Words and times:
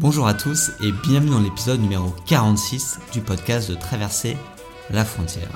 Bonjour 0.00 0.26
à 0.26 0.32
tous 0.32 0.70
et 0.80 0.92
bienvenue 0.92 1.32
dans 1.32 1.40
l'épisode 1.40 1.78
numéro 1.78 2.14
46 2.24 3.00
du 3.12 3.20
podcast 3.20 3.68
de 3.68 3.74
Traverser 3.74 4.34
la 4.88 5.04
frontière. 5.04 5.50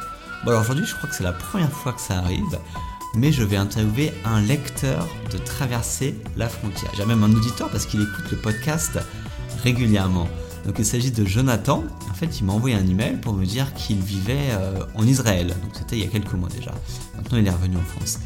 Bon 0.44 0.50
alors 0.50 0.60
aujourd'hui 0.60 0.84
je 0.84 0.94
crois 0.94 1.08
que 1.08 1.16
c'est 1.16 1.24
la 1.24 1.32
première 1.32 1.72
fois 1.72 1.94
que 1.94 2.00
ça 2.02 2.18
arrive, 2.18 2.58
mais 3.14 3.32
je 3.32 3.42
vais 3.42 3.56
interviewer 3.56 4.12
un 4.26 4.42
lecteur 4.42 5.08
de 5.32 5.38
Traverser 5.38 6.14
la 6.36 6.50
frontière. 6.50 6.90
J'ai 6.94 7.06
même 7.06 7.24
un 7.24 7.32
auditeur 7.32 7.70
parce 7.70 7.86
qu'il 7.86 8.02
écoute 8.02 8.30
le 8.30 8.36
podcast 8.36 8.98
régulièrement. 9.62 10.28
Donc 10.66 10.78
il 10.78 10.84
s'agit 10.84 11.10
de 11.10 11.24
Jonathan. 11.24 11.82
En 12.10 12.14
fait, 12.14 12.38
il 12.38 12.44
m'a 12.44 12.52
envoyé 12.52 12.76
un 12.76 12.86
email 12.86 13.16
pour 13.16 13.32
me 13.32 13.46
dire 13.46 13.72
qu'il 13.72 14.00
vivait 14.00 14.50
euh, 14.50 14.84
en 14.94 15.06
Israël. 15.06 15.48
Donc 15.48 15.70
c'était 15.72 15.96
il 15.96 16.04
y 16.04 16.06
a 16.06 16.10
quelques 16.10 16.34
mois 16.34 16.50
déjà. 16.50 16.72
Maintenant, 17.16 17.38
il 17.38 17.46
est 17.46 17.50
revenu 17.50 17.78
en 17.78 17.96
France. 17.96 18.18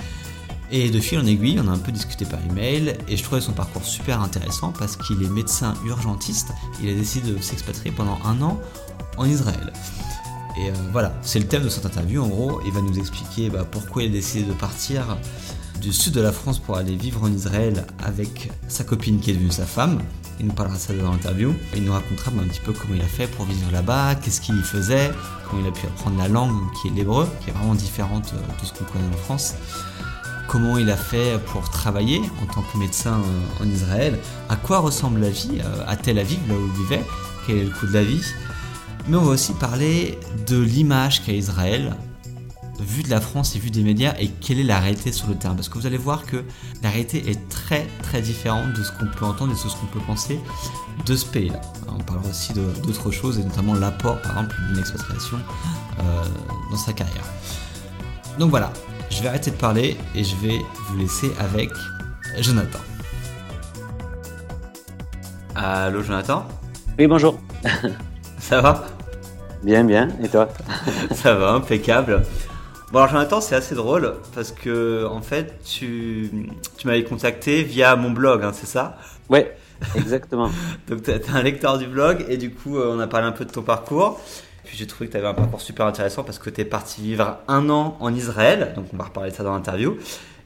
Et 0.71 0.91
de 0.91 1.00
fil 1.00 1.19
en 1.19 1.27
aiguille, 1.27 1.59
on 1.64 1.69
a 1.69 1.73
un 1.73 1.79
peu 1.79 1.93
discuté 1.93 2.27
par 2.27 2.41
email 2.51 2.95
et 3.09 3.16
je 3.16 3.23
trouvais 3.23 3.41
son 3.41 3.53
parcours 3.53 3.84
super 3.84 4.21
intéressant 4.21 4.73
parce 4.79 4.96
qu'il 4.96 5.23
est 5.23 5.30
médecin 5.30 5.73
urgentiste. 5.87 6.48
Il 6.83 6.91
a 6.91 6.95
décidé 6.95 7.30
de 7.30 7.41
s'expatrier 7.41 7.91
pendant 7.91 8.19
un 8.24 8.41
an 8.43 8.60
en 9.16 9.24
Israël. 9.24 9.73
Et 10.59 10.69
euh, 10.69 10.73
voilà, 10.93 11.15
c'est 11.23 11.38
le 11.38 11.46
thème 11.46 11.62
de 11.62 11.69
cette 11.69 11.87
interview. 11.87 12.23
En 12.23 12.29
gros, 12.29 12.60
il 12.66 12.73
va 12.73 12.83
nous 12.83 12.98
expliquer 12.98 13.48
bah, 13.48 13.65
pourquoi 13.70 14.02
il 14.02 14.10
a 14.10 14.12
décidé 14.12 14.45
de 14.45 14.52
partir 14.52 15.16
du 15.80 15.93
sud 15.93 16.12
de 16.12 16.20
la 16.20 16.33
France 16.33 16.59
pour 16.59 16.77
aller 16.77 16.96
vivre 16.96 17.23
en 17.23 17.32
Israël 17.32 17.87
avec 18.05 18.51
sa 18.66 18.85
copine 18.85 19.21
qui 19.21 19.30
est 19.30 19.35
devenue 19.35 19.52
sa 19.52 19.66
femme. 19.66 20.01
Il 20.41 20.46
nous 20.46 20.52
parlera 20.52 20.77
de 20.77 20.80
ça 20.80 20.93
dans 20.93 21.10
l'interview. 21.10 21.55
Il 21.77 21.85
nous 21.85 21.93
racontera 21.93 22.30
un 22.30 22.46
petit 22.46 22.60
peu 22.60 22.73
comment 22.73 22.95
il 22.95 23.01
a 23.01 23.07
fait 23.07 23.27
pour 23.27 23.45
vivre 23.46 23.71
là-bas, 23.73 24.16
qu'est-ce 24.16 24.41
qu'il 24.41 24.59
y 24.59 24.62
faisait, 24.62 25.10
comment 25.48 25.62
il 25.62 25.69
a 25.69 25.73
pu 25.73 25.87
apprendre 25.87 26.19
la 26.19 26.29
langue 26.29 26.57
qui 26.80 26.88
est 26.88 26.91
l'hébreu, 26.91 27.29
qui 27.43 27.51
est 27.51 27.52
vraiment 27.52 27.74
différente 27.74 28.35
de 28.35 28.66
ce 28.66 28.73
qu'on 28.73 28.85
connaît 28.85 29.09
en 29.15 29.19
France. 29.19 29.55
Comment 30.48 30.79
il 30.79 30.91
a 30.91 30.97
fait 30.97 31.38
pour 31.52 31.69
travailler 31.69 32.23
en 32.43 32.47
tant 32.47 32.62
que 32.62 32.79
médecin 32.79 33.20
en 33.61 33.69
Israël 33.69 34.19
À 34.48 34.57
quoi 34.57 34.79
ressemble 34.79 35.21
la 35.21 35.29
vie 35.29 35.61
à 35.87 35.95
Tel 35.95 36.19
Aviv, 36.19 36.38
là 36.48 36.55
où 36.55 36.66
il 36.66 36.83
vivait? 36.84 37.05
Quel 37.47 37.59
est 37.59 37.65
le 37.65 37.71
coût 37.71 37.87
de 37.87 37.93
la 37.93 38.02
vie? 38.02 38.23
Mais 39.09 39.19
on 39.19 39.24
va 39.24 39.33
aussi 39.33 39.52
parler 39.52 40.19
de 40.46 40.59
l'image 40.59 41.23
qu'a 41.23 41.32
Israël, 41.32 41.95
vu 42.80 43.02
de 43.02 43.10
la 43.10 43.21
France 43.21 43.57
et 43.57 43.59
vu 43.59 43.71
des 43.71 43.82
médias 43.82 44.15
et 44.19 44.29
quelle 44.29 44.59
est 44.59 44.65
la 44.65 44.80
réalité 44.80 45.13
sur 45.13 45.29
le 45.29 45.35
terrain. 45.35 45.54
Parce 45.54 45.69
que 45.69 45.79
vous 45.79 45.87
allez 45.87 45.99
voir 45.99 46.24
que 46.24 46.43
la 46.82 46.88
réalité 46.88 47.29
est 47.29 47.49
très 47.51 47.87
très 48.02 48.23
différente 48.23 48.73
de 48.73 48.82
ce 48.82 48.91
qu'on 48.93 49.07
peut 49.07 49.26
entendre 49.26 49.52
et 49.52 49.54
de 49.54 49.69
ce 49.69 49.76
qu'on 49.76 49.87
peut 49.87 50.04
penser 50.07 50.41
de 51.04 51.15
ce 51.15 51.26
pays-là. 51.26 51.60
On 51.88 52.02
parlera 52.02 52.29
aussi 52.29 52.54
d'autres 52.54 53.10
choses 53.10 53.38
et 53.38 53.45
notamment 53.45 53.74
l'apport 53.74 54.21
par 54.23 54.32
exemple 54.32 54.57
d'une 54.69 54.79
expatriation 54.79 55.38
euh, 55.99 56.24
dans 56.71 56.76
sa 56.79 56.95
carrière. 56.95 57.24
Donc 58.38 58.51
voilà, 58.51 58.73
je 59.10 59.23
vais 59.23 59.28
arrêter 59.28 59.51
de 59.51 59.56
parler 59.56 59.96
et 60.14 60.24
je 60.24 60.37
vais 60.37 60.59
vous 60.88 60.98
laisser 60.98 61.30
avec 61.38 61.70
Jonathan. 62.38 62.78
Allô 65.54 66.03
Jonathan? 66.03 66.47
Oui 66.98 67.06
bonjour. 67.06 67.38
Ça 68.38 68.60
va? 68.60 68.86
Bien 69.62 69.84
bien, 69.84 70.09
et 70.22 70.28
toi? 70.28 70.48
Ça 71.14 71.34
va, 71.34 71.50
impeccable. 71.50 72.22
Bon 72.92 73.00
alors 73.00 73.10
Jonathan, 73.10 73.41
c'est 73.41 73.54
assez 73.54 73.75
drôle 73.75 74.14
parce 74.34 74.53
que 74.53 75.04
en 75.06 75.20
fait, 75.20 75.60
tu, 75.62 76.31
tu 76.78 76.86
m'avais 76.86 77.04
contacté 77.04 77.62
via 77.62 77.97
mon 77.97 78.10
blog, 78.10 78.42
hein, 78.42 78.53
c'est 78.54 78.66
ça? 78.66 78.97
Ouais, 79.28 79.54
exactement. 79.94 80.50
Donc 80.88 81.03
tu 81.03 81.10
es 81.10 81.28
un 81.28 81.42
lecteur 81.42 81.76
du 81.76 81.86
blog 81.86 82.25
et 82.28 82.38
du 82.38 82.50
coup, 82.50 82.78
euh, 82.78 82.94
on 82.97 83.00
a 83.00 83.06
parlé 83.06 83.26
un 83.26 83.32
peu 83.32 83.44
de 83.44 83.50
ton 83.50 83.62
parcours. 83.62 84.20
Puis 84.69 84.77
j'ai 84.77 84.87
trouvé 84.87 85.06
que 85.06 85.12
tu 85.12 85.16
avais 85.16 85.27
un 85.27 85.33
parcours 85.33 85.62
super 85.62 85.87
intéressant 85.87 86.25
parce 86.25 86.38
que 86.38 86.50
tu 86.50 86.61
es 86.61 86.65
parti 86.66 87.00
vivre 87.00 87.38
un 87.49 87.71
an 87.71 87.97
en 88.00 88.15
Israël, 88.15 88.75
donc 88.77 88.84
on 88.93 88.99
va 88.99 89.05
reparler 89.05 89.31
de 89.31 89.34
ça 89.34 89.43
dans 89.43 89.55
l'interview. 89.55 89.97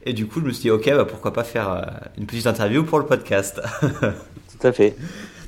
Et 0.05 0.13
du 0.13 0.27
coup, 0.27 0.39
je 0.39 0.45
me 0.45 0.51
suis 0.51 0.61
dit, 0.61 0.71
ok, 0.71 0.89
bah, 0.91 1.03
pourquoi 1.03 1.33
pas 1.33 1.43
faire 1.43 1.69
euh, 1.69 1.81
une 2.17 2.25
petite 2.25 2.47
interview 2.47 2.85
pour 2.85 2.99
le 2.99 3.05
podcast. 3.05 3.61
Tout 3.81 4.67
à 4.67 4.71
fait. 4.71 4.95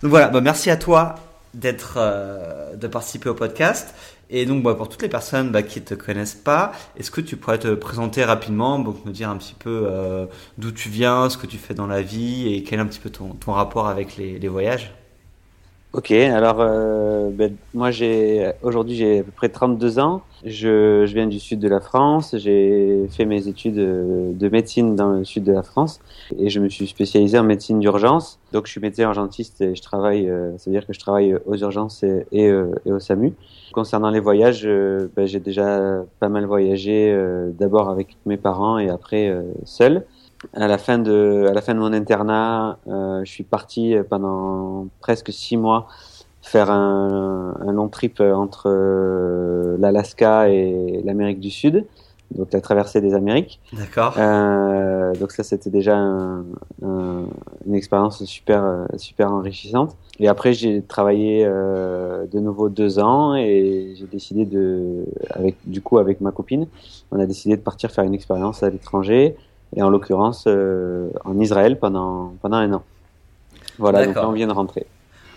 Donc 0.01 0.09
voilà, 0.09 0.27
bah, 0.27 0.41
merci 0.41 0.69
à 0.69 0.75
toi 0.75 1.15
d'être, 1.53 1.93
euh, 1.95 2.75
de 2.75 2.87
participer 2.87 3.29
au 3.29 3.33
podcast. 3.33 3.95
Et 4.29 4.45
donc, 4.45 4.61
bah, 4.61 4.75
pour 4.75 4.89
toutes 4.89 5.03
les 5.03 5.09
personnes 5.09 5.51
bah, 5.51 5.63
qui 5.63 5.79
ne 5.79 5.85
te 5.85 5.93
connaissent 5.93 6.35
pas, 6.35 6.73
est-ce 6.97 7.11
que 7.11 7.21
tu 7.21 7.37
pourrais 7.37 7.59
te 7.59 7.75
présenter 7.75 8.25
rapidement, 8.25 8.77
donc 8.77 9.05
me 9.05 9.11
dire 9.13 9.29
un 9.29 9.37
petit 9.37 9.55
peu 9.57 9.87
euh, 9.89 10.25
d'où 10.57 10.71
tu 10.71 10.89
viens, 10.89 11.29
ce 11.29 11.37
que 11.37 11.47
tu 11.47 11.57
fais 11.57 11.73
dans 11.73 11.87
la 11.87 12.01
vie 12.01 12.53
et 12.53 12.63
quel 12.63 12.79
est 12.79 12.81
un 12.81 12.87
petit 12.87 12.99
peu 12.99 13.09
ton, 13.09 13.29
ton 13.29 13.53
rapport 13.53 13.87
avec 13.87 14.17
les, 14.17 14.37
les 14.37 14.47
voyages? 14.49 14.93
Ok, 15.95 16.11
alors 16.11 16.57
euh, 16.59 17.29
ben, 17.31 17.55
moi 17.73 17.89
j'ai 17.89 18.51
aujourd'hui 18.63 18.95
j'ai 18.97 19.19
à 19.19 19.23
peu 19.23 19.31
près 19.31 19.47
32 19.47 19.99
ans. 19.99 20.23
Je, 20.43 21.05
je 21.05 21.13
viens 21.13 21.25
du 21.25 21.39
sud 21.39 21.59
de 21.59 21.69
la 21.69 21.79
France. 21.79 22.35
J'ai 22.37 23.07
fait 23.11 23.23
mes 23.23 23.47
études 23.47 23.75
de 23.75 24.49
médecine 24.49 24.97
dans 24.97 25.11
le 25.11 25.23
sud 25.23 25.45
de 25.45 25.53
la 25.53 25.63
France 25.63 26.01
et 26.37 26.49
je 26.49 26.59
me 26.59 26.67
suis 26.67 26.87
spécialisé 26.87 27.39
en 27.39 27.45
médecine 27.45 27.79
d'urgence. 27.79 28.39
Donc 28.51 28.65
je 28.65 28.71
suis 28.71 28.81
médecin 28.81 29.03
urgentiste 29.03 29.61
et 29.61 29.73
je 29.73 29.81
travaille, 29.81 30.29
euh, 30.29 30.51
c'est-à-dire 30.57 30.85
que 30.85 30.91
je 30.91 30.99
travaille 30.99 31.33
aux 31.45 31.55
urgences 31.55 32.03
et, 32.03 32.25
et, 32.33 32.49
euh, 32.49 32.75
et 32.85 32.91
au 32.91 32.99
SAMU. 32.99 33.31
Concernant 33.71 34.09
les 34.09 34.19
voyages, 34.19 34.63
euh, 34.65 35.07
ben, 35.15 35.25
j'ai 35.25 35.39
déjà 35.39 36.03
pas 36.19 36.27
mal 36.27 36.43
voyagé 36.45 37.09
euh, 37.13 37.51
d'abord 37.57 37.89
avec 37.89 38.17
mes 38.25 38.37
parents 38.37 38.79
et 38.79 38.89
après 38.89 39.33
seul 39.63 40.05
à 40.53 40.67
la 40.67 40.77
fin 40.77 40.99
de 40.99 41.45
à 41.49 41.53
la 41.53 41.61
fin 41.61 41.73
de 41.73 41.79
mon 41.79 41.93
internat, 41.93 42.77
euh, 42.87 43.23
je 43.23 43.31
suis 43.31 43.43
parti 43.43 43.95
pendant 44.09 44.87
presque 44.99 45.31
six 45.31 45.57
mois 45.57 45.87
faire 46.41 46.69
un, 46.69 47.55
un 47.59 47.71
long 47.71 47.87
trip 47.87 48.21
entre 48.21 48.65
euh, 48.67 49.77
l'Alaska 49.79 50.49
et 50.49 51.01
l'Amérique 51.03 51.39
du 51.39 51.49
Sud, 51.49 51.85
donc 52.31 52.53
la 52.53 52.61
traversée 52.61 53.01
des 53.01 53.15
Amériques. 53.15 53.59
D'accord. 53.73 54.15
Euh, 54.17 55.13
donc 55.15 55.31
ça 55.31 55.43
c'était 55.43 55.71
déjà 55.71 55.97
un, 55.97 56.45
un, 56.83 57.23
une 57.65 57.75
expérience 57.75 58.23
super 58.25 58.85
super 58.97 59.31
enrichissante. 59.31 59.95
Et 60.19 60.27
après 60.27 60.53
j'ai 60.53 60.81
travaillé 60.81 61.43
euh, 61.45 62.25
de 62.31 62.39
nouveau 62.39 62.69
deux 62.69 62.99
ans 62.99 63.35
et 63.35 63.93
j'ai 63.97 64.05
décidé 64.05 64.45
de 64.45 65.05
avec 65.31 65.55
du 65.65 65.81
coup 65.81 65.97
avec 65.97 66.21
ma 66.21 66.31
copine, 66.31 66.67
on 67.11 67.19
a 67.19 67.25
décidé 67.25 67.57
de 67.57 67.61
partir 67.61 67.89
faire 67.91 68.03
une 68.03 68.13
expérience 68.13 68.61
à 68.61 68.69
l'étranger 68.69 69.35
et 69.75 69.81
en 69.81 69.89
l'occurrence 69.89 70.45
euh, 70.47 71.09
en 71.23 71.39
Israël 71.39 71.77
pendant, 71.79 72.33
pendant 72.41 72.57
un 72.57 72.73
an. 72.73 72.83
Voilà, 73.77 74.05
donc 74.05 74.15
là 74.15 74.27
on 74.27 74.31
vient 74.31 74.47
de 74.47 74.53
rentrer. 74.53 74.85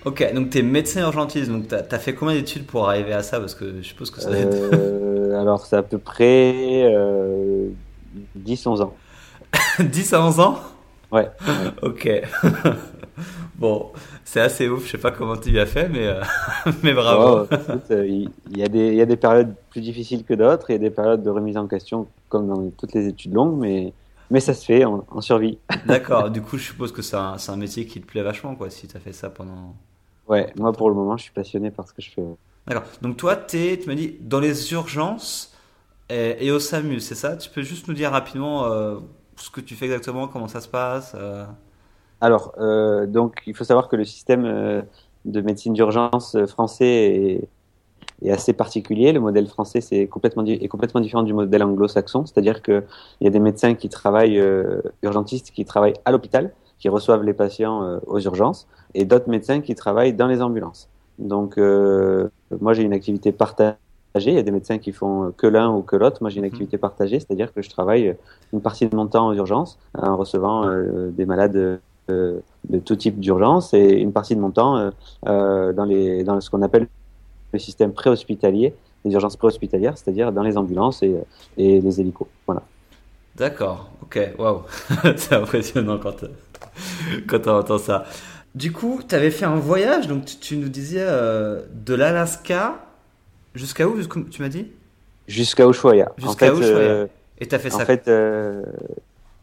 Ok, 0.04 0.32
donc 0.32 0.50
tu 0.50 0.58
es 0.58 0.62
médecin 0.62 1.02
urgentiste, 1.02 1.50
donc 1.50 1.68
tu 1.68 1.74
as, 1.74 1.84
as, 1.90 1.98
fait 1.98 2.14
combien 2.14 2.34
d'études 2.34 2.66
pour 2.66 2.88
arriver 2.88 3.12
à 3.12 3.22
ça? 3.22 3.40
Parce 3.40 3.54
que 3.54 3.82
je 3.82 3.86
suppose 3.86 4.10
que 4.10 4.20
ça 4.20 4.30
euh, 4.30 5.38
Alors 5.40 5.66
c'est 5.66 5.76
à 5.76 5.82
peu 5.82 5.98
près 5.98 6.84
euh, 6.84 7.68
10-11 8.38 8.82
ans. 8.82 8.94
10 9.80 10.14
à 10.14 10.22
11 10.22 10.40
ans? 10.40 10.58
Ouais. 11.10 11.28
ok. 11.82 12.22
bon, 13.56 13.86
c'est 14.24 14.40
assez 14.40 14.68
ouf, 14.68 14.86
je 14.86 14.92
sais 14.92 14.98
pas 14.98 15.10
comment 15.10 15.36
tu 15.36 15.58
as 15.58 15.66
fait, 15.66 15.88
mais, 15.88 16.06
euh, 16.06 16.20
mais 16.82 16.92
bravo. 16.92 17.46
Euh, 17.90 18.06
il, 18.06 18.30
y 18.56 18.62
a 18.62 18.68
des, 18.68 18.88
il 18.88 18.94
y 18.94 19.00
a 19.00 19.06
des 19.06 19.16
périodes 19.16 19.54
plus 19.70 19.80
difficiles 19.80 20.24
que 20.24 20.34
d'autres 20.34 20.70
et 20.70 20.78
des 20.78 20.90
périodes 20.90 21.22
de 21.22 21.30
remise 21.30 21.56
en 21.56 21.66
question 21.66 22.06
comme 22.28 22.48
dans 22.48 22.70
toutes 22.76 22.92
les 22.92 23.08
études 23.08 23.32
longues, 23.32 23.58
mais 23.58 23.92
mais 24.30 24.40
ça 24.40 24.54
se 24.54 24.64
fait, 24.64 24.84
en 24.84 25.20
survie. 25.20 25.58
D'accord, 25.86 26.30
du 26.30 26.42
coup, 26.42 26.58
je 26.58 26.64
suppose 26.64 26.92
que 26.92 27.02
c'est 27.02 27.16
un, 27.16 27.36
un, 27.46 27.56
métier 27.56 27.86
qui 27.86 28.00
te 28.00 28.06
plaît 28.06 28.22
vachement, 28.22 28.54
quoi, 28.54 28.70
si 28.70 28.86
tu 28.86 28.96
as 28.96 29.00
fait 29.00 29.12
ça 29.12 29.30
pendant. 29.30 29.74
Ouais, 30.28 30.52
moi 30.56 30.72
pour 30.72 30.90
le 30.90 30.94
moment, 30.94 31.16
je 31.16 31.24
suis 31.24 31.32
passionné 31.32 31.70
par 31.70 31.88
ce 31.88 31.92
que 31.92 32.02
je 32.02 32.10
fais. 32.10 32.22
D'accord, 32.66 32.84
donc 33.00 33.16
toi, 33.16 33.38
es, 33.54 33.78
tu 33.78 33.88
m'as 33.88 33.94
dit, 33.94 34.16
dans 34.20 34.40
les 34.40 34.72
urgences 34.72 35.54
et, 36.10 36.46
et 36.46 36.50
au 36.50 36.58
SAMU, 36.58 37.00
c'est 37.00 37.14
ça? 37.14 37.36
Tu 37.36 37.48
peux 37.50 37.62
juste 37.62 37.88
nous 37.88 37.94
dire 37.94 38.10
rapidement 38.10 38.66
euh, 38.66 38.98
ce 39.36 39.50
que 39.50 39.60
tu 39.60 39.74
fais 39.74 39.86
exactement, 39.86 40.28
comment 40.28 40.48
ça 40.48 40.60
se 40.60 40.68
passe 40.68 41.12
euh... 41.14 41.44
Alors, 42.20 42.52
euh, 42.58 43.06
donc, 43.06 43.42
il 43.46 43.54
faut 43.54 43.64
savoir 43.64 43.88
que 43.88 43.94
le 43.94 44.04
système 44.04 44.84
de 45.24 45.40
médecine 45.40 45.72
d'urgence 45.72 46.36
français 46.46 46.86
est 46.86 47.48
est 48.22 48.30
assez 48.30 48.52
particulier. 48.52 49.12
Le 49.12 49.20
modèle 49.20 49.46
français 49.46 49.80
c'est 49.80 50.06
complètement 50.06 50.44
est 50.44 50.68
complètement 50.68 51.00
différent 51.00 51.22
du 51.22 51.34
modèle 51.34 51.62
anglo-saxon, 51.62 52.26
c'est-à-dire 52.26 52.62
que 52.62 52.84
il 53.20 53.24
y 53.24 53.26
a 53.26 53.30
des 53.30 53.40
médecins 53.40 53.74
qui 53.74 53.88
travaillent 53.88 54.38
euh, 54.38 54.80
urgentistes 55.02 55.50
qui 55.50 55.64
travaillent 55.64 55.94
à 56.04 56.10
l'hôpital, 56.10 56.52
qui 56.78 56.88
reçoivent 56.88 57.24
les 57.24 57.34
patients 57.34 57.82
euh, 57.82 57.98
aux 58.06 58.20
urgences, 58.20 58.66
et 58.94 59.04
d'autres 59.04 59.28
médecins 59.28 59.60
qui 59.60 59.74
travaillent 59.74 60.14
dans 60.14 60.26
les 60.26 60.42
ambulances. 60.42 60.88
Donc 61.18 61.58
euh, 61.58 62.28
moi 62.60 62.72
j'ai 62.74 62.82
une 62.82 62.92
activité 62.92 63.32
partagée. 63.32 63.76
Il 64.16 64.32
y 64.32 64.38
a 64.38 64.42
des 64.42 64.50
médecins 64.50 64.78
qui 64.78 64.92
font 64.92 65.32
que 65.36 65.46
l'un 65.46 65.70
ou 65.70 65.82
que 65.82 65.94
l'autre. 65.94 66.18
Moi 66.22 66.30
j'ai 66.30 66.38
une 66.38 66.44
activité 66.44 66.78
partagée, 66.78 67.20
c'est-à-dire 67.20 67.52
que 67.52 67.62
je 67.62 67.70
travaille 67.70 68.16
une 68.52 68.60
partie 68.60 68.86
de 68.86 68.96
mon 68.96 69.06
temps 69.06 69.28
aux 69.28 69.34
urgences 69.34 69.78
en 69.96 70.16
recevant 70.16 70.64
euh, 70.66 71.10
des 71.10 71.26
malades 71.26 71.80
de 72.08 72.78
tout 72.86 72.96
type 72.96 73.20
d'urgence 73.20 73.74
et 73.74 73.90
une 74.00 74.12
partie 74.12 74.34
de 74.34 74.40
mon 74.40 74.50
temps 74.50 74.90
dans 75.26 75.84
les 75.84 76.24
dans 76.24 76.40
ce 76.40 76.48
qu'on 76.48 76.62
appelle 76.62 76.88
le 77.52 77.58
système 77.58 77.92
préhospitalier, 77.92 78.74
les 79.04 79.12
urgences 79.12 79.36
préhospitalières, 79.36 79.96
c'est-à-dire 79.96 80.32
dans 80.32 80.42
les 80.42 80.56
ambulances 80.56 81.02
et, 81.02 81.14
et 81.56 81.80
les 81.80 82.00
hélicos. 82.00 82.28
Voilà. 82.46 82.62
D'accord, 83.36 83.90
ok, 84.02 84.32
waouh, 84.38 84.62
c'est 85.16 85.34
impressionnant 85.34 85.98
quand, 85.98 86.24
quand 87.28 87.46
on 87.46 87.58
entend 87.58 87.78
ça. 87.78 88.04
Du 88.54 88.72
coup, 88.72 89.00
tu 89.06 89.14
avais 89.14 89.30
fait 89.30 89.44
un 89.44 89.56
voyage, 89.56 90.08
donc 90.08 90.24
tu, 90.24 90.36
tu 90.36 90.56
nous 90.56 90.68
disais 90.68 91.04
euh, 91.06 91.62
de 91.72 91.94
l'Alaska 91.94 92.84
jusqu'à 93.54 93.86
où, 93.86 93.96
tu 94.30 94.42
m'as 94.42 94.48
dit? 94.48 94.66
Jusqu'à 95.28 95.68
Ushuaia. 95.68 96.10
Jusqu'à 96.16 96.52
Ushuaia. 96.52 96.76
Euh, 96.76 97.06
et 97.38 97.46
tu 97.46 97.54
as 97.54 97.58
fait 97.58 97.72
en 97.72 97.76
ça 97.76 97.82
En 97.84 97.86
fait, 97.86 98.08
euh, 98.08 98.62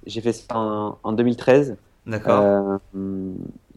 j'ai 0.05 0.19
fait 0.19 0.33
ça 0.33 0.57
en, 0.57 0.97
en 1.01 1.11
2013. 1.13 1.77
D'accord. 2.05 2.79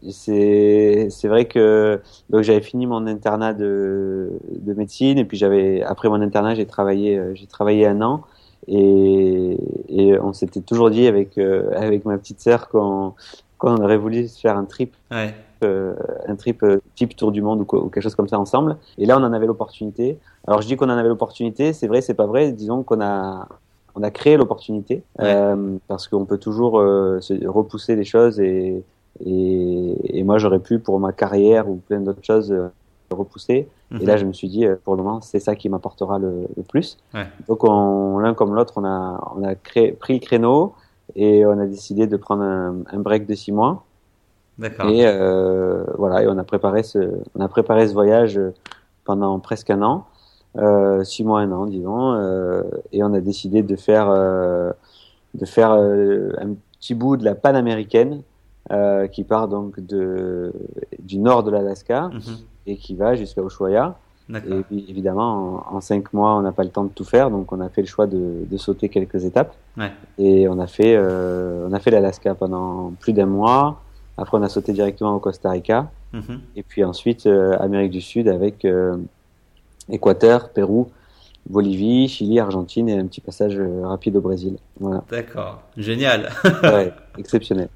C'est 0.09 1.07
c'est 1.09 1.27
vrai 1.27 1.45
que 1.45 1.99
donc 2.29 2.43
j'avais 2.43 2.61
fini 2.61 2.87
mon 2.87 3.05
internat 3.05 3.53
de, 3.53 4.29
de 4.49 4.73
médecine 4.73 5.17
et 5.17 5.25
puis 5.25 5.37
j'avais 5.37 5.81
après 5.83 6.07
mon 6.07 6.21
internat 6.21 6.55
j'ai 6.55 6.65
travaillé 6.65 7.17
euh, 7.17 7.31
j'ai 7.35 7.47
travaillé 7.47 7.85
un 7.85 8.01
an 8.01 8.21
et, 8.67 9.57
et 9.89 10.19
on 10.19 10.31
s'était 10.33 10.61
toujours 10.61 10.89
dit 10.89 11.05
avec 11.07 11.37
euh, 11.37 11.69
avec 11.75 12.05
ma 12.05 12.17
petite 12.17 12.39
sœur 12.39 12.69
qu'on 12.69 13.13
qu'on 13.57 13.75
aurait 13.77 13.97
voulu 13.97 14.27
faire 14.29 14.57
un 14.57 14.65
trip 14.65 14.95
Ouais. 15.11 15.33
euh, 15.63 15.93
un 16.27 16.35
trip 16.35 16.63
type 16.95 17.15
tour 17.17 17.31
du 17.33 17.41
monde 17.41 17.59
ou, 17.61 17.65
quelque 17.65 18.01
chose 18.01 18.15
comme 18.15 18.29
ça 18.29 18.39
ensemble 18.39 18.77
et 18.97 19.05
là 19.05 19.17
on 19.17 19.23
en 19.23 19.33
avait 19.33 19.47
l'opportunité 19.47 20.17
alors 20.47 20.61
je 20.61 20.67
dis 20.67 20.77
qu'on 20.77 20.85
en 20.89 20.97
avait 20.97 21.09
l'opportunité 21.09 21.73
c'est 21.73 21.87
vrai 21.87 22.01
c'est 22.01 22.13
pas 22.13 22.25
vrai 22.25 22.53
disons 22.53 22.83
qu'on 22.83 23.01
a 23.01 23.47
on 23.95 24.03
a 24.03 24.11
créé 24.11 24.37
l'opportunité 24.37 25.03
Ouais. 25.19 25.25
euh, 25.25 25.77
parce 25.89 26.07
qu'on 26.07 26.23
peut 26.23 26.37
toujours 26.37 26.73
se 27.19 27.45
repousser 27.47 27.97
les 27.97 28.05
choses 28.05 28.39
et 28.39 28.81
et, 29.25 30.19
et 30.19 30.23
moi 30.23 30.37
j'aurais 30.37 30.59
pu 30.59 30.79
pour 30.79 30.99
ma 30.99 31.11
carrière 31.11 31.69
ou 31.69 31.75
plein 31.77 31.99
d'autres 32.01 32.23
choses 32.23 32.51
euh, 32.51 32.69
repousser 33.11 33.67
Mhm. 33.91 34.01
et 34.01 34.05
là 34.05 34.17
je 34.17 34.25
me 34.25 34.33
suis 34.33 34.47
dit 34.49 34.67
euh, 34.67 34.75
pour 34.83 34.95
le 34.95 35.01
moment 35.01 35.19
c'est 35.19 35.39
ça 35.39 35.55
qui 35.55 35.67
m'apportera 35.67 36.19
le, 36.19 36.45
le 36.55 36.61
plus 36.63 36.97
Ouais. 37.15 37.25
donc 37.47 37.63
on, 37.63 38.19
l'un 38.19 38.35
comme 38.35 38.53
l'autre 38.53 38.73
on 38.77 38.85
a 38.85 39.19
on 39.35 39.43
a 39.43 39.55
créé, 39.55 39.93
pris 39.93 40.13
le 40.13 40.19
créneau 40.19 40.73
et 41.15 41.43
on 41.45 41.57
a 41.59 41.65
décidé 41.65 42.05
de 42.05 42.15
prendre 42.15 42.43
un, 42.43 42.75
un 42.91 42.99
break 42.99 43.25
de 43.25 43.33
six 43.33 43.51
mois 43.51 43.83
D'accord. 44.59 44.89
et 44.91 45.07
euh, 45.07 45.83
voilà, 45.97 46.21
et 46.21 46.27
on 46.27 46.37
a 46.37 46.43
préparé 46.43 46.83
ce, 46.83 46.99
on 47.35 47.41
a 47.41 47.47
préparé 47.47 47.87
ce 47.87 47.93
voyage 47.93 48.37
euh, 48.37 48.53
pendant 49.05 49.39
presque 49.39 49.69
un 49.71 49.81
an, 49.81 50.05
euh, 50.57 51.03
six 51.03 51.23
mois, 51.23 51.39
un 51.39 51.51
an, 51.51 51.65
disons, 51.65 52.13
euh, 52.13 52.61
et 52.91 53.01
on 53.03 53.13
a 53.13 53.21
décidé 53.21 53.63
de 53.63 53.75
faire, 53.75 54.07
euh, 54.11 54.71
de 55.33 55.45
faire 55.45 55.71
euh, 55.71 56.33
un 56.39 56.49
petit 56.77 56.93
bout 56.93 57.15
de 57.17 57.23
la 57.25 57.33
panaméricaine 57.35 58.21
euh, 58.71 59.07
qui 59.07 59.23
part 59.23 59.47
donc 59.47 59.79
de, 59.79 60.53
du 60.99 61.17
nord 61.19 61.43
de 61.43 61.51
l'Alaska 61.51 62.09
Mhm. 62.13 62.37
et 62.67 62.77
qui 62.77 62.95
va 62.95 63.15
jusqu'à 63.15 63.41
Ushuaia. 63.41 63.95
Et 64.31 64.61
puis 64.61 64.85
évidemment, 64.87 65.63
en, 65.71 65.77
en 65.77 65.81
cinq 65.81 66.13
mois, 66.13 66.35
on 66.35 66.41
n'a 66.41 66.51
pas 66.51 66.63
le 66.63 66.69
temps 66.69 66.83
de 66.83 66.91
tout 66.93 67.03
faire, 67.03 67.31
donc 67.31 67.51
on 67.51 67.59
a 67.61 67.69
fait 67.69 67.81
le 67.81 67.87
choix 67.87 68.05
de, 68.05 68.45
de 68.47 68.57
sauter 68.57 68.87
quelques 68.87 69.25
étapes. 69.25 69.55
Ouais. 69.75 69.91
Et 70.19 70.47
on 70.47 70.59
a 70.59 70.67
fait, 70.67 70.95
euh, 70.95 71.65
on 71.67 71.73
a 71.73 71.79
fait 71.79 71.89
l'Alaska 71.89 72.35
pendant 72.35 72.91
plus 72.99 73.13
d'un 73.13 73.25
mois. 73.25 73.81
Après, 74.17 74.37
on 74.37 74.43
a 74.43 74.49
sauté 74.49 74.71
directement 74.71 75.15
au 75.15 75.19
Costa 75.19 75.49
Rica. 75.49 75.89
Mhm. 76.13 76.41
Et 76.55 76.61
puis 76.61 76.83
ensuite, 76.83 77.25
euh, 77.25 77.57
Amérique 77.59 77.89
du 77.91 78.01
Sud 78.01 78.27
avec 78.27 78.65
euh, 78.65 78.97
Équateur, 79.89 80.49
Pérou, 80.49 80.89
Bolivie, 81.49 82.07
Chili, 82.07 82.39
Argentine 82.39 82.87
et 82.89 82.99
un 82.99 83.07
petit 83.07 83.21
passage 83.21 83.59
rapide 83.81 84.15
au 84.15 84.21
Brésil. 84.21 84.57
Voilà. 84.79 85.03
D'accord. 85.09 85.63
Génial. 85.75 86.29
Ouais, 86.63 86.93
exceptionnel. 87.17 87.69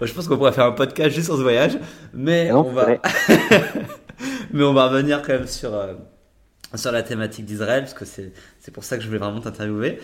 Je 0.00 0.12
pense 0.12 0.28
qu'on 0.28 0.36
pourrait 0.36 0.52
faire 0.52 0.66
un 0.66 0.72
podcast 0.72 1.14
juste 1.14 1.26
sur 1.26 1.36
ce 1.36 1.42
voyage, 1.42 1.78
mais 2.14 2.50
on 2.52 2.62
va, 2.62 2.86
mais 4.52 4.64
on 4.64 4.72
va 4.72 4.88
revenir 4.88 5.22
quand 5.22 5.32
même 5.34 5.46
sur 5.46 5.74
euh, 5.74 5.94
sur 6.74 6.92
la 6.92 7.02
thématique 7.02 7.44
d'Israël 7.44 7.82
parce 7.82 7.94
que 7.94 8.04
c'est 8.04 8.32
c'est 8.60 8.70
pour 8.70 8.84
ça 8.84 8.96
que 8.96 9.02
je 9.02 9.08
voulais 9.08 9.18
vraiment 9.18 9.40
t'interviewer. 9.40 10.00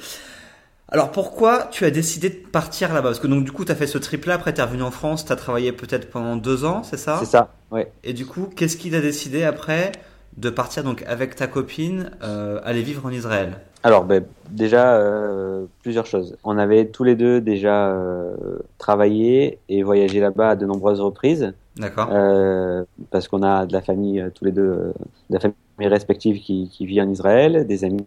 Alors 0.88 1.10
pourquoi 1.12 1.68
tu 1.70 1.84
as 1.84 1.90
décidé 1.90 2.28
de 2.28 2.46
partir 2.46 2.92
là-bas? 2.92 3.08
Parce 3.08 3.20
que 3.20 3.26
donc 3.26 3.44
du 3.44 3.52
coup 3.52 3.64
tu 3.64 3.72
as 3.72 3.74
fait 3.74 3.86
ce 3.86 3.98
trip-là, 3.98 4.34
après 4.34 4.52
tu 4.52 4.60
es 4.60 4.64
revenu 4.64 4.82
en 4.82 4.90
France, 4.90 5.24
tu 5.24 5.32
as 5.32 5.36
travaillé 5.36 5.72
peut-être 5.72 6.10
pendant 6.10 6.36
deux 6.36 6.64
ans, 6.64 6.82
c'est 6.82 6.98
ça? 6.98 7.16
C'est 7.18 7.30
ça, 7.30 7.50
ouais. 7.70 7.90
Et 8.04 8.12
du 8.12 8.26
coup, 8.26 8.50
qu'est-ce 8.54 8.76
qui 8.76 8.90
t'a 8.90 9.00
décidé 9.00 9.44
après 9.44 9.92
de 10.36 10.50
partir 10.50 10.84
donc 10.84 11.02
avec 11.06 11.36
ta 11.36 11.46
copine 11.46 12.10
euh, 12.22 12.60
aller 12.64 12.82
vivre 12.82 13.06
en 13.06 13.10
Israël? 13.10 13.60
Alors, 13.84 14.04
ben, 14.04 14.24
déjà, 14.50 14.96
euh, 14.96 15.66
plusieurs 15.82 16.06
choses. 16.06 16.36
On 16.42 16.56
avait 16.56 16.86
tous 16.86 17.04
les 17.04 17.16
deux 17.16 17.42
déjà 17.42 17.88
euh, 17.90 18.34
travaillé 18.78 19.58
et 19.68 19.82
voyagé 19.82 20.20
là-bas 20.20 20.50
à 20.50 20.56
de 20.56 20.64
nombreuses 20.64 21.00
reprises. 21.00 21.52
D'accord 21.76 22.08
Euh, 22.10 22.84
parce 23.10 23.28
qu'on 23.28 23.42
a 23.42 23.66
de 23.66 23.74
la 23.74 23.82
famille, 23.82 24.20
euh, 24.20 24.30
tous 24.34 24.46
les 24.46 24.52
deux, 24.52 24.62
euh, 24.62 24.92
de 25.28 25.34
la 25.34 25.40
famille 25.40 25.54
respective 25.80 26.40
qui, 26.40 26.70
qui 26.70 26.86
vit 26.86 27.02
en 27.02 27.10
Israël, 27.10 27.66
des 27.66 27.84
amis. 27.84 28.06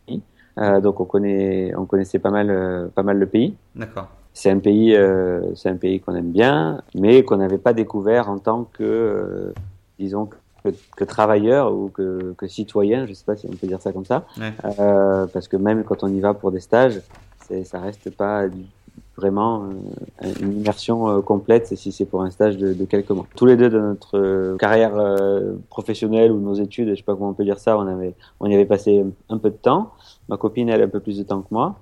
Euh, 0.57 0.81
donc 0.81 0.99
on 0.99 1.05
connaît, 1.05 1.75
on 1.75 1.85
connaissait 1.85 2.17
pas 2.17 2.31
mal, 2.31 2.49
euh, 2.49 2.87
pas 2.87 3.03
mal 3.03 3.19
le 3.19 3.27
pays. 3.27 3.53
D'accord. 3.75 4.07
C'est 4.33 4.49
un 4.49 4.59
pays, 4.59 4.95
euh, 4.95 5.41
c'est 5.55 5.69
un 5.69 5.75
pays 5.75 5.99
qu'on 5.99 6.15
aime 6.15 6.31
bien, 6.31 6.81
mais 6.95 7.23
qu'on 7.23 7.37
n'avait 7.37 7.57
pas 7.59 7.73
découvert 7.73 8.29
en 8.29 8.39
tant 8.39 8.63
que, 8.63 8.83
euh, 8.83 9.53
disons, 9.99 10.27
que, 10.71 10.77
que 10.95 11.03
travailleur 11.03 11.73
ou 11.73 11.89
que, 11.89 12.33
que 12.37 12.47
citoyen. 12.47 13.05
Je 13.05 13.13
sais 13.13 13.25
pas 13.25 13.35
si 13.35 13.47
on 13.47 13.55
peut 13.55 13.67
dire 13.67 13.81
ça 13.81 13.91
comme 13.91 14.05
ça, 14.05 14.25
Ouais. 14.37 14.53
Euh, 14.79 15.27
parce 15.27 15.47
que 15.47 15.57
même 15.57 15.83
quand 15.83 16.03
on 16.03 16.07
y 16.07 16.19
va 16.19 16.33
pour 16.33 16.51
des 16.51 16.59
stages, 16.59 17.01
ça 17.63 17.79
reste 17.79 18.09
pas 18.09 18.47
vraiment 19.17 19.63
euh, 20.23 20.33
une 20.41 20.59
immersion 20.59 21.09
euh, 21.09 21.21
complète 21.21 21.75
si 21.75 21.91
c'est 21.91 22.05
pour 22.05 22.21
un 22.21 22.29
stage 22.29 22.57
de, 22.57 22.73
de 22.73 22.85
quelques 22.85 23.09
mois. 23.09 23.25
Tous 23.35 23.45
les 23.45 23.57
deux 23.57 23.69
de 23.69 23.79
notre 23.79 24.17
euh, 24.17 24.57
carrière 24.57 24.93
professionnelle 25.69 26.31
ou 26.31 26.39
nos 26.39 26.53
études, 26.53 26.89
je 26.89 26.95
sais 26.95 27.03
pas 27.03 27.13
comment 27.13 27.29
on 27.29 27.33
peut 27.33 27.43
dire 27.43 27.59
ça, 27.59 27.77
on 27.77 27.87
avait, 27.87 28.15
on 28.39 28.47
y 28.47 28.53
avait 28.53 28.65
passé 28.65 29.03
un 29.29 29.37
peu 29.37 29.49
de 29.49 29.55
temps. 29.55 29.91
Ma 30.29 30.37
copine, 30.37 30.69
elle, 30.69 30.81
a 30.81 30.85
un 30.85 30.89
peu 30.89 30.99
plus 30.99 31.17
de 31.17 31.23
temps 31.23 31.41
que 31.41 31.47
moi. 31.51 31.75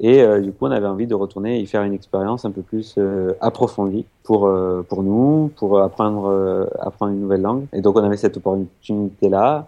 Et 0.00 0.22
euh, 0.22 0.40
du 0.40 0.50
coup, 0.52 0.66
on 0.66 0.70
avait 0.70 0.86
envie 0.86 1.06
de 1.06 1.14
retourner 1.14 1.60
y 1.60 1.66
faire 1.66 1.82
une 1.82 1.92
expérience 1.92 2.46
un 2.46 2.50
peu 2.50 2.62
plus 2.62 2.94
euh, 2.96 3.32
approfondie 3.40 4.06
pour 4.22 4.46
euh, 4.46 4.82
pour 4.88 5.02
nous, 5.02 5.52
pour 5.56 5.78
apprendre 5.80 6.26
euh, 6.26 6.64
apprendre 6.80 7.12
une 7.12 7.20
nouvelle 7.20 7.42
langue. 7.42 7.66
Et 7.74 7.82
donc, 7.82 7.96
on 7.96 8.02
avait 8.02 8.16
cette 8.16 8.38
opportunité 8.38 9.28
là. 9.28 9.66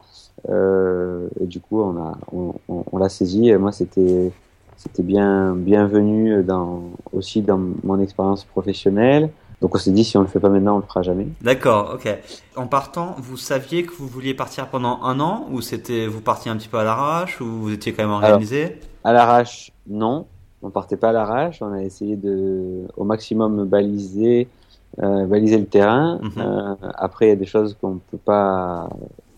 Euh, 0.48 1.28
et 1.38 1.46
du 1.46 1.60
coup, 1.60 1.82
on 1.82 1.96
a 1.98 2.16
on, 2.32 2.54
on, 2.68 2.98
l'a 2.98 3.10
saisi. 3.10 3.52
Moi, 3.52 3.72
c'était 3.72 4.32
c'était 4.76 5.02
bien 5.02 5.54
bienvenu 5.54 6.42
dans 6.42 6.82
aussi 7.12 7.42
dans 7.42 7.60
mon 7.84 8.00
expérience 8.00 8.44
professionnelle. 8.44 9.28
Donc, 9.62 9.76
on 9.76 9.78
s'est 9.78 9.92
dit 9.92 10.04
si 10.04 10.18
on 10.18 10.20
le 10.20 10.26
fait 10.26 10.40
pas 10.40 10.48
maintenant, 10.48 10.74
on 10.74 10.78
le 10.80 10.84
fera 10.84 11.02
jamais. 11.02 11.28
D'accord, 11.40 11.92
ok. 11.94 12.18
En 12.56 12.66
partant, 12.66 13.14
vous 13.18 13.36
saviez 13.36 13.84
que 13.84 13.92
vous 13.92 14.08
vouliez 14.08 14.34
partir 14.34 14.66
pendant 14.66 15.02
un 15.04 15.20
an 15.20 15.46
ou 15.52 15.62
c'était 15.62 16.06
vous 16.06 16.20
partiez 16.20 16.50
un 16.50 16.56
petit 16.56 16.68
peu 16.68 16.78
à 16.78 16.84
l'arrache 16.84 17.40
ou 17.40 17.46
vous 17.46 17.72
étiez 17.72 17.92
quand 17.92 18.02
même 18.02 18.12
organisé? 18.12 18.80
À 19.04 19.12
l'arrache, 19.12 19.72
non. 19.88 20.26
On 20.62 20.70
partait 20.70 20.96
pas 20.96 21.10
à 21.10 21.12
l'arrache. 21.12 21.62
On 21.62 21.72
a 21.72 21.80
essayé 21.80 22.16
de, 22.16 22.88
au 22.96 23.04
maximum, 23.04 23.64
baliser, 23.64 24.48
euh, 25.00 25.26
baliser 25.26 25.58
le 25.58 25.66
terrain. 25.66 26.18
Mhm. 26.20 26.32
Euh, 26.38 26.74
après, 26.96 27.26
il 27.26 27.28
y 27.30 27.32
a 27.32 27.36
des 27.36 27.46
choses 27.46 27.76
qu'on 27.80 28.00
peut 28.10 28.18
pas 28.18 28.88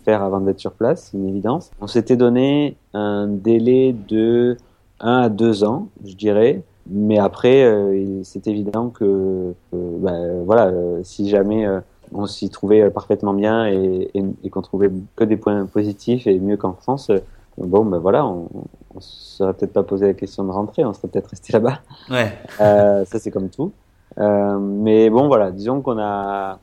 faire 0.07 0.23
avant 0.23 0.41
d'être 0.41 0.61
sur 0.61 0.73
place, 0.73 1.11
c'est 1.11 1.17
une 1.17 1.29
évidence. 1.29 1.71
On 1.81 1.87
s'était 1.87 2.17
donné 2.17 2.77
un 2.93 3.27
délai 3.27 3.95
de 4.09 4.57
un 5.01 5.23
à 5.23 5.29
deux 5.29 5.65
ans, 5.65 5.89
je 6.05 6.15
dirais. 6.15 6.63
Mais 6.87 7.19
après, 7.19 7.65
euh, 7.65 8.23
c'est 8.25 8.47
évident 8.47 8.91
que, 8.91 9.05
euh, 9.05 9.53
ben, 9.73 10.43
voilà, 10.45 10.67
euh, 10.67 11.01
si 11.03 11.29
jamais 11.29 11.67
euh, 11.67 11.81
on 12.13 12.27
s'y 12.27 12.51
trouvait 12.51 12.91
parfaitement 12.91 13.33
bien 13.33 13.67
et, 13.67 14.11
et, 14.15 14.25
et 14.45 14.51
qu'on 14.51 14.63
trouvait 14.63 14.91
que 15.17 15.25
des 15.25 15.37
points 15.37 15.65
positifs 15.67 16.27
et 16.27 16.39
mieux 16.39 16.57
qu'en 16.57 16.75
France, 16.75 17.11
bon, 17.57 17.85
ben 17.85 17.99
voilà, 17.99 18.27
on, 18.27 18.49
on 18.95 19.01
serait 19.01 19.53
peut-être 19.55 19.73
pas 19.73 19.83
posé 19.83 20.07
la 20.07 20.15
question 20.15 20.45
de 20.45 20.51
rentrer, 20.51 20.85
on 20.85 20.93
serait 20.93 21.09
peut-être 21.09 21.29
resté 21.29 21.53
là-bas. 21.53 21.81
Ouais, 22.11 22.33
Euh, 22.61 23.05
ça, 23.05 23.19
c'est 23.19 23.31
comme 23.31 23.49
tout. 23.49 23.73
Euh, 24.19 24.59
mais 24.59 25.11
bon, 25.11 25.27
voilà, 25.27 25.51
disons 25.51 25.81
qu'on 25.81 25.99
a, 25.99 26.59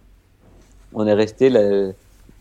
on 0.94 1.06
est 1.06 1.13
resté 1.13 1.50
la, 1.50 1.92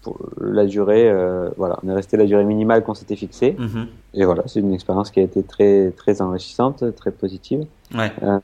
pour 0.03 0.19
la 0.41 0.67
durée, 0.67 1.11
euh, 1.11 1.51
voilà, 1.57 1.79
on 1.83 1.89
est 1.89 1.95
resté 1.95 2.17
la 2.17 2.25
durée 2.27 2.45
minimale 2.45 2.83
qu'on 2.83 2.95
s'était 2.95 3.17
fixée. 3.17 3.57
Mhm. 3.59 3.87
Et 4.15 4.25
voilà, 4.25 4.43
c'est 4.47 4.61
une 4.61 4.73
expérience 4.73 5.11
qui 5.11 5.21
a 5.21 5.23
été 5.23 5.43
très, 5.43 5.91
très 5.91 6.23
enrichissante, 6.23 6.85
très 6.97 7.11
positive, 7.11 7.67
ouais. 7.95 8.13
euh, 8.23 8.39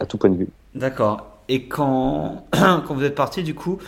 à 0.00 0.06
tout 0.06 0.18
point 0.18 0.30
de 0.30 0.36
vue. 0.36 0.48
D'accord. 0.74 1.26
Et 1.48 1.66
quand, 1.66 2.44
quand 2.52 2.94
vous 2.94 3.04
êtes 3.04 3.14
parti, 3.14 3.42
du 3.42 3.54
coup, 3.54 3.78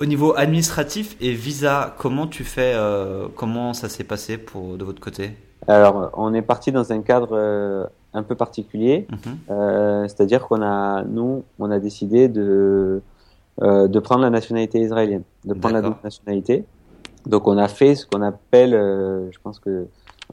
au 0.00 0.06
niveau 0.06 0.34
administratif 0.36 1.16
et 1.20 1.32
visa, 1.32 1.94
comment 1.98 2.26
tu 2.26 2.44
fais, 2.44 2.72
euh, 2.74 3.26
comment 3.34 3.74
ça 3.74 3.88
s'est 3.88 4.04
passé 4.04 4.38
pour 4.38 4.76
de 4.76 4.84
votre 4.84 5.00
côté? 5.00 5.32
Alors, 5.66 6.10
on 6.14 6.32
est 6.34 6.42
parti 6.42 6.72
dans 6.72 6.92
un 6.92 7.02
cadre 7.02 7.90
un 8.14 8.22
peu 8.22 8.34
particulier. 8.34 9.06
Mhm. 9.10 10.08
C'est-à-dire 10.08 10.46
qu'on 10.46 10.62
a, 10.62 11.02
nous, 11.02 11.44
on 11.58 11.70
a 11.70 11.78
décidé 11.78 12.28
de, 12.28 13.02
euh, 13.62 13.88
de 13.88 13.98
prendre 13.98 14.22
la 14.22 14.30
nationalité 14.30 14.80
israélienne, 14.80 15.22
de 15.44 15.54
prendre 15.54 15.74
la 15.74 15.82
double 15.82 15.96
nationalité. 16.04 16.64
Donc 17.26 17.46
on 17.48 17.58
a 17.58 17.68
fait 17.68 17.94
ce 17.94 18.06
qu'on 18.06 18.22
appelle, 18.22 18.74
euh, 18.74 19.30
je 19.30 19.38
pense 19.42 19.58
que 19.58 19.86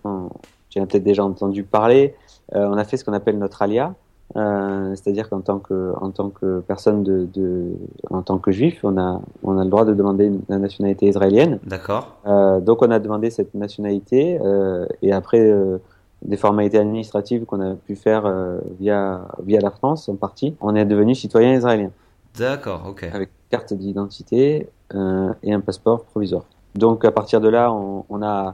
on- 0.03 0.29
tu 0.69 0.79
as 0.79 0.85
peut-être 0.85 1.03
déjà 1.03 1.23
entendu 1.23 1.63
parler, 1.63 2.13
euh, 2.53 2.67
on 2.69 2.77
a 2.77 2.83
fait 2.83 2.97
ce 2.97 3.05
qu'on 3.05 3.13
appelle 3.13 3.37
notre 3.37 3.61
alia. 3.61 3.93
Euh, 4.35 4.93
C'est-à-dire 4.95 5.29
qu'en 5.29 5.41
tant 5.41 5.59
que, 5.59 5.93
en 6.01 6.09
tant 6.09 6.29
que 6.29 6.59
personne 6.61 7.03
de, 7.03 7.27
de, 7.33 7.65
en 8.09 8.21
tant 8.23 8.39
que 8.39 8.51
juif, 8.51 8.79
on 8.83 8.97
a, 8.97 9.21
on 9.43 9.57
a 9.57 9.63
le 9.63 9.69
droit 9.69 9.85
de 9.85 9.93
demander 9.93 10.31
la 10.49 10.57
nationalité 10.57 11.07
israélienne. 11.07 11.59
D'accord. 11.65 12.15
Euh, 12.27 12.59
donc 12.59 12.81
on 12.81 12.89
a 12.91 12.99
demandé 12.99 13.29
cette 13.29 13.53
nationalité 13.53 14.39
euh, 14.43 14.85
et 15.03 15.13
après 15.13 15.39
euh, 15.39 15.77
des 16.23 16.37
formalités 16.37 16.79
administratives 16.79 17.45
qu'on 17.45 17.61
a 17.61 17.75
pu 17.75 17.95
faire 17.95 18.25
euh, 18.25 18.57
via 18.79 19.21
via 19.43 19.59
la 19.61 19.69
France 19.69 20.09
en 20.09 20.15
partie, 20.15 20.55
on 20.59 20.75
est 20.75 20.85
devenu 20.85 21.13
citoyen 21.15 21.53
israélien 21.53 21.91
D'accord, 22.37 22.83
ok. 22.87 23.03
avec 23.13 23.29
carte 23.49 23.73
d'identité 23.73 24.67
euh, 24.93 25.31
et 25.43 25.53
un 25.53 25.61
passeport 25.61 26.03
provisoire. 26.03 26.43
Donc 26.75 27.05
à 27.05 27.11
partir 27.11 27.39
de 27.41 27.47
là, 27.47 27.71
on, 27.71 28.05
on 28.09 28.21
a 28.21 28.53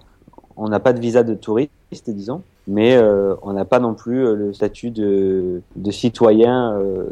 on 0.58 0.68
n'a 0.68 0.80
pas 0.80 0.94
de 0.94 1.00
visa 1.00 1.24
de 1.24 1.34
touriste, 1.34 1.72
disons, 2.10 2.44
mais 2.68 2.96
euh, 2.96 3.36
on 3.42 3.54
n'a 3.54 3.66
pas 3.66 3.80
non 3.80 3.94
plus 3.94 4.26
euh, 4.26 4.36
le 4.36 4.54
statut 4.54 4.92
de 4.92 5.62
de 5.76 5.92
citoyen 5.92 6.74
euh, 6.74 7.10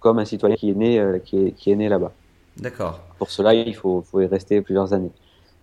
comme 0.00 0.18
un 0.18 0.24
citoyen 0.24 0.56
qui 0.56 0.70
est 0.70 0.74
né 0.74 0.98
euh, 0.98 1.18
qui 1.18 1.38
est 1.38 1.52
qui 1.52 1.70
est 1.70 1.76
né 1.76 1.88
là-bas. 1.88 2.12
D'accord. 2.56 3.00
Pour 3.18 3.30
cela, 3.30 3.54
il 3.54 3.74
faut, 3.74 4.02
faut 4.02 4.20
y 4.20 4.26
rester 4.26 4.60
plusieurs 4.60 4.92
années. 4.92 5.10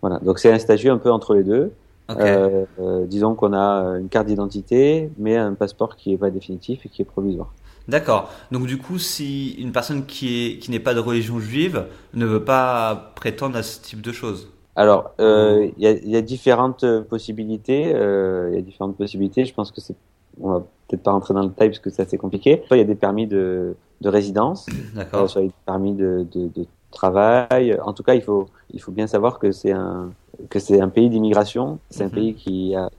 Voilà. 0.02 0.20
Donc 0.20 0.40
c'est 0.40 0.52
un 0.52 0.60
statut 0.60 0.90
un 0.90 0.98
peu 0.98 1.12
entre 1.12 1.36
les 1.36 1.44
deux. 1.44 1.72
Ok. 2.10 2.18
Euh, 2.20 2.66
euh, 2.80 3.06
disons 3.06 3.36
qu'on 3.36 3.54
a 3.54 3.98
une 4.00 4.10
carte 4.10 4.28
d'identité, 4.28 5.10
mais 5.18 5.38
un 5.38 5.54
passeport 5.54 5.96
qui 5.96 6.12
est 6.14 6.18
pas 6.18 6.30
définitif 6.30 6.86
et 6.86 6.90
qui 6.90 7.02
est 7.02 7.06
provisoire. 7.06 7.54
D'accord. 7.88 8.32
Donc 8.52 8.68
du 8.68 8.78
coup, 8.78 8.98
si 9.00 9.52
une 9.54 9.72
personne 9.72 10.06
qui 10.06 10.46
est 10.46 10.60
qui 10.60 10.72
n'est 10.72 10.80
pas 10.80 10.94
de 10.94 11.00
religion 11.00 11.40
juive 11.40 11.86
ne 12.14 12.26
veut 12.26 12.44
pas 12.44 13.12
prétendre 13.16 13.58
à 13.58 13.64
ce 13.64 13.82
type 13.82 14.02
de 14.02 14.12
choses. 14.12 14.50
Alors, 14.76 15.12
euh, 15.20 15.70
il 15.78 15.84
y, 15.84 15.88
a, 15.88 15.92
il 15.92 16.10
y 16.10 16.16
a 16.16 16.22
différentes 16.22 16.86
possibilités. 17.10 17.92
euh, 17.94 18.50
Il 18.52 18.56
y 18.56 18.58
a 18.60 18.62
différentes 18.62 18.96
possibilités. 18.96 19.44
Je 19.46 19.54
pense 19.54 19.72
que 19.72 19.82
c'est, 19.82 19.96
on 20.40 20.50
va 20.52 20.60
peut-être 20.88 21.04
pas 21.04 21.12
rentrer 21.12 21.34
dans 21.34 21.42
le 21.44 21.50
détail 21.50 21.70
parce 21.70 21.80
que 21.80 21.90
c'est 21.90 22.04
assez 22.04 22.18
compliqué. 22.18 22.64
Soit 22.68 22.78
il 22.78 22.80
y 22.80 22.84
a 22.84 22.86
des 22.88 22.96
permis 22.96 23.28
de, 23.28 23.76
de 24.00 24.10
résidence, 24.10 24.68
euh, 24.70 24.74
D'accord. 24.96 25.30
soit 25.30 25.42
il 25.42 25.46
y 25.46 25.48
a 25.48 25.52
des 25.52 25.56
permis 25.66 25.94
de, 25.94 26.26
de, 26.34 26.48
de 26.56 26.66
travail. 26.92 27.78
En 27.84 27.92
tout 27.94 28.04
cas, 28.04 28.14
il 28.14 28.22
faut, 28.22 28.48
il 28.74 28.82
faut 28.82 28.92
bien 28.94 29.08
savoir 29.08 29.40
que 29.40 29.52
c'est 29.52 29.72
un, 29.74 30.14
que 30.50 30.60
c'est 30.60 30.80
un 30.80 30.90
pays 30.90 31.10
d'immigration. 31.10 31.80
C'est 31.90 32.06
Mhm. 32.06 32.10
un 32.10 32.14
pays 32.14 32.36
qui 32.36 32.76
a, 32.76 32.90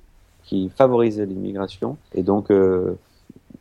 qui 0.45 0.69
favorise 0.77 1.19
l'immigration. 1.21 1.97
Et 2.15 2.23
donc, 2.23 2.51
euh, 2.51 2.95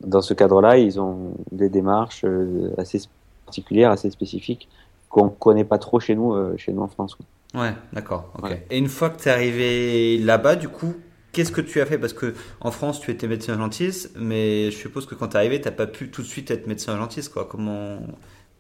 dans 0.06 0.22
ce 0.22 0.34
cadre-là, 0.34 0.78
ils 0.78 1.00
ont 1.00 1.34
des 1.52 1.70
démarches 1.70 2.24
euh, 2.26 2.74
assez 2.78 3.02
particulières, 3.46 3.92
assez 3.92 4.10
spécifiques 4.10 4.68
qu'on 5.10 5.30
connaît 5.30 5.66
pas 5.66 5.78
trop 5.78 6.00
chez 6.00 6.16
nous, 6.16 6.34
euh, 6.34 6.56
chez 6.58 6.72
nous 6.72 6.82
en 6.82 6.88
France. 6.88 7.18
Ouais, 7.54 7.74
d'accord. 7.92 8.32
Ouais. 8.42 8.66
Et 8.70 8.78
une 8.78 8.88
fois 8.88 9.10
que 9.10 9.22
tu 9.22 9.28
es 9.28 9.32
arrivé 9.32 10.18
là-bas, 10.18 10.56
du 10.56 10.70
coup, 10.70 10.96
qu'est-ce 11.34 11.52
que 11.52 11.60
tu 11.60 11.82
as 11.82 11.86
fait? 11.86 11.98
Parce 11.98 12.14
que 12.14 12.34
en 12.62 12.72
France, 12.72 13.02
tu 13.02 13.12
étais 13.12 13.28
médecin 13.28 13.54
urgentiste, 13.54 14.12
mais 14.18 14.72
je 14.72 14.78
suppose 14.78 15.06
que 15.06 15.16
quand 15.16 15.30
tu 15.30 15.34
es 15.34 15.38
arrivé, 15.38 15.60
t'as 15.60 15.72
pas 15.72 15.88
pu 15.88 16.10
tout 16.10 16.22
de 16.22 16.28
suite 16.28 16.50
être 16.50 16.66
médecin 16.68 16.94
urgentiste, 16.94 17.34
quoi. 17.34 17.46
Comment 17.50 18.00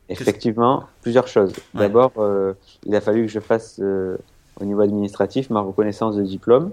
Effectivement, 0.09 0.83
plusieurs 1.01 1.27
choses. 1.27 1.53
Ouais. 1.73 1.81
D'abord, 1.81 2.11
euh, 2.17 2.53
il 2.85 2.95
a 2.95 3.01
fallu 3.01 3.25
que 3.25 3.31
je 3.31 3.39
fasse 3.39 3.79
euh, 3.81 4.17
au 4.59 4.65
niveau 4.65 4.81
administratif 4.81 5.49
ma 5.49 5.61
reconnaissance 5.61 6.15
de 6.15 6.23
diplôme. 6.23 6.71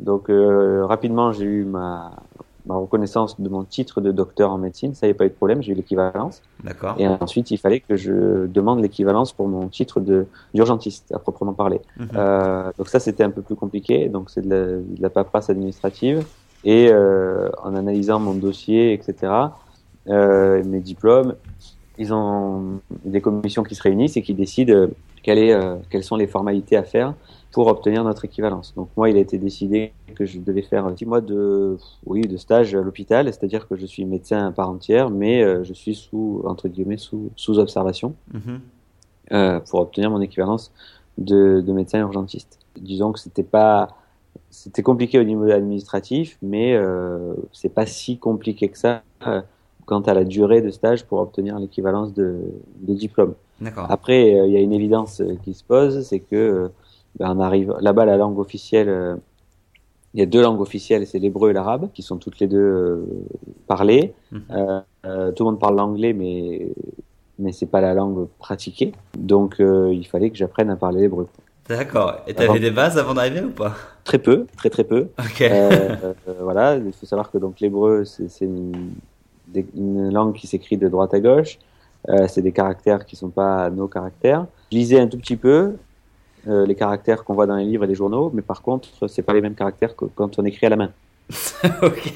Donc 0.00 0.28
euh, 0.28 0.84
rapidement, 0.86 1.32
j'ai 1.32 1.44
eu 1.44 1.64
ma, 1.64 2.12
ma 2.66 2.76
reconnaissance 2.76 3.40
de 3.40 3.48
mon 3.48 3.64
titre 3.64 4.00
de 4.00 4.12
docteur 4.12 4.52
en 4.52 4.58
médecine. 4.58 4.94
Ça 4.94 5.06
n'y 5.06 5.12
a 5.12 5.14
pas 5.14 5.26
eu 5.26 5.28
de 5.28 5.34
problème, 5.34 5.62
j'ai 5.62 5.72
eu 5.72 5.74
l'équivalence. 5.74 6.42
D'accord. 6.62 6.94
Et 6.98 7.06
ensuite, 7.06 7.50
il 7.50 7.58
fallait 7.58 7.80
que 7.80 7.96
je 7.96 8.46
demande 8.46 8.80
l'équivalence 8.80 9.32
pour 9.32 9.48
mon 9.48 9.68
titre 9.68 10.00
de 10.00 10.26
d'urgentiste, 10.54 11.12
à 11.12 11.18
proprement 11.18 11.52
parler. 11.52 11.80
Mhm. 11.98 12.08
Euh, 12.14 12.70
donc 12.76 12.88
ça, 12.88 13.00
c'était 13.00 13.24
un 13.24 13.30
peu 13.30 13.42
plus 13.42 13.56
compliqué. 13.56 14.08
Donc 14.08 14.30
c'est 14.30 14.42
de 14.42 14.50
la, 14.50 14.66
de 14.66 15.02
la 15.02 15.10
paperasse 15.10 15.50
administrative. 15.50 16.24
Et 16.64 16.88
euh, 16.90 17.48
en 17.62 17.74
analysant 17.74 18.20
mon 18.20 18.34
dossier, 18.34 18.92
etc., 18.92 19.32
euh, 20.08 20.62
mes 20.64 20.80
diplômes, 20.80 21.34
ils 21.98 22.12
ont 22.12 22.80
des 23.04 23.20
commissions 23.20 23.62
qui 23.62 23.74
se 23.74 23.82
réunissent 23.82 24.16
et 24.16 24.22
qui 24.22 24.34
décident 24.34 24.88
quelle 25.22 25.38
est, 25.38 25.52
euh, 25.52 25.76
quelles 25.90 26.04
sont 26.04 26.16
les 26.16 26.26
formalités 26.26 26.76
à 26.76 26.82
faire 26.82 27.14
pour 27.52 27.66
obtenir 27.66 28.04
notre 28.04 28.24
équivalence. 28.24 28.74
Donc 28.76 28.88
moi, 28.96 29.10
il 29.10 29.16
a 29.16 29.20
été 29.20 29.36
décidé 29.36 29.92
que 30.14 30.24
je 30.24 30.38
devais 30.38 30.62
faire 30.62 30.88
six 30.96 31.04
mois 31.04 31.20
de, 31.20 31.76
oui, 32.06 32.22
de 32.22 32.36
stage 32.36 32.74
à 32.74 32.80
l'hôpital, 32.80 33.26
c'est-à-dire 33.26 33.66
que 33.68 33.76
je 33.76 33.86
suis 33.86 34.04
médecin 34.04 34.46
à 34.46 34.52
part 34.52 34.70
entière, 34.70 35.10
mais 35.10 35.42
euh, 35.42 35.64
je 35.64 35.72
suis 35.72 35.94
sous, 35.96 36.42
entre 36.44 36.68
guillemets, 36.68 36.96
sous, 36.96 37.30
sous 37.36 37.58
observation 37.58 38.14
Mhm. 38.32 38.60
euh, 39.32 39.60
pour 39.68 39.80
obtenir 39.80 40.10
mon 40.10 40.20
équivalence 40.20 40.70
de, 41.18 41.60
de 41.60 41.72
médecin 41.72 41.98
urgentiste. 42.00 42.58
Disons 42.80 43.10
que 43.12 43.18
c'était 43.18 43.42
pas, 43.42 43.88
c'était 44.50 44.82
compliqué 44.82 45.18
au 45.18 45.24
niveau 45.24 45.50
administratif, 45.50 46.38
mais 46.42 46.74
euh, 46.74 47.34
c'est 47.52 47.74
pas 47.74 47.84
si 47.86 48.16
compliqué 48.18 48.68
que 48.68 48.78
ça 48.78 49.02
quant 49.86 50.00
à 50.02 50.14
la 50.14 50.22
durée 50.24 50.62
de 50.62 50.70
stage 50.70 51.04
pour 51.04 51.18
obtenir 51.18 51.58
l'équivalence 51.58 52.14
de, 52.14 52.38
de 52.80 52.94
diplôme. 52.94 53.34
D'accord. 53.60 53.86
Après, 53.90 54.34
euh, 54.34 54.46
il 54.46 54.52
y 54.52 54.56
a 54.56 54.60
une 54.60 54.72
évidence 54.72 55.20
euh, 55.20 55.36
qui 55.44 55.54
se 55.54 55.64
pose, 55.64 56.02
c'est 56.06 56.20
que 56.20 56.36
euh, 56.36 56.68
ben, 57.18 57.34
on 57.36 57.40
arrive 57.40 57.74
là-bas 57.80 58.04
la 58.04 58.16
langue 58.16 58.38
officielle. 58.38 59.18
il 60.14 60.20
y 60.20 60.22
a 60.22 60.26
deux 60.26 60.42
langues 60.42 60.60
officielles, 60.60 61.06
c'est 61.06 61.18
l'hébreu 61.18 61.50
et 61.50 61.52
l'arabe, 61.52 61.90
qui 61.92 62.02
sont 62.02 62.16
toutes 62.16 62.38
les 62.38 62.46
deux 62.46 63.06
parlées. 63.66 64.14
Euh, 64.50 64.80
euh, 65.06 65.32
tout 65.32 65.44
le 65.44 65.50
monde 65.50 65.60
parle 65.60 65.76
l'anglais, 65.76 66.12
mais 66.12 66.68
mais 67.40 67.52
c'est 67.52 67.66
pas 67.66 67.80
la 67.80 67.94
langue 67.94 68.28
pratiquée. 68.38 68.92
Donc 69.18 69.60
euh, 69.60 69.92
il 69.92 70.06
fallait 70.06 70.30
que 70.30 70.36
j'apprenne 70.36 70.70
à 70.70 70.76
parler 70.76 71.00
l'hébreu. 71.02 71.26
D'accord. 71.68 72.16
Et 72.26 72.34
t'avais 72.34 72.58
des 72.58 72.70
bases 72.70 72.98
avant 72.98 73.14
d'arriver 73.14 73.42
ou 73.42 73.50
pas? 73.50 73.74
Très 74.04 74.18
peu, 74.18 74.46
très 74.56 74.70
très 74.70 74.84
peu. 74.84 75.08
Ok. 75.18 75.40
Euh, 75.40 75.96
euh, 76.28 76.34
voilà, 76.42 76.76
il 76.76 76.92
faut 76.92 77.06
savoir 77.06 77.30
que 77.30 77.38
donc 77.38 77.60
l'hébreu 77.60 78.04
c'est 78.04 78.44
une, 78.44 78.92
une 79.74 80.12
langue 80.12 80.34
qui 80.34 80.46
s'écrit 80.46 80.76
de 80.76 80.88
droite 80.88 81.14
à 81.14 81.20
gauche. 81.20 81.58
Euh, 82.08 82.26
c'est 82.28 82.42
des 82.42 82.52
caractères 82.52 83.04
qui 83.04 83.14
sont 83.16 83.28
pas 83.28 83.68
nos 83.70 83.86
caractères. 83.88 84.46
Je 84.72 84.76
lisais 84.78 84.98
un 85.00 85.06
tout 85.06 85.18
petit 85.18 85.36
peu 85.36 85.74
euh, 86.48 86.64
les 86.66 86.74
caractères 86.74 87.24
qu'on 87.24 87.34
voit 87.34 87.46
dans 87.46 87.56
les 87.56 87.64
livres 87.64 87.84
et 87.84 87.86
les 87.86 87.94
journaux, 87.94 88.30
mais 88.32 88.42
par 88.42 88.62
contre 88.62 89.06
c'est 89.08 89.22
pas 89.22 89.34
les 89.34 89.40
mêmes 89.42 89.54
caractères 89.54 89.94
que 89.94 90.06
quand 90.06 90.38
on 90.38 90.44
écrit 90.44 90.66
à 90.66 90.70
la 90.70 90.76
main. 90.76 90.90
ok. 91.82 92.14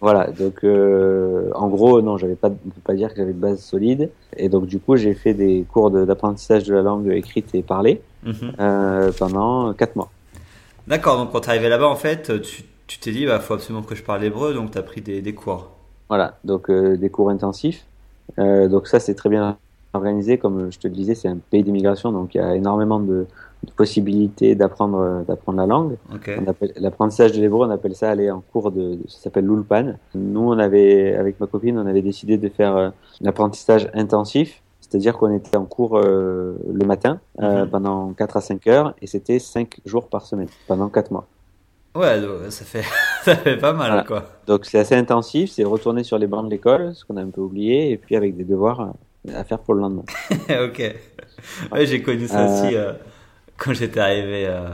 Voilà, 0.00 0.28
donc 0.30 0.64
euh, 0.64 1.50
en 1.54 1.68
gros 1.68 2.00
non, 2.02 2.16
j'avais 2.16 2.34
pas, 2.34 2.48
on 2.48 2.70
peut 2.70 2.80
pas 2.82 2.94
dire 2.94 3.10
que 3.10 3.16
j'avais 3.16 3.34
de 3.34 3.38
base 3.38 3.60
solide, 3.60 4.10
et 4.36 4.48
donc 4.48 4.66
du 4.66 4.80
coup 4.80 4.96
j'ai 4.96 5.14
fait 5.14 5.34
des 5.34 5.64
cours 5.70 5.90
d'apprentissage 5.90 6.64
de 6.64 6.74
la 6.74 6.82
langue 6.82 7.08
écrite 7.08 7.54
et 7.54 7.62
parlée 7.62 8.00
Mhm. 8.22 9.12
pendant 9.18 9.72
quatre 9.74 9.96
mois. 9.96 10.10
D'accord. 10.86 11.16
Donc 11.18 11.32
quand 11.32 11.40
t'es 11.40 11.50
arrivé 11.50 11.68
là-bas, 11.70 11.88
en 11.88 11.96
fait, 11.96 12.40
tu 12.42 12.64
tu 12.86 12.98
t'es 12.98 13.12
dit, 13.12 13.24
bah, 13.24 13.38
faut 13.38 13.54
absolument 13.54 13.84
que 13.84 13.94
je 13.94 14.02
parle 14.02 14.24
hébreu, 14.24 14.52
donc 14.52 14.72
t'as 14.72 14.82
pris 14.82 15.00
des, 15.00 15.22
des 15.22 15.32
cours. 15.32 15.70
Voilà, 16.08 16.38
donc 16.42 16.68
euh, 16.70 16.96
des 16.96 17.08
cours 17.08 17.30
intensifs. 17.30 17.86
Euh, 18.38 18.68
donc 18.68 18.86
ça, 18.86 19.00
c'est 19.00 19.14
très 19.14 19.28
bien 19.28 19.56
organisé. 19.92 20.38
Comme 20.38 20.70
je 20.70 20.78
te 20.78 20.86
le 20.88 20.94
disais, 20.94 21.14
c'est 21.14 21.28
un 21.28 21.38
pays 21.50 21.62
d'immigration, 21.64 22.12
donc 22.12 22.34
il 22.34 22.38
y 22.38 22.40
a 22.40 22.54
énormément 22.54 23.00
de, 23.00 23.26
de 23.64 23.72
possibilités 23.76 24.54
d'apprendre 24.54 25.24
d'apprendre 25.26 25.58
la 25.58 25.66
langue. 25.66 25.96
L'apprentissage 26.76 27.32
de 27.32 27.40
l'hébreu, 27.40 27.66
on 27.66 27.70
appelle 27.70 27.94
ça 27.94 28.10
aller 28.10 28.30
en 28.30 28.40
cours 28.52 28.70
de, 28.70 28.94
de- 28.94 29.08
ça 29.08 29.18
s'appelle 29.20 29.46
l'ulpan. 29.46 29.94
Nous, 30.14 30.40
on 30.40 30.58
avait, 30.58 31.14
avec 31.16 31.40
ma 31.40 31.46
copine, 31.46 31.78
on 31.78 31.86
avait 31.86 32.02
décidé 32.02 32.36
de 32.38 32.48
faire 32.48 32.76
euh, 32.76 32.90
un 33.22 33.26
apprentissage 33.28 33.90
intensif. 33.94 34.62
C'est-à-dire 34.80 35.16
qu'on 35.18 35.32
était 35.34 35.56
en 35.56 35.66
cours 35.66 35.98
euh, 35.98 36.56
le 36.72 36.84
matin 36.86 37.20
euh, 37.40 37.64
Mhm. 37.64 37.70
pendant 37.70 38.12
4 38.12 38.36
à 38.38 38.40
5 38.40 38.66
heures 38.66 38.94
et 39.02 39.06
c'était 39.06 39.38
5 39.38 39.78
jours 39.84 40.08
par 40.08 40.24
semaine 40.26 40.48
pendant 40.66 40.88
4 40.88 41.10
mois. 41.12 41.26
Ouais, 41.94 42.20
ça 42.50 42.64
fait 42.64 42.82
ça 43.24 43.36
fait 43.36 43.56
pas 43.56 43.72
mal, 43.72 43.88
Voilà. 43.88 44.04
quoi. 44.04 44.24
Donc 44.46 44.64
c'est 44.66 44.78
assez 44.78 44.94
intensif, 44.94 45.50
c'est 45.50 45.64
retourner 45.64 46.04
sur 46.04 46.18
les 46.18 46.26
bancs 46.26 46.44
de 46.46 46.50
l'école, 46.50 46.94
ce 46.94 47.04
qu'on 47.04 47.16
a 47.16 47.22
un 47.22 47.30
peu 47.30 47.40
oublié, 47.40 47.90
et 47.92 47.96
puis 47.96 48.16
avec 48.16 48.36
des 48.36 48.44
devoirs 48.44 48.92
euh, 49.28 49.32
à 49.34 49.44
faire 49.44 49.58
pour 49.58 49.74
le 49.74 49.80
lendemain. 49.80 50.04
ok. 50.64 50.94
Ouais, 51.72 51.86
j'ai 51.86 52.02
connu 52.02 52.26
ça 52.26 52.40
Euh, 52.46 52.46
aussi 52.66 52.76
euh, 52.76 52.92
quand 53.56 53.72
j'étais 53.74 54.00
arrivé 54.00 54.46
euh, 54.46 54.68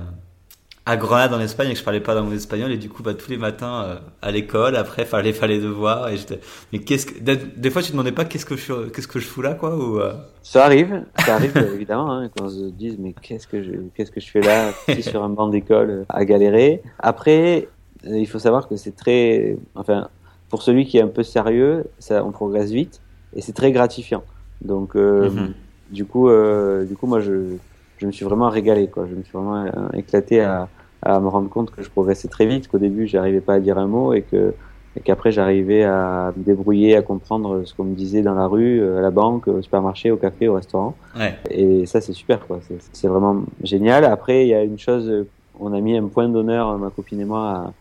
à 0.85 0.97
Grenade 0.97 1.33
en 1.35 1.41
Espagne 1.41 1.69
et 1.71 1.73
que 1.73 1.79
je 1.79 1.85
parlais 1.85 2.01
pas 2.01 2.15
dans 2.15 2.23
mon 2.23 2.33
espagnol 2.33 2.71
et 2.71 2.77
du 2.77 2.89
coup 2.89 3.03
bah 3.03 3.15
tous 3.15 3.29
les 3.29 3.37
matins 3.37 3.83
euh, 3.85 3.97
à 4.23 4.31
l'école 4.31 4.77
après 4.77 5.05
fallait 5.05 5.33
faire 5.33 5.49
les 5.49 5.59
devoirs 5.61 6.09
et 6.09 6.17
j'étais 6.17 6.39
mais 6.73 6.79
qu'est-ce 6.79 7.07
que 7.07 7.19
des, 7.21 7.71
fois 7.71 7.83
tu 7.83 7.89
te 7.89 7.93
demandais 7.93 8.13
pas 8.13 8.25
qu'est-ce 8.25 8.47
que 8.47 8.57
je 8.57 8.61
suis- 8.63 8.91
qu'est-ce 8.95 9.09
que 9.09 9.19
je 9.19 9.27
fous 9.27 9.43
là 9.43 9.55
quoi 9.55 9.77
ou 9.77 9.99
euh, 10.01 10.13
Ça 10.43 10.65
arrive, 10.65 11.03
ça 11.19 11.35
arrive 11.35 11.57
euh, 11.57 11.73
évidemment, 11.75 12.13
hein, 12.13 12.29
quand 12.37 12.45
on 12.45 12.49
se 12.49 12.67
dise 12.71 12.97
mais 13.01 13.15
qu'est-ce 13.21 13.49
que 13.49 13.63
je, 13.65 13.73
qu'est-ce 13.97 14.13
que 14.13 14.21
je 14.21 14.31
fais 14.31 14.41
là, 14.41 14.71
sur 15.01 15.25
un 15.25 15.29
banc 15.29 15.49
d'école 15.49 15.91
euh, 15.91 16.05
à 16.09 16.25
galérer. 16.25 16.83
Après, 17.01 17.63
euh, 17.65 17.67
il 18.09 18.27
faut 18.27 18.39
savoir 18.39 18.69
que 18.69 18.77
c'est 18.77 18.95
très, 18.97 19.57
enfin, 19.75 20.09
pour 20.49 20.63
celui 20.63 20.85
qui 20.87 20.99
est 20.99 21.03
un 21.03 21.09
peu 21.09 21.23
sérieux, 21.23 21.85
ça, 21.99 22.25
on 22.25 22.31
progresse 22.33 22.71
vite 22.71 23.03
et 23.35 23.41
c'est 23.41 23.53
très 23.53 23.73
gratifiant. 23.73 24.23
Donc 24.63 24.97
euh, 24.97 25.29
Mhm. 25.31 25.53
du 25.91 26.05
coup, 26.05 26.29
euh, 26.29 26.85
du 26.85 26.97
coup, 26.97 27.07
moi 27.07 27.21
je, 27.21 27.57
je 27.99 28.07
me 28.07 28.13
suis 28.13 28.25
vraiment 28.25 28.49
régalé, 28.49 28.89
quoi. 28.89 29.07
Je 29.09 29.15
me 29.15 29.23
suis 29.23 29.33
vraiment 29.33 29.65
euh, 29.65 29.71
éclaté 29.95 30.41
à, 30.41 30.69
à 31.03 31.21
me 31.21 31.29
rendre 31.29 31.49
compte 31.51 31.71
que 31.71 31.83
je 31.83 31.91
progressais 31.91 32.29
très 32.29 32.47
vite, 32.47 32.69
qu'au 32.69 32.79
début 32.79 33.07
j'arrivais 33.07 33.41
pas 33.41 33.55
à 33.55 33.61
dire 33.61 33.79
un 33.79 33.87
mot 33.87 34.13
et 34.13 34.23
que 34.23 34.55
et 34.99 35.01
qu'après 35.03 35.31
j'arrivais 35.31 35.83
à 35.85 36.33
me 36.35 36.43
débrouiller, 36.43 36.97
à 36.97 37.03
comprendre 37.03 37.65
ce 37.65 37.75
qu'on 37.75 37.85
me 37.85 37.95
disait 37.95 38.23
dans 38.23 38.35
la 38.35 38.47
rue, 38.47 38.81
euh, 38.81 38.97
à 38.99 39.03
la 39.03 39.11
banque, 39.11 39.47
au 39.47 39.61
supermarché, 39.61 40.11
au 40.11 40.17
café, 40.17 40.49
au 40.49 40.55
restaurant. 40.55 40.97
ouais 41.19 41.35
Et 41.51 41.85
ça 41.85 42.01
c'est 42.01 42.15
super, 42.15 42.47
quoi. 42.47 42.61
C'est- 42.93 43.07
vraiment 43.09 43.43
génial. 43.63 44.05
Après 44.07 44.47
il 44.47 44.49
y 44.49 44.55
a 44.55 44.63
une 44.63 44.79
chose, 44.79 45.07
euh, 45.11 45.29
on 45.61 45.75
a 45.75 45.81
mis 45.81 45.97
un 45.99 46.07
point 46.09 46.29
d'honneur, 46.31 46.79
ma 46.79 46.89
copine 46.91 47.21
et 47.21 47.25
moi, 47.27 47.75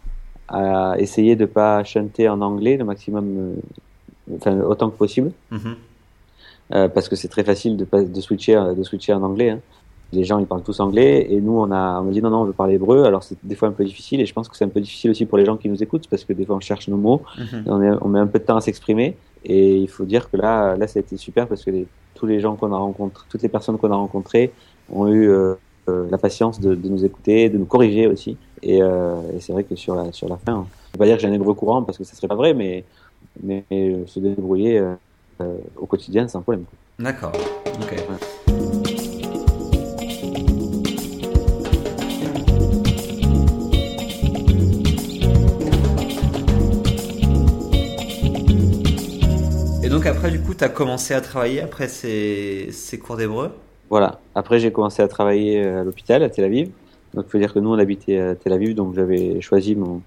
à, 0.48 0.96
essayer 1.00 1.36
de 1.36 1.46
pas 1.46 1.84
chanter 1.84 2.28
en 2.30 2.42
anglais 2.42 2.78
le 2.78 2.86
maximum, 2.86 3.26
euh, 3.38 4.36
enfin 4.38 4.60
autant 4.62 4.90
que 4.90 4.98
possible. 4.98 5.32
Euh, 6.74 6.88
parce 6.88 7.08
que 7.10 7.16
c'est 7.16 7.28
très 7.28 7.44
facile 7.44 7.78
de, 7.78 7.86
de, 7.92 8.22
switcher, 8.22 8.60
de 8.76 8.84
switcher 8.84 9.14
en 9.14 9.22
anglais. 9.24 9.52
Hein. 9.52 9.60
Les 10.14 10.24
gens 10.24 10.40
ils 10.40 10.46
parlent 10.46 10.64
tous 10.64 10.80
anglais 10.80 11.28
et 11.32 11.42
nous 11.42 11.58
on 11.60 11.72
a 11.72 12.00
on 12.00 12.08
a 12.08 12.12
dit 12.12 12.22
non 12.22 12.30
non 12.30 12.42
on 12.42 12.46
veut 12.46 12.54
parler 12.54 12.76
hébreu 12.76 13.04
alors 13.06 13.24
c'est 13.24 13.36
des 13.44 13.56
fois 13.56 13.68
un 13.70 13.72
peu 13.72 13.84
difficile 13.84 14.22
et 14.22 14.26
je 14.28 14.34
pense 14.34 14.48
que 14.48 14.56
c'est 14.56 14.64
un 14.64 14.70
peu 14.70 14.80
difficile 14.80 15.10
aussi 15.12 15.26
pour 15.26 15.38
les 15.40 15.46
gens 15.46 15.58
qui 15.58 15.68
nous 15.68 15.82
écoutent 15.82 16.08
parce 16.08 16.24
que 16.24 16.32
des 16.32 16.46
fois 16.46 16.56
on 16.56 16.60
cherche 16.60 16.88
nos 16.88 16.96
mots 16.98 17.24
Mhm. 17.40 17.64
on, 17.66 17.82
est- 17.82 17.98
on 18.02 18.08
met 18.08 18.20
un 18.20 18.28
peu 18.28 18.38
de 18.40 18.44
temps 18.46 18.56
à 18.56 18.62
s'exprimer 18.62 19.18
et 19.44 19.76
il 19.78 19.88
faut 19.90 20.06
dire 20.06 20.30
que 20.30 20.38
là 20.38 20.78
là 20.78 20.88
ça 20.88 21.00
a 21.00 21.02
été 21.02 21.18
super 21.18 21.48
parce 21.48 21.64
que 21.66 21.72
les, 21.72 21.88
tous 22.14 22.28
les 22.28 22.40
gens 22.40 22.56
qu'on 22.56 22.72
a 22.72 22.78
rencontrés 22.78 23.26
toutes 23.30 23.42
les 23.42 23.50
personnes 23.50 23.78
qu'on 23.80 23.92
a 23.92 23.96
rencontrées 23.96 24.54
ont 24.92 25.08
eu 25.08 25.28
euh, 25.28 25.56
euh, 25.88 26.08
la 26.10 26.18
patience 26.18 26.60
de, 26.60 26.74
nous 26.74 27.06
écouter, 27.06 27.48
de 27.48 27.60
nous 27.60 27.66
corriger 27.66 28.08
aussi. 28.08 28.38
Euh, 28.66 29.22
et, 29.36 29.40
c'est 29.40 29.54
vrai 29.54 29.64
que 29.64 29.76
sur 29.76 29.94
la, 29.94 30.12
sur 30.12 30.28
la 30.28 30.38
fin, 30.38 30.54
hein, 30.54 30.68
je 30.68 30.88
ne 30.88 30.94
vais 30.94 30.98
pas 30.98 31.06
dire 31.06 31.16
que 31.18 31.22
j'ai 31.22 31.28
un 31.28 31.34
hébreu 31.34 31.54
courant 31.54 31.84
parce 31.84 32.00
que 32.00 32.04
ce 32.04 32.16
serait 32.16 32.28
pas 32.28 32.34
vrai, 32.34 32.56
mais, 32.56 32.84
mais, 33.44 33.64
euh, 33.72 34.04
se 34.08 34.20
débrouiller 34.20 34.84
au 35.78 35.86
quotidien 35.86 36.28
c'est 36.28 36.38
un 36.38 36.42
problème. 36.42 36.66
D'accord. 36.98 37.34
Ok. 37.82 37.94
Et 49.84 49.90
donc 49.90 50.08
après, 50.08 50.32
du 50.32 50.42
coup, 50.42 50.56
tu 50.56 50.64
as 50.64 50.70
commencé 50.70 51.14
à 51.14 51.22
travailler 51.22 51.62
après 51.62 51.88
ces, 51.88 52.70
ces 52.72 52.98
cours 52.98 53.18
d'hébreu? 53.18 53.52
Voilà. 53.90 54.20
Après, 54.34 54.60
j'ai 54.60 54.72
commencé 54.72 55.02
à 55.02 55.08
travailler 55.08 55.64
à 55.64 55.84
l'hôpital 55.84 56.24
à 56.24 56.30
Tel 56.30 56.46
Aviv. 56.46 56.70
Donc, 57.14 57.26
il 57.28 57.32
faut 57.32 57.38
dire 57.38 57.54
que 57.54 57.60
nous, 57.60 57.70
on 57.70 57.80
habitait 57.80 58.20
à 58.20 58.36
Tel 58.36 58.54
Aviv, 58.54 58.76
donc 58.76 58.96
j'avais 58.96 59.40
choisi 59.42 59.76
mon, 59.76 60.02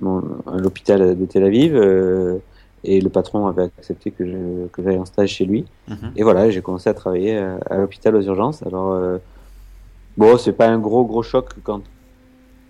mon 0.00 0.22
l'hôpital 0.56 1.16
de 1.16 1.26
Tel 1.26 1.44
Aviv. 1.44 1.76
Euh, 1.76 2.38
et 2.84 3.00
le 3.00 3.08
patron 3.08 3.46
avait 3.46 3.64
accepté 3.64 4.10
que 4.10 4.24
je 4.24 4.66
que 4.72 4.82
j'aille 4.82 4.98
en 4.98 5.04
stage 5.04 5.30
chez 5.30 5.44
lui. 5.44 5.64
Mhm. 5.88 6.12
Et 6.16 6.22
voilà, 6.22 6.50
j'ai 6.50 6.62
commencé 6.62 6.88
à 6.88 6.94
travailler 6.94 7.36
à, 7.36 7.58
à 7.68 7.76
l'hôpital 7.78 8.14
aux 8.14 8.22
urgences. 8.22 8.62
Alors 8.62 8.92
euh, 8.92 9.18
bon, 10.16 10.36
c'est 10.38 10.52
pas 10.52 10.68
un 10.68 10.78
gros 10.78 11.04
gros 11.04 11.22
choc 11.22 11.50
quand 11.64 11.82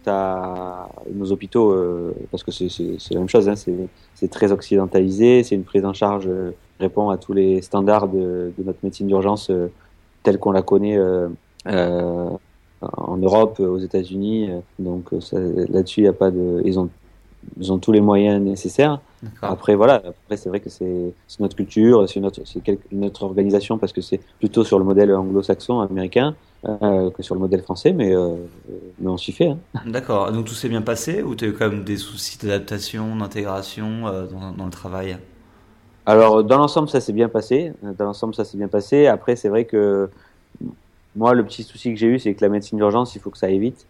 t'as 0.05 0.89
nos 1.13 1.31
hôpitaux 1.33 1.73
euh, 1.73 2.15
parce 2.31 2.43
que 2.43 2.51
c'est 2.51 2.69
c'est 2.69 2.97
c'est 2.99 3.15
la 3.15 3.21
même 3.21 3.29
chose. 3.29 3.49
Hein, 3.49 3.57
c'est 3.57 3.75
c'est 4.15 4.31
très 4.31 4.53
occidentalisé. 4.53 5.43
C'est 5.43 5.55
une 5.55 5.65
prise 5.65 5.85
en 5.85 5.93
charge 5.93 6.27
euh, 6.27 6.53
répond 6.81 7.11
à 7.11 7.19
tous 7.19 7.33
les 7.33 7.61
standards 7.61 8.09
de, 8.09 8.53
de 8.57 8.65
notre 8.65 8.79
médecine 8.83 9.09
d'urgence 9.09 9.51
euh, 9.51 9.71
telle 10.23 10.39
qu'on 10.39 10.53
la 10.53 10.63
connaît. 10.63 10.97
Euh, 10.97 11.29
euh, 11.67 12.31
en 12.81 13.17
Europe, 13.17 13.59
aux 13.59 13.79
États-Unis, 13.79 14.51
euh, 14.51 14.61
donc 14.79 15.11
là-dessus, 15.33 16.01
il 16.01 16.05
y 16.05 16.09
a 16.09 16.13
pas 16.13 16.31
de, 16.31 16.63
ils 16.65 16.79
ont, 16.79 16.89
ils 17.59 17.73
ont 17.73 17.79
tous 17.79 17.91
les 17.91 18.01
moyens 18.01 18.41
nécessaires. 18.41 19.01
Après, 19.43 19.75
voilà. 19.75 19.95
Après, 19.97 20.37
c'est 20.37 20.49
vrai 20.49 20.61
que 20.61 20.71
c'est 20.71 21.13
notre 21.41 21.57
culture, 21.57 22.09
c'est 22.09 22.21
notre, 22.21 22.41
notre 22.93 23.25
organisation 23.25 23.79
parce 23.79 23.93
que 23.93 24.01
c'est 24.01 24.21
plutôt 24.39 24.65
sur 24.65 24.79
le 24.79 24.85
modèle 24.85 25.13
anglo-saxon, 25.13 25.81
américain, 25.81 26.37
euh, 26.65 27.11
que 27.11 27.23
sur 27.23 27.35
le 27.35 27.41
modèle 27.41 27.63
français, 27.63 27.93
mais, 27.93 28.15
euh, 28.15 28.37
mais 29.01 29.09
on 29.11 29.17
s'y 29.17 29.33
fait. 29.33 29.49
Hein. 29.49 29.59
D'accord. 29.87 30.31
Donc 30.33 30.47
tout 30.47 30.55
s'est 30.55 30.69
bien 30.69 30.83
passé 30.83 31.23
ou 31.23 31.35
tu 31.35 31.47
as 31.47 31.49
eu 31.49 31.53
quand 31.53 31.69
même 31.69 31.85
des 31.85 31.97
soucis 31.97 32.39
d'adaptation, 32.39 33.17
d'intégration 33.17 34.07
euh, 34.07 34.27
dans, 34.27 34.53
dans 34.53 34.65
le 34.65 34.71
travail? 34.71 35.19
Alors, 36.09 36.43
dans 36.43 36.57
l'ensemble, 36.57 36.89
ça 36.89 37.01
s'est 37.01 37.13
bien 37.13 37.29
passé. 37.29 37.73
Dans 37.83 38.07
l'ensemble, 38.07 38.35
ça 38.35 38.45
s'est 38.45 38.57
bien 38.57 38.69
passé. 38.69 39.07
Après, 39.07 39.37
c'est 39.37 39.51
vrai 39.51 39.67
que 39.67 40.09
moi, 41.15 41.35
le 41.35 41.45
petit 41.45 41.63
souci 41.63 41.93
que 41.93 42.01
j'ai 42.01 42.07
eu, 42.07 42.19
c'est 42.19 42.33
que 42.33 42.43
la 42.43 42.49
médecine 42.49 42.79
d'urgence, 42.79 43.15
il 43.15 43.21
faut 43.21 43.29
que 43.29 43.37
ça 43.37 43.47
aille 43.47 43.59
vite. 43.59 43.85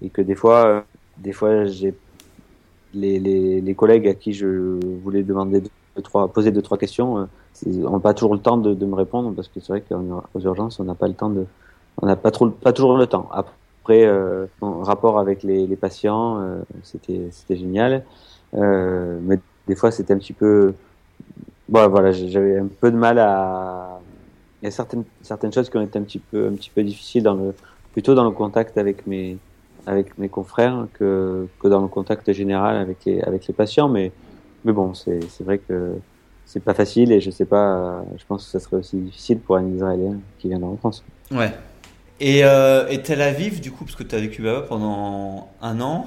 Et 0.00 0.08
que 0.08 0.22
des 0.22 0.36
fois, 0.36 0.66
euh, 0.66 0.80
des 1.18 1.32
fois, 1.32 1.64
j'ai 1.64 1.92
les, 2.94 3.18
les, 3.18 3.74
collègues 3.74 4.06
à 4.06 4.14
qui 4.14 4.32
je 4.32 4.78
voulais 5.02 5.24
demander 5.24 5.60
deux, 5.60 6.02
trois, 6.02 6.28
poser 6.28 6.52
deux, 6.52 6.62
trois 6.62 6.78
questions, 6.78 7.18
euh, 7.18 7.24
n'ont 7.66 7.98
pas 7.98 8.14
toujours 8.14 8.34
le 8.34 8.40
temps 8.40 8.58
de, 8.58 8.84
me 8.84 8.94
répondre 8.94 9.34
parce 9.34 9.48
que 9.48 9.58
c'est 9.58 9.72
vrai 9.72 9.80
qu'aux 9.82 10.40
urgences, 10.40 10.78
on 10.78 10.84
n'a 10.84 10.94
pas 10.94 11.08
le 11.08 11.14
temps 11.14 11.30
de, 11.30 11.46
on 12.00 12.06
n'a 12.06 12.16
pas 12.16 12.30
trop, 12.30 12.48
pas 12.48 12.72
toujours 12.72 12.96
le 12.96 13.08
temps. 13.08 13.28
Après, 13.32 14.04
euh, 14.06 14.46
rapport 14.60 15.18
avec 15.18 15.42
les, 15.42 15.66
les 15.66 15.76
patients, 15.76 16.40
euh, 16.40 16.62
c'était, 16.82 17.30
génial. 17.50 18.04
Euh, 18.54 19.18
mais 19.22 19.38
des 19.66 19.76
fois, 19.76 19.90
c'était 19.90 20.14
un 20.14 20.18
petit 20.18 20.32
peu, 20.32 20.74
Bon, 21.68 21.88
voilà, 21.88 22.12
j'avais 22.12 22.58
un 22.58 22.68
peu 22.80 22.90
de 22.90 22.96
mal 22.96 23.18
à. 23.18 23.98
Il 24.62 24.66
y 24.66 24.68
a 24.68 24.70
certaines, 24.70 25.04
certaines 25.22 25.52
choses 25.52 25.68
qui 25.68 25.76
ont 25.76 25.82
été 25.82 25.98
un 25.98 26.02
petit 26.02 26.18
peu, 26.18 26.48
un 26.48 26.54
petit 26.54 26.70
peu 26.74 26.82
difficiles 26.82 27.22
dans 27.22 27.34
le, 27.34 27.54
plutôt 27.92 28.14
dans 28.14 28.24
le 28.24 28.30
contact 28.30 28.78
avec 28.78 29.06
mes, 29.06 29.36
avec 29.86 30.16
mes 30.18 30.28
confrères 30.28 30.86
que, 30.94 31.46
que 31.60 31.68
dans 31.68 31.80
le 31.82 31.88
contact 31.88 32.32
général 32.32 32.76
avec 32.76 33.04
les, 33.04 33.20
avec 33.22 33.46
les 33.46 33.54
patients. 33.54 33.88
Mais, 33.88 34.12
mais 34.64 34.72
bon, 34.72 34.94
c'est, 34.94 35.20
c'est 35.28 35.44
vrai 35.44 35.58
que 35.58 35.92
c'est 36.46 36.62
pas 36.62 36.74
facile 36.74 37.12
et 37.12 37.20
je 37.20 37.30
sais 37.30 37.44
pas, 37.44 38.02
je 38.16 38.24
pense 38.26 38.44
que 38.44 38.50
ça 38.50 38.60
serait 38.60 38.78
aussi 38.78 38.96
difficile 38.96 39.40
pour 39.40 39.56
un 39.56 39.66
Israélien 39.68 40.16
qui 40.38 40.48
viendra 40.48 40.70
en 40.70 40.76
France. 40.76 41.04
Ouais. 41.30 41.52
Et, 42.18 42.44
euh, 42.44 42.88
et 42.88 43.02
Tel 43.02 43.20
Aviv, 43.20 43.60
du 43.60 43.70
coup, 43.72 43.84
parce 43.84 43.96
que 43.96 44.04
tu 44.04 44.14
as 44.14 44.20
vécu 44.20 44.40
là-bas 44.42 44.62
pendant 44.62 45.48
un 45.60 45.80
an, 45.80 46.06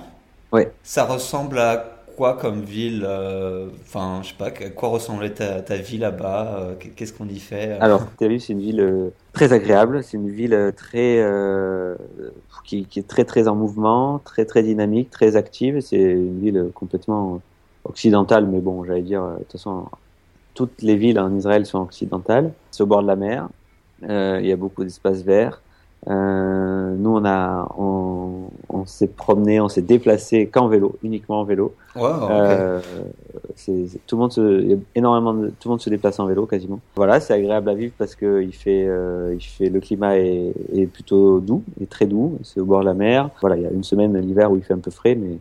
Ouais. 0.52 0.72
ça 0.82 1.06
ressemble 1.06 1.60
à 1.60 1.99
quoi 2.20 2.34
comme 2.34 2.64
ville 2.64 3.06
euh, 3.08 3.70
Enfin, 3.82 4.20
je 4.24 4.30
sais 4.30 4.36
pas, 4.38 4.48
à 4.48 4.70
quoi 4.72 4.90
ressemblait 4.90 5.30
ta, 5.30 5.62
ta 5.62 5.78
vie 5.78 5.98
là-bas 5.98 6.58
euh, 6.60 6.76
Qu'est-ce 6.98 7.14
qu'on 7.14 7.30
y 7.30 7.40
fait 7.40 7.70
euh 7.70 7.78
Alors, 7.80 8.02
Aviv, 8.20 8.42
c'est 8.42 8.52
une 8.52 8.60
ville 8.60 9.12
très 9.32 9.54
agréable. 9.54 10.04
C'est 10.04 10.18
une 10.18 10.30
ville 10.30 10.74
très 10.76 11.26
qui, 12.66 12.86
est 12.98 13.08
très 13.08 13.24
très 13.24 13.48
en 13.48 13.56
mouvement, 13.56 14.20
très 14.20 14.44
très 14.44 14.64
dynamique, 14.64 15.10
très 15.10 15.38
active. 15.38 15.80
C'est 15.80 15.98
une 15.98 16.42
ville 16.42 16.72
complètement 16.76 17.40
occidentale, 17.86 18.48
mais 18.48 18.60
bon, 18.60 18.84
j'allais 18.84 19.02
dire, 19.02 19.24
de 19.24 19.38
toute 19.38 19.54
façon, 19.54 19.86
toutes 20.56 20.82
les 20.82 20.98
villes 20.98 21.22
en 21.22 21.34
Israël 21.34 21.66
sont 21.66 21.80
occidentales. 21.80 22.52
C'est 22.72 22.84
au 22.84 22.86
bord 22.86 23.02
de 23.02 23.08
la 23.08 23.16
mer. 23.16 23.48
Il 24.04 24.46
y 24.46 24.52
a 24.52 24.58
beaucoup 24.58 24.84
d'espaces 24.84 25.22
verts. 25.22 25.62
Euh, 26.08 26.96
nous, 26.96 27.10
on 27.18 27.26
a, 27.26 27.68
on, 27.78 28.46
on 28.70 28.86
s'est 28.86 29.08
promené, 29.08 29.60
on 29.60 29.68
s'est 29.68 29.82
déplacé 29.82 30.48
qu'en 30.48 30.68
vélo, 30.70 30.96
uniquement 31.04 31.42
en 31.42 31.44
vélo. 31.44 31.74
Wow. 31.96 32.30
Euh, 32.32 32.80
c'est, 33.56 33.88
c'est- 33.88 34.00
tout 34.08 34.16
le 34.16 34.22
monde 34.22 34.32
se, 34.32 34.62
il 34.62 34.72
y 34.72 34.74
a 34.74 34.78
énormément 34.96 35.34
de, 35.34 35.48
tout 35.48 35.68
le 35.68 35.70
monde 35.72 35.82
se 35.82 35.90
déplace 35.90 36.20
en 36.20 36.26
vélo 36.26 36.46
quasiment. 36.46 36.80
Voilà, 36.96 37.20
c'est 37.20 37.34
agréable 37.34 37.70
à 37.70 37.74
vivre 37.74 37.94
parce 37.98 38.16
que 38.16 38.42
il 38.42 38.54
fait, 38.54 38.86
euh, 38.88 39.36
il 39.36 39.42
fait, 39.44 39.70
le 39.70 39.80
climat 39.82 40.18
est, 40.18 40.54
est 40.74 40.86
plutôt 40.88 41.42
doux, 41.42 41.64
est 41.82 41.90
très 41.90 42.06
doux. 42.06 42.38
C'est 42.44 42.62
au 42.62 42.66
bord 42.66 42.80
de 42.80 42.86
la 42.86 42.94
mer. 42.94 43.30
Voilà, 43.42 43.58
il 43.58 43.64
y 43.64 43.68
a 43.68 43.72
une 43.72 43.84
semaine 43.84 44.18
l'hiver 44.18 44.52
où 44.52 44.56
il 44.56 44.64
fait 44.64 44.74
un 44.74 44.80
peu 44.80 44.92
frais, 44.92 45.16
mais, 45.16 45.38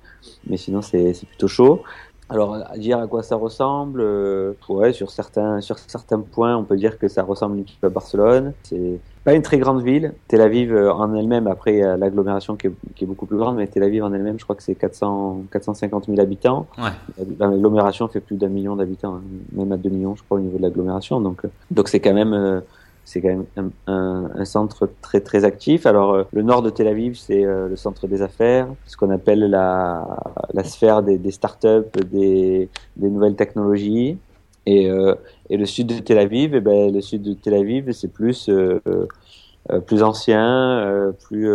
mais 0.48 0.56
sinon 0.56 0.82
c'est, 0.82 1.14
c'est 1.14 1.26
plutôt 1.26 1.48
chaud. 1.48 1.82
Alors, 2.30 2.56
à 2.56 2.76
dire 2.76 2.98
à 2.98 3.06
quoi 3.06 3.22
ça 3.22 3.36
ressemble, 3.36 4.00
euh, 4.02 4.52
ouais, 4.68 4.92
sur 4.92 5.10
certains, 5.10 5.62
sur 5.62 5.78
certains 5.78 6.20
points, 6.20 6.56
on 6.58 6.64
peut 6.64 6.76
dire 6.76 6.98
que 6.98 7.08
ça 7.08 7.22
ressemble 7.22 7.58
un 7.60 7.62
petit 7.62 7.78
peu 7.80 7.86
à 7.86 7.90
Barcelone. 7.90 8.52
C'est 8.64 9.00
pas 9.28 9.34
une 9.34 9.42
très 9.42 9.58
grande 9.58 9.82
ville. 9.82 10.14
Tel 10.26 10.40
Aviv 10.40 10.72
euh, 10.72 10.90
en 10.92 11.14
elle-même, 11.14 11.46
après 11.46 11.80
l'agglomération 11.98 12.56
qui 12.56 12.68
est, 12.68 12.72
qui 12.94 13.04
est 13.04 13.06
beaucoup 13.06 13.26
plus 13.26 13.36
grande, 13.36 13.56
mais 13.56 13.66
Tel 13.66 13.82
Aviv 13.82 14.02
en 14.04 14.12
elle-même, 14.12 14.38
je 14.38 14.44
crois 14.44 14.56
que 14.56 14.62
c'est 14.62 14.74
400, 14.74 15.42
450 15.52 16.06
000 16.06 16.18
habitants. 16.18 16.66
Ouais. 16.78 17.24
L'agglomération 17.38 18.08
fait 18.08 18.20
plus 18.20 18.36
d'un 18.36 18.48
million 18.48 18.76
d'habitants, 18.76 19.16
hein, 19.16 19.22
même 19.52 19.70
à 19.72 19.76
deux 19.76 19.90
millions, 19.90 20.16
je 20.16 20.22
crois, 20.22 20.38
au 20.38 20.40
niveau 20.40 20.56
de 20.56 20.62
l'agglomération. 20.62 21.20
Donc, 21.20 21.44
euh, 21.44 21.48
donc 21.70 21.88
c'est 21.88 22.00
quand 22.00 22.14
même, 22.14 22.32
euh, 22.32 22.60
c'est 23.04 23.20
quand 23.20 23.28
même 23.28 23.44
un, 23.56 23.92
un, 23.92 24.30
un 24.34 24.44
centre 24.44 24.88
très 25.02 25.20
très 25.20 25.44
actif. 25.44 25.86
Alors, 25.86 26.12
euh, 26.12 26.24
le 26.32 26.42
nord 26.42 26.62
de 26.62 26.70
Tel 26.70 26.88
Aviv, 26.88 27.16
c'est 27.16 27.44
euh, 27.44 27.68
le 27.68 27.76
centre 27.76 28.06
des 28.06 28.22
affaires, 28.22 28.68
ce 28.86 28.96
qu'on 28.96 29.10
appelle 29.10 29.40
la, 29.40 30.06
la 30.54 30.64
sphère 30.64 31.02
des, 31.02 31.18
des 31.18 31.30
startups, 31.30 31.90
des, 32.10 32.68
des 32.96 33.10
nouvelles 33.10 33.34
technologies. 33.34 34.18
Et, 34.68 34.90
euh, 34.90 35.14
et 35.48 35.56
le 35.56 35.64
sud 35.64 35.86
de 35.86 35.98
Tel 35.98 36.18
Aviv, 36.18 36.54
eh 36.54 36.60
ben, 36.60 36.92
le 36.92 37.00
sud 37.00 37.22
de 37.22 37.32
Tel 37.32 37.54
Aviv, 37.54 37.90
c'est 37.92 38.12
plus 38.12 38.50
euh, 38.50 38.78
euh, 39.70 39.80
plus 39.80 40.02
ancien, 40.02 41.14
plus 41.24 41.50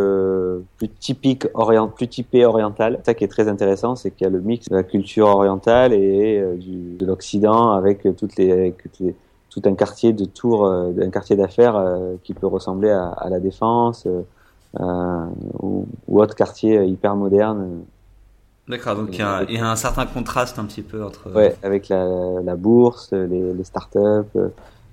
plus 0.78 0.89
typique 0.89 1.45
orient, 1.54 1.88
plus 1.88 2.08
typé 2.08 2.43
oriental. 2.43 2.99
Ça 3.06 3.13
qui 3.13 3.23
est 3.23 3.28
très 3.28 3.47
intéressant, 3.47 3.95
c'est 3.95 4.10
qu'il 4.10 4.26
y 4.26 4.28
a 4.28 4.32
le 4.32 4.41
mix 4.41 4.67
de 4.67 4.76
la 4.76 4.84
culture 4.84 5.28
orientale 5.28 5.93
et 5.93 6.41
de 6.41 7.06
l'Occident 7.06 7.71
avec 7.73 8.08
tout 8.15 9.62
un 9.65 9.76
quartier 9.76 10.13
de 10.13 10.26
tours, 10.26 10.65
un 10.67 11.10
quartier 11.12 11.36
d'affaires 11.36 11.80
qui 12.23 12.34
peut 12.34 12.47
ressembler 12.47 12.89
à, 12.89 13.28
la 13.30 13.39
défense 13.39 14.08
ou 14.80 15.86
autre 16.08 16.36
quartier 16.36 16.84
hyper 16.84 17.15
moderne. 17.15 17.84
D'accord, 18.67 18.95
donc 18.95 19.10
il 19.12 19.19
y, 19.19 19.21
a 19.21 19.38
un, 19.38 19.43
il 19.43 19.56
y, 19.56 19.58
a 19.58 19.69
un 19.69 19.76
certain 19.76 20.06
contraste 20.06 20.58
un 20.58 20.65
petit 20.65 20.84
peu 20.84 21.04
entre. 21.04 21.32
Ouais, 21.34 21.56
avec 21.63 21.89
la, 21.89 22.06
la 22.43 22.56
bourse, 22.56 23.12
les, 23.12 23.54
les 23.54 23.63
startups. 23.63 23.97
Euh, 24.36 24.49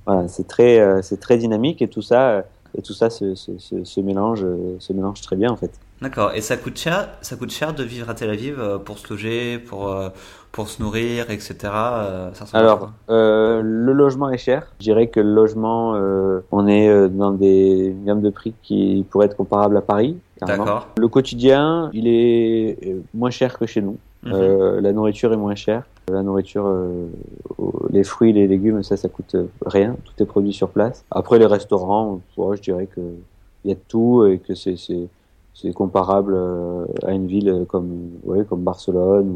voilà, 0.06 0.26
c'est 0.28 0.48
très, 0.48 0.80
euh, 0.80 1.02
c'est 1.02 1.20
très 1.20 1.38
dynamique 1.38 1.80
et 1.80 1.88
tout 1.88 2.02
ça, 2.02 2.44
et 2.76 2.82
tout 2.82 2.94
ça 2.94 3.10
se, 3.10 3.34
se, 3.34 3.58
se, 3.58 3.84
se 3.84 4.00
mélange, 4.00 4.44
se 4.78 4.92
mélange 4.92 5.20
très 5.20 5.36
bien 5.36 5.50
en 5.50 5.56
fait. 5.56 5.70
D'accord. 6.02 6.32
Et 6.34 6.40
ça 6.40 6.56
coûte 6.56 6.78
cher, 6.78 7.10
ça 7.20 7.36
coûte 7.36 7.50
cher 7.50 7.74
de 7.74 7.82
vivre 7.84 8.08
à 8.08 8.14
Tel 8.14 8.30
Aviv 8.30 8.58
euh, 8.58 8.78
pour 8.78 8.98
se 8.98 9.08
loger, 9.12 9.58
pour 9.58 9.88
euh, 9.88 10.08
pour 10.50 10.68
se 10.68 10.82
nourrir, 10.82 11.30
etc. 11.30 11.54
euh, 11.64 12.30
Ça 12.32 12.46
Alors, 12.54 12.90
euh, 13.10 13.60
le 13.62 13.92
logement 13.92 14.30
est 14.30 14.38
cher. 14.38 14.72
Je 14.80 14.84
dirais 14.84 15.08
que 15.08 15.20
le 15.20 15.32
logement, 15.32 15.94
euh, 15.94 16.40
on 16.50 16.66
est 16.66 16.88
euh, 16.88 17.08
dans 17.08 17.32
des 17.32 17.88
une 17.88 18.04
gamme 18.06 18.22
de 18.22 18.30
prix 18.30 18.54
qui 18.62 19.06
pourrait 19.10 19.26
être 19.26 19.36
comparable 19.36 19.76
à 19.76 19.82
Paris. 19.82 20.16
D'accord. 20.46 20.88
Le 20.96 21.08
quotidien, 21.08 21.90
il 21.92 22.06
est 22.06 22.78
euh, 22.86 23.02
moins 23.14 23.30
cher 23.30 23.58
que 23.58 23.66
chez 23.66 23.82
nous. 23.82 23.98
Mhm. 24.22 24.32
Euh, 24.34 24.80
la 24.80 24.92
nourriture 24.92 25.32
est 25.32 25.36
moins 25.36 25.54
chère. 25.54 25.84
La 26.08 26.22
nourriture, 26.22 26.66
euh, 26.66 27.06
les 27.90 28.04
fruits, 28.04 28.32
les 28.32 28.46
légumes, 28.46 28.82
ça, 28.82 28.96
ça 28.96 29.08
coûte 29.08 29.36
rien. 29.64 29.96
Tout 30.04 30.22
est 30.22 30.26
produit 30.26 30.52
sur 30.52 30.70
place. 30.70 31.04
Après, 31.10 31.38
les 31.38 31.46
restaurants, 31.46 32.20
ouais, 32.36 32.56
je 32.56 32.62
dirais 32.62 32.86
que 32.86 33.00
il 33.64 33.68
y 33.68 33.72
a 33.72 33.74
de 33.74 33.80
tout 33.88 34.24
et 34.24 34.38
que 34.38 34.54
c'est 34.54 34.76
c'est 34.76 35.08
c'est 35.52 35.72
comparable 35.74 36.34
à 37.04 37.12
une 37.12 37.26
ville 37.26 37.66
comme 37.68 38.12
ouais, 38.24 38.44
comme 38.48 38.62
Barcelone 38.62 39.28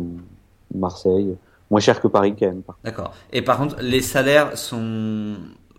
ou 0.72 0.78
Marseille. 0.78 1.36
Moins 1.70 1.80
cher 1.80 2.00
que 2.00 2.08
Paris 2.08 2.34
quand 2.38 2.46
même. 2.46 2.62
D'accord. 2.82 3.12
Et 3.32 3.42
par 3.42 3.58
contre, 3.58 3.76
les 3.80 4.00
salaires 4.00 4.56
sont 4.56 5.34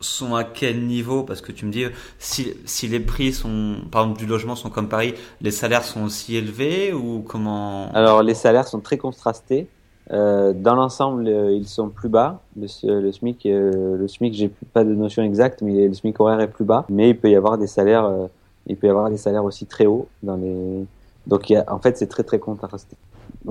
sont 0.05 0.35
à 0.35 0.43
quel 0.43 0.85
niveau 0.85 1.23
Parce 1.23 1.41
que 1.41 1.51
tu 1.51 1.65
me 1.65 1.71
dis, 1.71 1.85
si, 2.19 2.87
les 2.87 2.99
prix 2.99 3.33
sont, 3.33 3.77
par 3.91 4.03
exemple, 4.03 4.19
du 4.19 4.25
logement 4.25 4.55
sont 4.55 4.69
comme 4.69 4.87
Paris, 4.89 5.13
les 5.41 5.51
salaires 5.51 5.83
sont 5.83 6.03
aussi 6.03 6.35
élevés 6.35 6.93
ou 6.93 7.21
comment? 7.21 7.91
Alors, 7.93 8.23
les 8.23 8.33
salaires 8.33 8.67
sont 8.67 8.79
très 8.79 8.97
contrastés. 8.97 9.67
Euh, 10.11 10.53
dans 10.53 10.75
l'ensemble, 10.75 11.27
euh, 11.27 11.51
ils 11.51 11.67
sont 11.67 11.89
plus 11.89 12.09
bas. 12.09 12.41
Le, 12.59 12.67
SMIC, 13.11 13.45
euh, 13.47 13.97
le 13.97 14.07
SMIC, 14.07 14.33
j'ai 14.33 14.51
pas 14.73 14.83
de 14.83 14.93
notion 14.93 15.23
exacte, 15.23 15.61
mais 15.61 15.87
le 15.87 15.93
SMIC 15.93 16.19
horaire 16.19 16.39
est 16.41 16.47
plus 16.47 16.65
bas. 16.65 16.85
Mais 16.89 17.09
il 17.09 17.17
peut 17.17 17.29
y 17.29 17.35
avoir 17.35 17.57
des 17.57 17.67
salaires, 17.67 18.05
euh, 18.05 18.27
il 18.67 18.77
peut 18.77 18.87
y 18.87 18.89
avoir 18.89 19.09
des 19.09 19.17
salaires 19.17 19.43
aussi 19.43 19.65
très 19.65 19.85
hauts 19.85 20.07
dans 20.23 20.37
les. 20.37 20.85
Donc, 21.27 21.51
en 21.67 21.79
fait, 21.79 21.97
c'est 21.97 22.07
très 22.07 22.23
très 22.23 22.37
contrasté. 22.37 22.95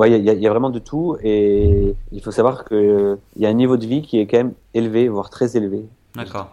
il 0.07 0.25
y, 0.25 0.47
a- 0.47 0.51
vraiment 0.51 0.71
de 0.71 0.79
tout 0.79 1.17
et 1.25 1.95
il 2.13 2.21
faut 2.23 2.31
savoir 2.31 2.65
que 2.65 3.19
il 3.35 3.43
y 3.43 3.47
a 3.47 3.49
un 3.49 3.55
niveau 3.55 3.77
de 3.77 3.85
vie 3.85 4.03
qui 4.03 4.21
est 4.21 4.27
quand 4.27 4.37
même 4.39 4.53
élevé, 4.75 5.09
voire 5.09 5.29
très 5.29 5.57
élevé. 5.57 5.85
D'accord. 6.15 6.53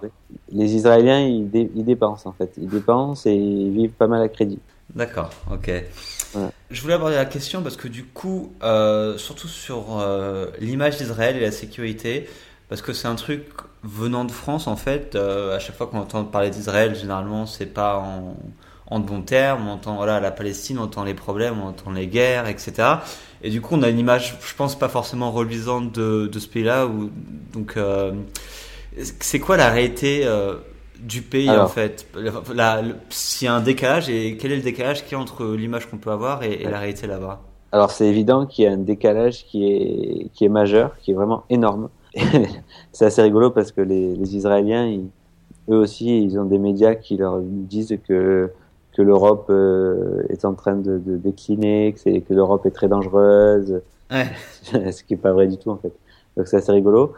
Les 0.52 0.76
Israéliens, 0.76 1.20
ils, 1.20 1.50
dé- 1.50 1.70
ils 1.76 1.86
dépensent 1.86 2.28
en 2.30 2.34
fait. 2.34 2.52
Ils 2.58 2.68
dépensent 2.68 3.30
et 3.30 3.34
ils 3.36 3.72
vivent 3.72 3.92
pas 3.92 4.08
mal 4.08 4.22
à 4.22 4.28
crédit. 4.30 4.60
D'accord, 4.96 5.30
ok. 5.52 5.72
Voilà. 6.34 6.52
Je 6.70 6.82
voulais 6.82 6.96
aborder 6.96 7.16
la 7.16 7.26
question 7.26 7.62
parce 7.62 7.76
que 7.78 7.88
du 7.88 8.04
coup, 8.06 8.54
euh, 8.64 9.18
surtout 9.18 9.48
sur 9.48 10.00
euh, 10.00 10.48
l'image 10.60 10.98
d'Israël 10.98 11.38
et 11.38 11.42
la 11.42 11.52
sécurité, 11.52 12.28
parce 12.70 12.82
que 12.82 12.92
c'est 12.94 13.08
un 13.08 13.16
truc 13.16 13.44
venant 13.84 14.26
de 14.26 14.32
France 14.32 14.68
en 14.68 14.76
fait. 14.76 15.16
euh, 15.16 15.56
à 15.56 15.60
chaque 15.60 15.76
fois 15.76 15.88
qu'on 15.88 16.00
entend 16.00 16.24
parler 16.24 16.50
d'Israël, 16.50 16.96
généralement, 16.96 17.46
c'est 17.46 17.66
pas 17.68 17.98
en, 17.98 18.36
en 18.88 19.00
de 19.00 19.06
bons 19.06 19.22
termes. 19.22 19.68
On 19.68 19.72
entend 19.74 19.96
voilà 19.98 20.20
la 20.20 20.32
Palestine, 20.32 20.80
on 20.80 20.84
entend 20.84 21.04
les 21.04 21.14
problèmes, 21.14 21.62
on 21.62 21.68
entend 21.68 21.92
les 21.92 22.08
guerres, 22.08 22.48
etc. 22.48 22.74
Et 23.44 23.50
du 23.50 23.62
coup, 23.62 23.76
on 23.76 23.84
a 23.84 23.90
une 23.90 24.00
image, 24.00 24.38
je 24.42 24.56
pense, 24.56 24.78
pas 24.78 24.90
forcément 24.90 25.32
reluisante 25.32 25.92
de, 25.94 26.28
de 26.28 26.40
ce 26.40 26.48
pays-là. 26.48 26.88
Où, 26.88 27.10
donc, 27.54 27.76
euh, 27.78 28.12
c'est 29.20 29.40
quoi 29.40 29.58
la 29.58 29.70
réalité 29.70 30.22
euh, 30.26 30.56
du 31.00 31.22
pays 31.22 31.50
Alors. 31.50 31.66
en 31.66 31.68
fait 31.68 32.06
S'il 33.10 33.46
y 33.46 33.48
a 33.50 33.54
un 33.56 33.62
décalage, 33.62 34.10
et 34.10 34.38
quel 34.38 34.52
est 34.52 34.58
le 34.58 34.62
décalage 34.62 35.04
qu'il 35.04 35.14
y 35.14 35.16
a 35.16 35.20
entre 35.20 35.46
l'image 35.56 35.90
qu'on 35.90 35.98
peut 35.98 36.12
avoir 36.12 36.44
et, 36.44 36.54
et 36.54 36.66
la 36.70 36.80
réalité 36.80 37.08
là-bas? 37.08 37.42
Alors 37.72 37.92
c'est 37.92 38.08
évident 38.08 38.46
qu'il 38.46 38.66
y 38.66 38.68
a 38.68 38.72
un 38.72 38.78
décalage 38.78 39.46
qui 39.46 39.66
est 39.72 40.30
qui 40.34 40.46
est 40.46 40.50
majeur, 40.50 40.98
qui 41.00 41.12
est 41.12 41.14
vraiment 41.14 41.44
énorme. 41.50 41.90
c'est 42.92 43.06
assez 43.06 43.22
rigolo 43.22 43.52
parce 43.52 43.72
que 43.72 43.82
les, 43.82 44.14
les 44.16 44.36
Israéliens, 44.36 44.86
ils- 44.88 45.10
eux 45.70 45.78
aussi, 45.78 46.24
ils 46.24 46.38
ont 46.40 46.46
des 46.46 46.58
médias 46.58 46.96
qui 46.96 47.18
leur 47.18 47.40
disent 47.42 47.98
que 48.08 48.52
que 48.94 49.02
l'Europe 49.02 49.46
euh, 49.50 50.24
est 50.30 50.44
en 50.44 50.54
train 50.54 50.76
de, 50.76 50.98
de 50.98 51.16
décliner, 51.16 51.94
que, 51.94 52.34
l'Europe 52.34 52.66
est 52.66 52.72
très 52.72 52.90
dangereuse, 52.90 53.82
Ouais. 54.12 54.28
ce 54.92 55.04
qui 55.04 55.14
est 55.14 55.18
pas 55.18 55.32
vrai 55.32 55.48
du 55.48 55.58
tout 55.58 55.70
en 55.72 55.78
fait. 55.78 55.94
Donc 56.42 56.48
c'est 56.48 56.58
assez 56.58 56.72
rigolo. 56.72 57.14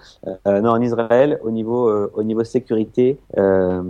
Euh, 0.47 0.59
non, 0.59 0.71
en 0.71 0.81
Israël, 0.81 1.39
au 1.43 1.49
niveau 1.51 1.87
euh, 1.87 2.11
au 2.13 2.23
niveau 2.23 2.43
sécurité, 2.43 3.17
euh, 3.37 3.81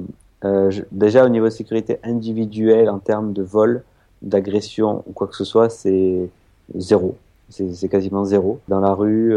euh, 0.46 0.69
je- 0.69 0.84
déjà 0.91 1.26
au 1.26 1.30
niveau 1.30 1.50
sécurité 1.50 1.98
individuelle 2.04 2.88
en 2.88 3.00
termes 3.00 3.34
de 3.34 3.41
vol, 3.41 3.82
d'agression 4.22 5.04
ou 5.08 5.12
quoi 5.12 5.26
que 5.26 5.36
ce 5.36 5.43
soit, 5.43 5.69
c'est 5.69 6.30
zéro. 6.76 7.15
C'est 7.50 7.89
quasiment 7.89 8.26
zéro. 8.26 8.60
Dans 8.67 8.80
la 8.80 8.93
rue, 8.93 9.36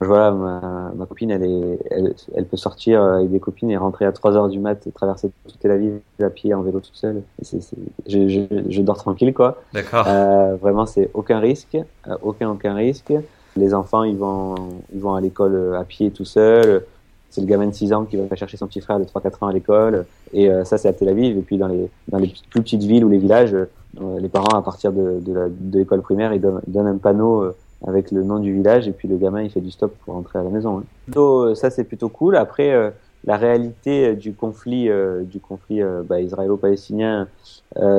voilà, 0.00 0.30
ma, 0.30 0.92
ma 0.94 1.06
copine, 1.06 1.30
elle 1.32 1.42
est, 1.44 1.78
elle, 1.90 2.14
elle 2.34 2.46
peut 2.46 2.56
sortir 2.56 3.02
avec 3.02 3.30
des 3.30 3.40
copines 3.40 3.70
et 3.70 3.76
rentrer 3.76 4.04
à 4.04 4.12
3 4.12 4.36
heures 4.36 4.48
du 4.48 4.60
mat, 4.60 4.86
et 4.86 4.92
traverser 4.92 5.30
toute 5.48 5.64
la 5.64 5.76
ville 5.76 6.00
à 6.22 6.30
pied, 6.30 6.54
en 6.54 6.62
vélo 6.62 6.78
toute 6.80 6.94
seule. 6.94 7.22
Et 7.42 7.44
c'est- 7.44 7.60
c'est- 7.60 7.76
je, 8.06 8.28
je, 8.28 8.40
je 8.70 8.82
dors 8.82 8.96
tranquille, 8.96 9.34
quoi. 9.34 9.60
D'accord. 9.74 10.06
Vraiment, 10.62 10.86
c'est 10.86 11.10
aucun 11.14 11.40
risque, 11.40 11.76
aucun 12.22 12.50
aucun 12.50 12.74
risque. 12.74 13.12
Les 13.58 13.74
enfants, 13.74 14.04
ils 14.04 14.16
vont, 14.16 14.54
ils 14.94 15.00
vont 15.00 15.14
à 15.14 15.20
l'école 15.20 15.54
euh, 15.54 15.80
à 15.80 15.84
pied 15.84 16.10
tout 16.10 16.24
seuls. 16.24 16.84
C'est 17.30 17.42
le 17.42 17.46
gamin 17.46 17.66
de 17.66 17.74
6 17.74 17.92
ans 17.92 18.04
qui 18.04 18.16
va 18.16 18.34
chercher 18.36 18.56
son 18.56 18.66
petit 18.66 18.80
frère 18.80 18.98
de 18.98 19.04
3-4 19.04 19.44
ans 19.44 19.48
à 19.48 19.52
l'école. 19.52 20.06
Et 20.32 20.50
euh, 20.50 20.64
ça, 20.64 20.78
c'est 20.78 20.88
à 20.88 20.92
Tel 20.92 21.08
Aviv. 21.08 21.36
Et 21.36 21.42
puis 21.42 21.58
dans 21.58 21.68
les, 21.68 21.90
plus 22.50 22.62
petites 22.62 22.82
villes 22.82 23.04
ou 23.04 23.08
les 23.08 23.18
villages, 23.18 23.54
euh, 23.54 23.66
les 24.18 24.28
parents, 24.28 24.58
à 24.58 24.62
partir 24.62 24.92
de, 24.92 25.20
l'école 25.72 26.00
primaire, 26.00 26.32
ils 26.32 26.40
donnent, 26.40 26.86
un 26.86 26.96
panneau 26.96 27.52
avec 27.86 28.10
le 28.12 28.22
nom 28.24 28.38
du 28.38 28.54
village. 28.54 28.88
Et 28.88 28.92
puis 28.92 29.08
le 29.08 29.18
gamin, 29.18 29.42
il 29.42 29.50
fait 29.50 29.60
du 29.60 29.70
stop 29.70 29.94
pour 30.04 30.14
rentrer 30.14 30.38
à 30.38 30.42
la 30.42 30.50
maison. 30.50 30.78
hein. 30.78 30.84
Euh, 31.16 31.54
ça, 31.54 31.68
c'est 31.68 31.84
plutôt 31.84 32.08
cool. 32.08 32.36
Après, 32.36 32.92
la 33.24 33.36
réalité 33.36 34.14
du 34.14 34.32
conflit, 34.32 34.88
du 35.24 35.38
conflit 35.38 35.82
bah, 36.08 36.20
israélo-palestinien 36.22 37.28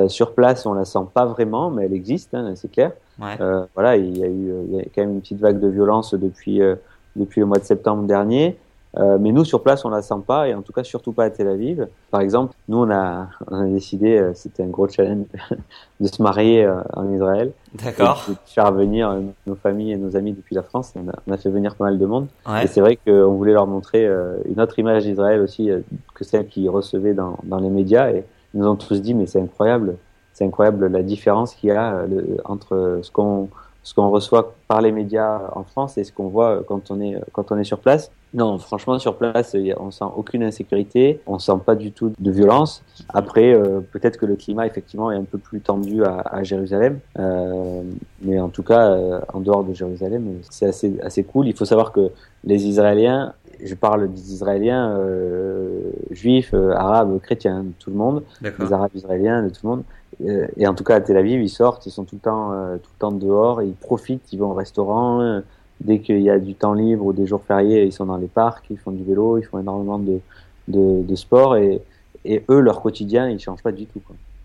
sur 0.08 0.34
place, 0.34 0.66
on 0.66 0.72
la 0.72 0.84
sent 0.84 1.06
pas 1.14 1.26
vraiment, 1.26 1.70
mais 1.70 1.84
elle 1.84 1.94
existe, 1.94 2.34
hein, 2.34 2.52
c'est 2.56 2.70
clair. 2.70 2.92
Ouais. 3.20 3.36
Euh, 3.40 3.64
voilà, 3.74 3.96
il 3.96 4.16
y 4.18 4.24
a 4.24 4.28
eu 4.28 4.52
il 4.68 4.76
y 4.76 4.80
a 4.80 4.84
quand 4.84 5.02
même 5.02 5.12
une 5.14 5.20
petite 5.20 5.40
vague 5.40 5.60
de 5.60 5.68
violence 5.68 6.14
depuis 6.14 6.62
euh, 6.62 6.74
depuis 7.16 7.40
le 7.40 7.46
mois 7.46 7.58
de 7.58 7.64
septembre 7.64 8.04
dernier. 8.04 8.56
Euh, 8.98 9.18
mais 9.20 9.30
nous 9.30 9.44
sur 9.44 9.62
place 9.62 9.84
on 9.84 9.88
la 9.90 10.02
sent 10.02 10.16
pas 10.26 10.48
et 10.48 10.54
en 10.56 10.62
tout 10.62 10.72
cas 10.72 10.82
surtout 10.82 11.12
pas 11.12 11.22
à 11.24 11.30
Tel 11.30 11.46
Aviv. 11.46 11.86
Par 12.10 12.20
exemple, 12.22 12.54
nous 12.68 12.78
on 12.78 12.90
a 12.90 13.28
on 13.48 13.60
a 13.60 13.66
décidé, 13.66 14.18
euh, 14.18 14.32
c'était 14.34 14.64
un 14.64 14.66
gros 14.68 14.88
challenge 14.88 15.26
de 16.00 16.06
se 16.08 16.20
marier 16.20 16.64
euh, 16.64 16.80
en 16.94 17.08
Israël, 17.12 17.52
D'accord. 17.74 18.24
de 18.28 18.34
faire 18.46 18.72
venir 18.72 19.08
euh, 19.10 19.20
nos 19.46 19.54
familles 19.54 19.92
et 19.92 19.96
nos 19.96 20.16
amis 20.16 20.32
depuis 20.32 20.56
la 20.56 20.64
France. 20.64 20.92
On 20.96 21.08
a, 21.08 21.12
on 21.28 21.32
a 21.32 21.36
fait 21.36 21.50
venir 21.50 21.76
pas 21.76 21.84
mal 21.84 21.98
de 22.00 22.06
monde 22.06 22.26
Ouais. 22.48 22.64
et 22.64 22.66
c'est 22.66 22.80
vrai 22.80 22.96
qu'on 22.96 23.32
voulait 23.34 23.52
leur 23.52 23.68
montrer 23.68 24.04
euh, 24.08 24.38
une 24.52 24.60
autre 24.60 24.76
image 24.80 25.04
d'Israël 25.04 25.40
aussi 25.40 25.70
que 26.14 26.24
celle 26.24 26.48
qu'ils 26.48 26.68
recevaient 26.68 27.14
dans, 27.14 27.36
dans 27.44 27.60
les 27.60 27.70
médias. 27.70 28.10
Et 28.10 28.24
ils 28.54 28.60
nous 28.60 28.66
ont 28.66 28.74
tous 28.74 29.00
dit, 29.00 29.14
mais 29.14 29.26
c'est 29.26 29.40
incroyable, 29.40 29.94
c'est 30.40 30.46
incroyable 30.46 30.86
la 30.86 31.02
différence 31.02 31.54
qu'il 31.54 31.68
y 31.68 31.72
a 31.72 31.96
euh, 31.96 32.38
entre 32.46 33.00
ce 33.02 33.10
qu'on 33.10 33.50
ce 33.82 33.94
qu'on 33.94 34.10
reçoit 34.10 34.54
par 34.68 34.80
les 34.80 34.92
médias 34.92 35.50
en 35.52 35.64
France 35.64 35.98
et 35.98 36.04
ce 36.04 36.12
qu'on 36.12 36.28
voit 36.28 36.50
euh, 36.50 36.62
quand 36.66 36.90
on 36.90 37.00
est 37.00 37.20
quand 37.32 37.52
on 37.52 37.58
est 37.58 37.64
sur 37.64 37.78
place. 37.78 38.10
Non, 38.32 38.58
franchement, 38.58 38.98
sur 39.00 39.16
place, 39.16 39.56
on 39.78 39.90
sent 39.90 40.04
aucune 40.16 40.44
insécurité, 40.44 41.20
on 41.26 41.40
sent 41.40 41.58
pas 41.66 41.74
du 41.74 41.90
tout 41.90 42.12
de 42.16 42.30
violence. 42.30 42.84
Après, 43.08 43.52
euh, 43.52 43.80
peut-être 43.80 44.18
que 44.18 44.26
le 44.26 44.36
climat 44.36 44.66
effectivement 44.68 45.10
est 45.10 45.16
un 45.16 45.24
peu 45.24 45.38
plus 45.38 45.60
tendu 45.60 46.04
à, 46.04 46.44
Jérusalem, 46.44 47.00
euh, 47.18 47.82
mais 48.22 48.38
en 48.38 48.48
tout 48.48 48.62
cas, 48.62 48.92
euh, 48.92 49.20
en 49.34 49.40
dehors 49.40 49.64
de 49.64 49.74
Jérusalem, 49.74 50.38
c'est 50.48 50.66
assez 50.66 51.00
assez 51.02 51.24
cool. 51.24 51.48
Il 51.48 51.56
faut 51.56 51.64
savoir 51.64 51.90
que 51.90 52.10
les 52.44 52.66
Israéliens, 52.66 53.34
je 53.64 53.74
parle 53.74 54.12
des 54.12 54.32
Israéliens 54.32 54.96
euh, 54.98 55.90
juifs, 56.10 56.52
euh, 56.54 56.72
arabes, 56.72 57.20
chrétiens, 57.20 57.64
de 57.64 57.72
tout 57.78 57.90
le 57.90 57.96
monde, 57.96 58.22
les 58.64 58.72
Arabes 58.72 58.90
israéliens, 58.94 59.42
de 59.42 59.48
tout 59.48 59.60
le 59.64 59.68
monde. 59.68 59.82
Euh, 60.24 60.46
et 60.56 60.66
en 60.66 60.74
tout 60.74 60.84
cas 60.84 60.96
à 60.96 61.00
Tel 61.00 61.16
Aviv, 61.16 61.40
ils 61.42 61.48
sortent, 61.48 61.86
ils 61.86 61.90
sont 61.90 62.04
tout 62.04 62.16
le 62.16 62.20
temps, 62.20 62.52
euh, 62.52 62.76
tout 62.76 62.90
le 62.94 62.98
temps 62.98 63.12
dehors, 63.12 63.62
ils 63.62 63.74
profitent, 63.74 64.32
ils 64.32 64.38
vont 64.38 64.50
au 64.50 64.54
restaurant. 64.54 65.20
euh, 65.20 65.40
dès 65.80 66.00
qu'il 66.00 66.20
y 66.20 66.28
a 66.28 66.38
du 66.38 66.54
temps 66.54 66.74
libre 66.74 67.06
ou 67.06 67.12
des 67.14 67.26
jours 67.26 67.42
fériés, 67.42 67.84
ils 67.84 67.92
sont 67.92 68.04
dans 68.04 68.18
les 68.18 68.26
parcs, 68.28 68.66
ils 68.70 68.76
font 68.76 68.90
du 68.90 69.02
vélo, 69.02 69.38
ils 69.38 69.44
font 69.44 69.58
énormément 69.58 69.98
de, 69.98 70.20
de, 70.68 71.02
de 71.02 71.14
sport 71.16 71.56
et, 71.56 71.80
et 72.24 72.44
eux, 72.50 72.60
leur 72.60 72.82
quotidien, 72.82 73.30
ils 73.30 73.38
changent 73.40 73.62
pas 73.62 73.72
du 73.72 73.86
tout. 73.86 74.00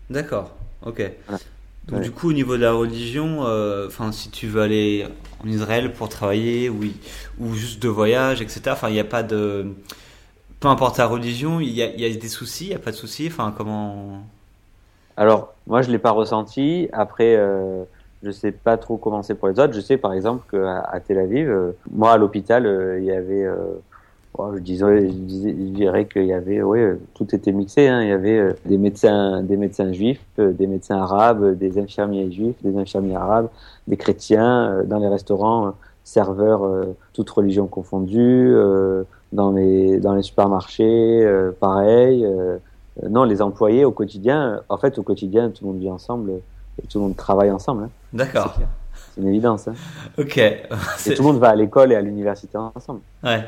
D'accord. 0.08 0.52
Ok. 0.86 1.02
Voilà. 1.26 1.40
Donc 1.88 2.00
Ouais. 2.00 2.02
du 2.02 2.10
coup, 2.10 2.30
au 2.30 2.32
niveau 2.32 2.56
de 2.56 2.62
la 2.62 2.72
religion, 2.72 3.44
euh, 3.46 3.86
enfin, 3.86 4.10
si 4.12 4.30
tu 4.30 4.48
veux 4.48 4.62
aller 4.62 5.06
en 5.44 5.48
Israël 5.48 5.92
pour 5.92 6.08
travailler, 6.08 6.68
oui, 6.68 7.00
ou 7.38 7.54
juste 7.54 7.80
de 7.82 7.88
voyage, 7.88 8.42
etc. 8.42 8.62
Enfin, 8.72 8.88
il 8.88 8.94
n'y 8.94 9.00
a 9.00 9.04
pas 9.04 9.22
de, 9.22 9.74
peu 10.60 10.68
importe 10.68 10.96
ta 10.96 11.06
religion, 11.06 11.60
il 11.60 11.68
y 11.70 11.76
y 11.80 12.04
a 12.06 12.16
des 12.16 12.28
soucis, 12.28 12.66
il 12.66 12.68
n'y 12.70 12.74
a 12.76 12.78
pas 12.80 12.92
de 12.92 12.96
soucis. 12.96 13.28
Enfin, 13.28 13.54
comment? 13.56 14.24
Alors, 15.16 15.54
moi, 15.66 15.82
je 15.82 15.90
l'ai 15.90 15.98
pas 15.98 16.10
ressenti. 16.10 16.88
Après, 16.92 17.36
euh, 17.36 17.84
je 18.22 18.30
sais 18.30 18.52
pas 18.52 18.76
trop 18.76 18.96
comment 18.98 19.22
c'est 19.22 19.34
pour 19.34 19.48
les 19.48 19.58
autres. 19.58 19.72
Je 19.74 19.80
sais, 19.80 19.96
par 19.96 20.12
exemple, 20.12 20.44
qu'à 20.50 20.80
à 20.80 21.00
Tel 21.00 21.18
Aviv, 21.18 21.48
euh, 21.50 21.72
moi, 21.90 22.12
à 22.12 22.16
l'hôpital, 22.18 22.66
euh, 22.66 22.98
il 22.98 23.04
y 23.06 23.12
avait, 23.12 23.46
euh, 24.40 24.56
je 24.56 24.60
disais, 24.62 25.08
je, 25.08 25.12
disais- 25.12 25.50
je 25.58 25.72
dirais 25.72 26.04
qu'il 26.06 26.24
y 26.26 26.32
avait, 26.32 26.62
ouais, 26.62 26.80
euh, 26.80 27.00
tout 27.14 27.34
était 27.34 27.52
mixé. 27.52 27.88
Hein. 27.88 28.02
Il 28.02 28.08
y 28.08 28.12
avait 28.12 28.38
euh, 28.38 28.52
des 28.64 28.78
médecins, 28.78 29.42
des 29.42 29.56
médecins 29.56 29.92
juifs, 29.92 30.20
euh, 30.38 30.52
des 30.52 30.66
médecins 30.66 30.98
arabes, 30.98 31.56
des 31.56 31.78
infirmiers 31.78 32.30
juifs, 32.30 32.56
des 32.62 32.76
infirmiers 32.78 33.16
arabes, 33.16 33.48
des 33.86 33.96
chrétiens 33.96 34.70
euh, 34.70 34.84
dans 34.84 34.98
les 34.98 35.08
restaurants, 35.08 35.66
euh, 35.68 35.70
serveurs, 36.04 36.64
euh, 36.64 36.96
toutes 37.12 37.30
religions 37.30 37.66
confondues, 37.66 38.52
euh, 38.54 39.04
dans 39.32 39.50
les 39.50 39.98
dans 39.98 40.14
les 40.14 40.22
supermarchés, 40.22 41.24
euh, 41.24 41.50
pareil. 41.58 42.24
euh, 42.24 42.58
euh, 43.02 43.08
non, 43.10 43.24
les 43.24 43.42
employés 43.42 43.84
au 43.84 43.90
quotidien, 43.90 44.52
euh, 44.54 44.60
en 44.68 44.78
fait, 44.78 44.98
au 44.98 45.02
quotidien, 45.02 45.50
tout 45.50 45.64
le 45.64 45.72
monde 45.72 45.80
vit 45.80 45.90
ensemble 45.90 46.30
euh, 46.30 46.38
et 46.82 46.86
tout 46.86 46.98
le 46.98 47.04
monde 47.04 47.16
travaille 47.16 47.50
ensemble. 47.50 47.84
Hein. 47.84 47.90
D'accord. 48.12 48.54
C'est 49.14 49.20
une 49.20 49.28
évidence. 49.28 49.68
Hein. 49.68 49.74
Ok. 50.18 50.36
Et 51.06 51.14
tout 51.14 51.22
le 51.22 51.28
monde 51.28 51.38
va 51.38 51.48
à 51.50 51.54
l'école 51.54 51.92
et 51.92 51.94
à 51.96 52.00
l'université 52.00 52.56
ensemble. 52.56 53.00
Ouais. 53.22 53.44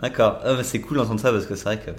D'accord. 0.00 0.38
Ah, 0.44 0.62
c'est 0.62 0.80
cool 0.80 0.98
d'entendre 0.98 1.20
ça 1.20 1.32
parce 1.32 1.46
que 1.46 1.54
c'est 1.54 1.64
vrai 1.64 1.78
que, 1.78 1.90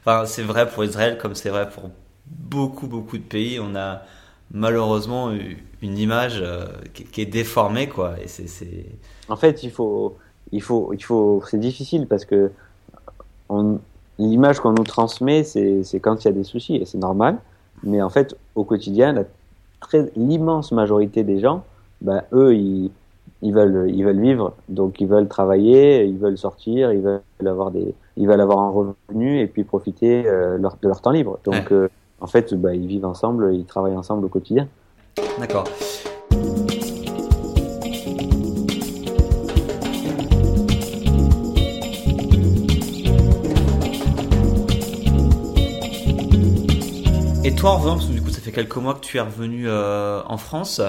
enfin, 0.00 0.26
c'est 0.26 0.42
vrai 0.42 0.68
pour 0.68 0.84
Israël 0.84 1.18
comme 1.18 1.34
c'est 1.34 1.50
vrai 1.50 1.68
pour 1.68 1.90
beaucoup 2.26 2.86
beaucoup 2.86 3.18
de 3.18 3.22
pays. 3.22 3.60
On 3.60 3.76
a 3.76 4.02
malheureusement 4.52 5.32
eu 5.32 5.64
une 5.82 5.98
image 5.98 6.40
euh, 6.42 6.66
qui, 6.94 7.20
est 7.20 7.26
déformée, 7.26 7.88
quoi. 7.88 8.14
Et 8.22 8.28
c'est. 8.28 8.86
En 9.28 9.36
fait, 9.36 9.62
il 9.62 9.70
faut, 9.70 10.16
il 10.52 10.62
faut, 10.62 10.92
il 10.92 11.02
faut. 11.02 11.42
C'est 11.48 11.60
difficile 11.60 12.06
parce 12.06 12.24
que 12.24 12.50
l'image 14.18 14.60
qu'on 14.60 14.72
nous 14.72 14.84
transmet, 14.84 15.44
c'est 15.44 16.00
quand 16.00 16.24
il 16.24 16.28
y 16.28 16.30
a 16.30 16.32
des 16.32 16.44
soucis 16.44 16.76
et 16.76 16.84
c'est 16.84 16.98
normal. 16.98 17.38
Mais 17.84 18.02
en 18.02 18.10
fait, 18.10 18.36
au 18.54 18.64
quotidien, 18.64 19.24
l'immense 20.16 20.72
majorité 20.72 21.22
des 21.22 21.38
gens, 21.38 21.64
bah, 22.00 22.24
eux, 22.32 22.56
ils, 22.56 22.90
ils 23.42 23.52
veulent, 23.54 23.90
ils 23.90 24.04
veulent 24.04 24.20
vivre, 24.20 24.54
donc 24.68 25.00
ils 25.00 25.06
veulent 25.06 25.28
travailler, 25.28 26.04
ils 26.04 26.18
veulent 26.18 26.38
sortir, 26.38 26.92
ils 26.92 27.00
veulent 27.00 27.20
avoir 27.46 27.70
des, 27.70 27.94
ils 28.16 28.26
veulent 28.26 28.40
avoir 28.40 28.58
un 28.60 28.70
revenu 28.70 29.40
et 29.40 29.46
puis 29.46 29.64
profiter 29.64 30.24
euh, 30.26 30.58
leur- 30.58 30.76
de 30.82 30.88
leur 30.88 31.00
temps 31.00 31.12
libre. 31.12 31.38
Donc, 31.44 31.70
euh, 31.72 31.88
en 32.20 32.26
fait, 32.26 32.52
bah, 32.54 32.74
ils 32.74 32.86
vivent 32.86 33.06
ensemble, 33.06 33.54
ils 33.54 33.64
travaillent 33.64 33.96
ensemble 33.96 34.24
au 34.24 34.28
quotidien. 34.28 34.66
D'accord. 35.38 35.64
Et 47.44 47.54
toi, 47.54 47.70
en 47.72 47.78
que 48.06 48.12
du 48.12 48.20
coup, 48.20 48.30
ça 48.30 48.40
fait 48.40 48.52
quelques 48.52 48.76
mois 48.76 48.94
que 48.94 49.00
tu 49.00 49.16
es 49.16 49.20
revenu 49.20 49.64
euh, 49.68 50.20
en 50.26 50.36
France, 50.36 50.80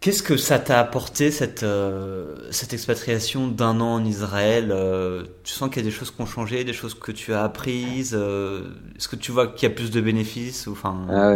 Qu'est-ce 0.00 0.22
que 0.22 0.36
ça 0.36 0.60
t'a 0.60 0.78
apporté 0.78 1.32
cette 1.32 1.64
euh, 1.64 2.36
cette 2.52 2.72
expatriation 2.72 3.48
d'un 3.48 3.80
an 3.80 3.94
en 3.94 4.04
Israël 4.04 4.68
euh, 4.70 5.24
Tu 5.42 5.52
sens 5.52 5.68
qu'il 5.70 5.78
y 5.78 5.84
a 5.84 5.88
des 5.88 5.94
choses 5.94 6.12
qui 6.12 6.20
ont 6.22 6.26
changé, 6.26 6.62
des 6.62 6.72
choses 6.72 6.94
que 6.94 7.10
tu 7.10 7.32
as 7.32 7.42
apprises 7.42 8.16
euh, 8.16 8.62
Est-ce 8.96 9.08
que 9.08 9.16
tu 9.16 9.32
vois 9.32 9.48
qu'il 9.48 9.68
y 9.68 9.72
a 9.72 9.74
plus 9.74 9.90
de 9.90 10.00
bénéfices 10.00 10.68
ou 10.68 10.72
enfin 10.72 10.96
ah 11.10 11.34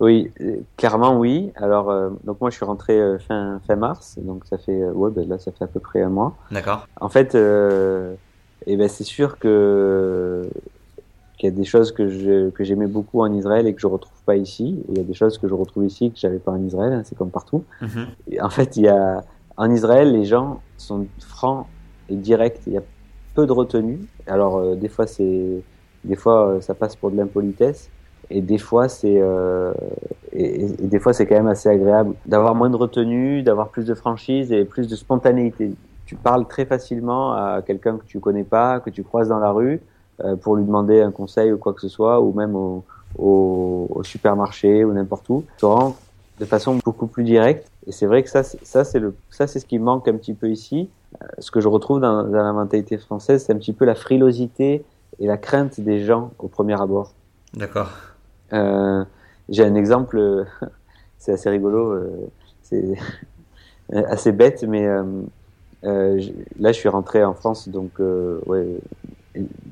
Oui, 0.00 0.32
clairement 0.78 1.18
oui. 1.18 1.52
Alors 1.56 1.92
donc 2.24 2.40
moi 2.40 2.48
je 2.48 2.56
suis 2.56 2.64
rentré 2.64 2.98
fin 3.26 3.60
fin 3.66 3.76
mars, 3.76 4.16
donc 4.18 4.44
ça 4.48 4.56
fait 4.56 4.84
ouais 4.84 5.10
ben 5.10 5.28
là 5.28 5.38
ça 5.38 5.52
fait 5.52 5.64
à 5.64 5.68
peu 5.68 5.80
près 5.80 6.00
un 6.00 6.08
mois. 6.08 6.34
D'accord. 6.50 6.88
En 7.02 7.10
fait, 7.10 7.34
et 7.34 8.76
ben 8.76 8.88
c'est 8.88 9.04
sûr 9.04 9.38
que 9.38 10.48
qu'il 11.38 11.48
y 11.48 11.52
a 11.52 11.56
des 11.56 11.64
choses 11.64 11.92
que 11.92 12.08
je, 12.08 12.50
que 12.50 12.64
j'aimais 12.64 12.88
beaucoup 12.88 13.20
en 13.20 13.32
Israël 13.32 13.66
et 13.66 13.74
que 13.74 13.80
je 13.80 13.86
retrouve 13.86 14.20
pas 14.26 14.36
ici. 14.36 14.82
Et 14.88 14.92
il 14.92 14.98
y 14.98 15.00
a 15.00 15.04
des 15.04 15.14
choses 15.14 15.38
que 15.38 15.48
je 15.48 15.54
retrouve 15.54 15.84
ici 15.84 16.10
que 16.10 16.18
j'avais 16.18 16.40
pas 16.40 16.52
en 16.52 16.62
Israël. 16.62 16.92
Hein, 16.92 17.02
c'est 17.04 17.16
comme 17.16 17.30
partout. 17.30 17.64
Mhm. 17.80 18.06
en 18.40 18.50
fait, 18.50 18.76
il 18.76 18.84
y 18.84 18.88
a 18.88 19.24
en 19.56 19.70
Israël, 19.70 20.12
les 20.12 20.24
gens 20.24 20.60
sont 20.76 21.06
francs 21.18 21.66
et 22.08 22.16
directs. 22.16 22.60
Il 22.66 22.74
y 22.74 22.76
a 22.76 22.82
peu 23.34 23.46
de 23.46 23.52
retenue. 23.52 24.00
Alors 24.26 24.56
euh, 24.56 24.74
des 24.74 24.88
fois 24.88 25.06
c'est 25.06 25.62
des 26.04 26.16
fois 26.16 26.48
euh, 26.48 26.60
ça 26.60 26.74
passe 26.74 26.96
pour 26.96 27.10
de 27.10 27.16
l'impolitesse 27.16 27.90
et 28.30 28.40
des 28.40 28.58
fois 28.58 28.88
c'est 28.88 29.18
euh, 29.20 29.72
et, 30.32 30.64
et, 30.64 30.86
des 30.86 30.98
fois 30.98 31.12
c'est 31.12 31.26
quand 31.26 31.36
même 31.36 31.46
assez 31.46 31.68
agréable 31.68 32.14
d'avoir 32.26 32.54
moins 32.54 32.70
de 32.70 32.76
retenue, 32.76 33.42
d'avoir 33.42 33.68
plus 33.68 33.84
de 33.84 33.94
franchise 33.94 34.52
et 34.52 34.64
plus 34.64 34.88
de 34.88 34.96
spontanéité. 34.96 35.72
Tu 36.04 36.16
parles 36.16 36.46
très 36.48 36.64
facilement 36.64 37.32
à 37.32 37.62
quelqu'un 37.64 37.98
que 37.98 38.04
tu 38.06 38.18
connais 38.18 38.44
pas, 38.44 38.80
que 38.80 38.90
tu 38.90 39.02
croises 39.04 39.28
dans 39.28 39.38
la 39.38 39.50
rue 39.50 39.80
pour 40.42 40.56
lui 40.56 40.64
demander 40.64 41.00
un 41.00 41.10
conseil 41.12 41.52
ou 41.52 41.58
quoi 41.58 41.72
que 41.72 41.80
ce 41.80 41.88
soit, 41.88 42.20
ou 42.20 42.32
même 42.32 42.56
au, 42.56 42.84
au, 43.18 43.86
au 43.90 44.02
supermarché 44.02 44.84
ou 44.84 44.92
n'importe 44.92 45.28
où. 45.28 45.44
Tu 45.58 45.64
rends 45.64 45.96
de 46.40 46.44
façon 46.44 46.78
beaucoup 46.84 47.06
plus 47.06 47.24
directe. 47.24 47.70
Et 47.86 47.92
c'est 47.92 48.06
vrai 48.06 48.22
que 48.22 48.30
ça, 48.30 48.42
ça 48.42 48.84
c'est 48.84 48.98
le, 48.98 49.14
ça 49.30 49.46
c'est 49.46 49.60
ce 49.60 49.66
qui 49.66 49.78
manque 49.78 50.08
un 50.08 50.16
petit 50.16 50.34
peu 50.34 50.50
ici. 50.50 50.88
Euh, 51.22 51.26
ce 51.38 51.50
que 51.50 51.60
je 51.60 51.68
retrouve 51.68 52.00
dans, 52.00 52.22
dans 52.24 52.42
la 52.42 52.52
mentalité 52.52 52.98
française, 52.98 53.44
c'est 53.44 53.52
un 53.52 53.58
petit 53.58 53.72
peu 53.72 53.84
la 53.84 53.94
frilosité 53.94 54.84
et 55.18 55.26
la 55.26 55.36
crainte 55.36 55.80
des 55.80 56.04
gens 56.04 56.30
au 56.38 56.48
premier 56.48 56.80
abord. 56.80 57.12
D'accord. 57.54 57.90
Euh, 58.52 59.04
J'ai 59.48 59.64
un 59.64 59.74
exemple, 59.74 60.46
c'est 61.18 61.32
assez 61.32 61.50
rigolo, 61.50 61.92
euh, 61.92 62.30
c'est 62.62 62.94
assez 63.92 64.32
bête, 64.32 64.64
mais 64.64 64.86
euh, 64.86 66.20
là 66.58 66.72
je 66.72 66.78
suis 66.78 66.88
rentré 66.88 67.24
en 67.24 67.34
France, 67.34 67.68
donc 67.68 67.92
ouais, 67.98 68.66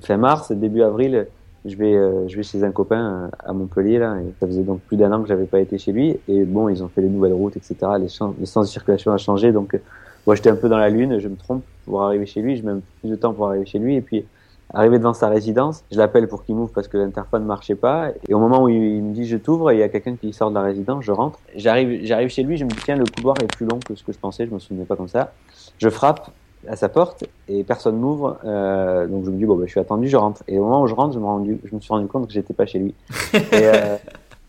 fin 0.03 0.17
mars, 0.17 0.53
début 0.53 0.83
avril, 0.83 1.27
je 1.67 1.77
vais, 1.77 1.95
euh, 1.95 2.29
je 2.29 2.37
vais 2.37 2.43
chez 2.43 2.63
un 2.63 2.71
copain 2.71 3.25
euh, 3.25 3.29
à 3.45 3.53
Montpellier 3.53 3.99
là, 3.99 4.17
et 4.21 4.33
ça 4.41 4.47
faisait 4.47 4.63
donc 4.63 4.81
plus 4.83 4.97
d'un 4.97 5.13
an 5.13 5.23
que 5.23 5.29
j'avais 5.29 5.47
pas 5.47 5.61
été 5.61 5.79
chez 5.79 5.93
lui. 5.93 6.17
Et 6.29 6.45
bon, 6.45 6.69
ils 6.69 6.83
ont 6.83 6.89
fait 6.89 7.03
les 7.03 7.09
nouvelles 7.09 7.33
routes, 7.33 7.57
etc. 7.57 7.77
Les, 7.99 8.09
les 8.39 8.47
sens 8.47 8.67
de 8.67 8.71
circulation 8.71 9.13
a 9.13 9.19
changé, 9.19 9.53
donc 9.53 9.75
euh, 9.75 9.79
moi 10.27 10.37
j'étais 10.37 10.51
un 10.51 10.57
peu 10.57 10.69
dans 10.69 10.79
la 10.79 10.89
lune. 10.89 11.19
Je 11.19 11.29
me 11.29 11.37
trompe 11.37 11.65
pour 11.85 12.03
arriver 12.03 12.27
chez 12.27 12.41
lui, 12.41 12.57
je 12.57 12.65
mets 12.65 12.81
plus 13.01 13.11
de 13.11 13.17
temps 13.17 13.33
pour 13.33 13.49
arriver 13.49 13.67
chez 13.67 13.79
lui, 13.79 13.97
et 13.97 14.01
puis 14.01 14.25
arrivé 14.73 14.99
devant 14.99 15.15
sa 15.15 15.29
résidence, 15.29 15.85
je 15.93 15.99
l'appelle 15.99 16.29
pour 16.29 16.45
qu'il 16.45 16.55
m'ouvre 16.55 16.73
parce 16.73 16.89
que 16.89 16.99
l'interphone 16.99 17.43
ne 17.43 17.47
marchait 17.47 17.77
pas. 17.77 18.11
Et 18.29 18.35
au 18.35 18.39
moment 18.39 18.65
où 18.65 18.69
il, 18.69 19.03
me 19.03 19.15
dit 19.15 19.27
je 19.27 19.37
t'ouvre, 19.37 19.73
il 19.73 19.79
y 19.79 19.83
a 19.83 19.89
quelqu'un 19.89 20.17
qui 20.17 20.33
sort 20.33 20.51
de 20.51 20.55
la 20.57 20.63
résidence, 20.63 21.05
je 21.05 21.13
rentre. 21.13 21.39
J'arrive, 21.55 22.05
j'arrive 22.05 22.29
chez 22.29 22.43
lui, 22.43 22.57
je 22.57 22.65
me 22.65 22.71
dis 22.71 22.79
tiens 22.85 22.97
le 22.97 23.05
couloir 23.05 23.37
est 23.41 23.57
plus 23.57 23.67
long 23.67 23.79
que 23.79 23.95
ce 23.95 24.05
que 24.05 24.13
je 24.13 24.19
pensais, 24.19 24.47
je 24.47 24.53
me 24.53 24.59
souvenais 24.59 24.85
pas 24.85 24.97
comme 24.97 25.09
ça. 25.09 25.33
Je 25.79 25.89
frappe, 25.89 26.31
à 26.69 26.77
sa 26.77 26.89
porte 26.89 27.25
et 27.49 27.65
personne 27.65 27.97
m'ouvre. 27.97 28.39
Euh, 28.45 29.07
donc 29.07 29.25
je 29.25 29.31
me 29.31 29.37
dis 29.37 29.45
bon, 29.45 29.57
bah, 29.57 29.65
je 29.67 29.71
suis 29.71 29.81
attendu, 29.81 30.09
je 30.09 30.17
rentre. 30.17 30.43
Et 30.49 30.59
au 30.59 30.65
moment 30.65 30.83
où 30.83 30.87
je 30.87 30.95
rentre, 30.95 31.15
je 31.15 31.19
me, 31.19 31.25
rendu, 31.25 31.61
je 31.65 31.75
me 31.75 31.81
suis 31.81 31.93
rendu 31.93 32.07
compte 32.07 32.27
que 32.27 32.33
j'étais 32.33 32.55
pas 32.55 32.67
chez 32.67 32.79
lui. 32.79 32.95
et 33.35 33.41
euh, 33.53 33.97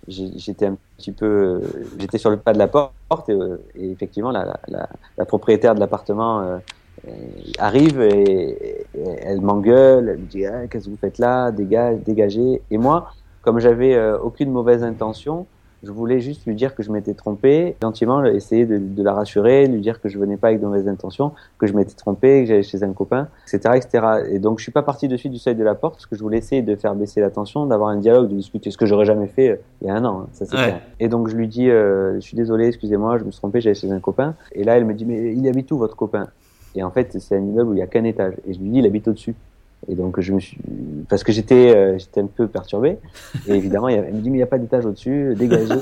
j'étais 0.07 0.67
un 0.67 0.77
petit 0.97 1.11
peu, 1.11 1.61
j'étais 1.99 2.17
sur 2.17 2.29
le 2.29 2.37
pas 2.37 2.53
de 2.53 2.59
la 2.59 2.67
porte 2.67 3.29
et, 3.29 3.33
euh, 3.33 3.57
et 3.75 3.91
effectivement 3.91 4.31
la, 4.31 4.57
la, 4.67 4.87
la, 5.17 5.25
propriétaire 5.25 5.75
de 5.75 5.79
l'appartement 5.79 6.41
euh, 6.41 6.57
arrive 7.59 8.01
et, 8.01 8.85
elle 9.21 9.41
m'engueule, 9.41 10.09
elle 10.09 10.17
me 10.17 10.25
dit 10.25 10.45
ah, 10.45 10.67
qu'est-ce 10.67 10.85
que 10.85 10.89
vous 10.89 10.97
faites 10.97 11.17
là, 11.17 11.51
dégage, 11.51 11.99
dégagez. 12.05 12.61
Et 12.71 12.77
moi, 12.77 13.11
comme 13.41 13.59
j'avais 13.59 13.97
aucune 14.13 14.51
mauvaise 14.51 14.83
intention, 14.83 15.45
je 15.83 15.91
voulais 15.91 16.19
juste 16.19 16.45
lui 16.45 16.55
dire 16.55 16.75
que 16.75 16.81
je 16.81 16.91
m'étais 16.91 17.13
trompé, 17.13 17.75
gentiment 17.81 18.23
essayer 18.25 18.65
de, 18.65 18.77
de, 18.77 19.03
la 19.03 19.13
rassurer, 19.13 19.67
lui 19.67 19.79
dire 19.79 20.01
que 20.01 20.09
je 20.09 20.17
venais 20.17 20.37
pas 20.37 20.47
avec 20.47 20.59
de 20.59 20.65
mauvaises 20.65 20.87
intentions, 20.87 21.33
que 21.59 21.67
je 21.67 21.73
m'étais 21.73 21.93
trompé, 21.93 22.41
que 22.41 22.47
j'allais 22.47 22.63
chez 22.63 22.83
un 22.83 22.93
copain, 22.93 23.27
etc., 23.47 23.75
etc. 23.75 24.07
Et 24.29 24.39
donc 24.39 24.59
je 24.59 24.63
suis 24.63 24.71
pas 24.71 24.81
parti 24.81 25.07
de 25.07 25.15
suite 25.17 25.31
du 25.31 25.37
seuil 25.37 25.55
de 25.55 25.63
la 25.63 25.75
porte 25.75 25.95
parce 25.95 26.05
que 26.07 26.15
je 26.15 26.21
voulais 26.21 26.39
essayer 26.39 26.61
de 26.61 26.75
faire 26.75 26.95
baisser 26.95 27.21
la 27.21 27.29
tension, 27.29 27.65
d'avoir 27.65 27.89
un 27.89 27.97
dialogue, 27.97 28.29
de 28.29 28.35
discuter, 28.35 28.71
ce 28.71 28.77
que 28.77 28.85
j'aurais 28.85 29.05
jamais 29.05 29.27
fait 29.27 29.49
euh, 29.49 29.55
il 29.81 29.87
y 29.87 29.89
a 29.89 29.95
un 29.95 30.03
an, 30.05 30.21
hein, 30.21 30.27
ça 30.31 30.45
c'est 30.45 30.55
clair. 30.55 30.81
Et 30.99 31.09
donc 31.09 31.29
je 31.29 31.35
lui 31.35 31.47
dis, 31.47 31.69
euh, 31.69 32.15
je 32.15 32.19
suis 32.21 32.35
désolé, 32.35 32.67
excusez-moi, 32.67 33.19
je 33.19 33.23
me 33.23 33.31
suis 33.31 33.39
trompé, 33.39 33.61
j'allais 33.61 33.75
chez 33.75 33.91
un 33.91 33.99
copain. 33.99 34.35
Et 34.53 34.63
là 34.63 34.77
elle 34.77 34.85
me 34.85 34.93
dit, 34.93 35.05
mais 35.05 35.33
il 35.33 35.47
habite 35.47 35.71
où 35.71 35.77
votre 35.77 35.95
copain? 35.95 36.27
Et 36.75 36.83
en 36.83 36.89
fait 36.91 37.15
c'est 37.19 37.35
un 37.35 37.41
immeuble 37.41 37.69
où 37.69 37.73
il 37.73 37.79
y 37.79 37.83
a 37.83 37.87
qu'un 37.87 38.03
étage. 38.03 38.33
Et 38.47 38.53
je 38.53 38.59
lui 38.59 38.69
dis, 38.69 38.79
il 38.79 38.85
habite 38.85 39.07
au-dessus. 39.07 39.35
Et 39.89 39.95
donc 39.95 40.19
je 40.19 40.33
me 40.33 40.39
suis, 40.39 40.57
parce 41.09 41.23
que 41.23 41.31
j'étais, 41.31 41.75
euh, 41.75 41.97
j'étais 41.97 42.21
un 42.21 42.27
peu 42.27 42.47
perturbé. 42.47 42.97
Et 43.47 43.53
évidemment, 43.53 43.87
il, 43.87 44.01
me 44.01 44.21
dit 44.21 44.29
mais 44.29 44.37
il 44.37 44.39
n'y 44.39 44.43
a 44.43 44.47
pas 44.47 44.57
d'étage 44.57 44.85
au-dessus, 44.85 45.33
dégagé. 45.35 45.73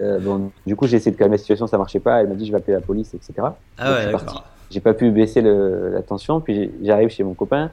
euh, 0.00 0.18
bon, 0.20 0.50
du 0.66 0.74
coup, 0.74 0.86
j'ai 0.86 0.96
essayé 0.96 1.12
de 1.12 1.16
calmer 1.16 1.34
la 1.34 1.38
situation, 1.38 1.66
ça 1.66 1.78
marchait 1.78 2.00
pas. 2.00 2.20
Elle 2.20 2.28
m'a 2.28 2.34
dit 2.34 2.46
je 2.46 2.52
vais 2.52 2.58
appeler 2.58 2.74
la 2.74 2.80
police, 2.80 3.14
etc. 3.14 3.48
Ah 3.78 3.92
ouais, 3.92 4.10
d'accord. 4.10 4.44
J'ai 4.70 4.80
pas 4.80 4.94
pu 4.94 5.10
baisser 5.10 5.42
le, 5.42 5.90
la 5.92 6.02
tension. 6.02 6.40
Puis 6.40 6.70
j'arrive 6.82 7.10
chez 7.10 7.22
mon 7.22 7.34
copain. 7.34 7.70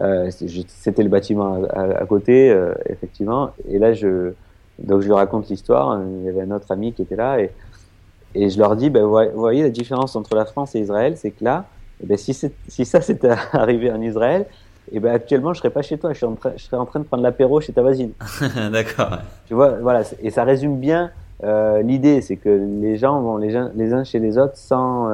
Euh, 0.00 0.30
c'était 0.30 1.02
le 1.02 1.08
bâtiment 1.08 1.64
à, 1.70 1.82
à, 1.82 2.06
côté, 2.06 2.50
euh, 2.50 2.74
effectivement. 2.86 3.50
Et 3.68 3.78
là, 3.78 3.92
je, 3.92 4.32
donc 4.78 5.00
je 5.00 5.06
lui 5.06 5.14
raconte 5.14 5.48
l'histoire. 5.48 6.00
Il 6.20 6.24
y 6.24 6.28
avait 6.28 6.42
un 6.42 6.50
autre 6.50 6.70
ami 6.70 6.92
qui 6.92 7.02
était 7.02 7.16
là 7.16 7.40
et, 7.40 7.50
et 8.34 8.50
je 8.50 8.58
leur 8.58 8.76
dis, 8.76 8.90
ben, 8.90 9.04
vous 9.04 9.40
voyez 9.40 9.62
la 9.62 9.70
différence 9.70 10.16
entre 10.16 10.34
la 10.34 10.44
France 10.44 10.74
et 10.74 10.80
Israël, 10.80 11.16
c'est 11.16 11.30
que 11.30 11.44
là, 11.44 11.66
eh 12.02 12.06
ben, 12.06 12.16
si, 12.16 12.34
si 12.66 12.84
ça 12.84 13.00
s'était 13.00 13.30
arrivé 13.52 13.90
en 13.90 14.00
Israël, 14.00 14.46
et 14.92 15.00
ben 15.00 15.14
actuellement 15.14 15.54
je 15.54 15.58
serais 15.58 15.70
pas 15.70 15.82
chez 15.82 15.98
toi, 15.98 16.12
je, 16.12 16.18
suis 16.18 16.26
en 16.26 16.34
train, 16.34 16.52
je 16.56 16.62
serais 16.62 16.76
en 16.76 16.86
train 16.86 17.00
de 17.00 17.04
prendre 17.04 17.22
l'apéro 17.22 17.60
chez 17.60 17.72
ta 17.72 17.82
voisine. 17.82 18.12
D'accord. 18.72 19.18
Tu 19.46 19.54
vois, 19.54 19.70
voilà, 19.80 20.02
et 20.22 20.30
ça 20.30 20.44
résume 20.44 20.78
bien 20.78 21.10
euh, 21.42 21.82
l'idée, 21.82 22.20
c'est 22.20 22.36
que 22.36 22.48
les 22.48 22.96
gens 22.96 23.20
vont 23.20 23.36
les, 23.36 23.56
uns, 23.56 23.70
les 23.74 23.92
uns 23.92 24.04
chez 24.04 24.18
les 24.18 24.38
autres 24.38 24.56
sans, 24.56 25.10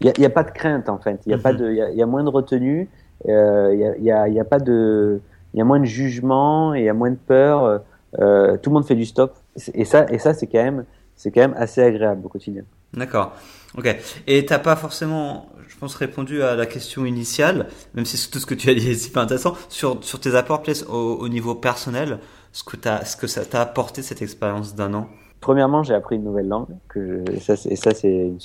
il 0.00 0.08
euh, 0.08 0.12
n'y 0.18 0.24
a, 0.24 0.28
a, 0.28 0.30
pas 0.30 0.44
de 0.44 0.50
crainte 0.50 0.88
en 0.88 0.98
fait, 0.98 1.20
il 1.26 1.32
y 1.32 1.34
a 1.34 1.38
pas 1.38 1.52
mhm. 1.52 1.58
de, 1.58 1.70
il 1.70 1.94
y, 1.94 1.98
y, 1.98 2.02
a 2.02 2.06
moins 2.06 2.24
de 2.24 2.28
retenue, 2.28 2.88
il 3.24 3.30
euh, 3.30 3.74
y, 3.74 3.84
a, 3.84 3.96
y, 3.98 4.10
a, 4.10 4.28
y 4.28 4.40
a 4.40 4.44
pas 4.44 4.58
de, 4.58 5.20
il 5.54 5.58
y 5.58 5.60
a 5.60 5.64
moins 5.64 5.80
de 5.80 5.84
jugement, 5.84 6.74
il 6.74 6.84
y 6.84 6.88
a 6.88 6.94
moins 6.94 7.10
de 7.10 7.16
peur, 7.16 7.82
euh, 8.20 8.56
tout 8.58 8.70
le 8.70 8.74
monde 8.74 8.86
fait 8.86 8.94
du 8.94 9.06
stop, 9.06 9.34
et 9.72 9.84
ça, 9.84 10.06
et 10.10 10.18
ça 10.18 10.34
c'est 10.34 10.46
quand 10.46 10.62
même, 10.62 10.84
c'est 11.16 11.30
quand 11.30 11.40
même 11.40 11.54
assez 11.56 11.82
agréable 11.82 12.24
au 12.24 12.28
quotidien. 12.28 12.62
D'accord. 12.92 13.34
Ok. 13.76 13.94
Et 14.26 14.46
t'as 14.46 14.58
pas 14.58 14.76
forcément, 14.76 15.50
je 15.68 15.76
pense, 15.76 15.94
répondu 15.94 16.42
à 16.42 16.54
la 16.54 16.66
question 16.66 17.04
initiale, 17.04 17.68
même 17.94 18.04
si 18.04 18.30
tout 18.30 18.38
ce 18.38 18.46
que 18.46 18.54
tu 18.54 18.70
as 18.70 18.74
dit 18.74 18.90
est 18.90 18.94
super 18.94 19.22
intéressant, 19.22 19.56
sur, 19.68 20.02
sur 20.04 20.20
tes 20.20 20.34
apports 20.34 20.62
au, 20.88 20.94
au 20.94 21.28
niveau 21.28 21.54
personnel, 21.54 22.18
ce 22.52 22.62
que, 22.62 22.76
as, 22.88 23.04
ce 23.04 23.16
que 23.16 23.26
ça 23.26 23.44
t'a 23.44 23.60
apporté 23.62 24.02
cette 24.02 24.22
expérience 24.22 24.74
d'un 24.74 24.94
an? 24.94 25.08
Premièrement, 25.44 25.82
j'ai 25.82 25.92
appris 25.92 26.16
une 26.16 26.24
nouvelle 26.24 26.48
langue, 26.48 26.68
que 26.88 27.22
je, 27.30 27.38
ça, 27.38 27.52
et 27.68 27.76
ça 27.76 27.90
c'est 27.90 28.08
une, 28.08 28.38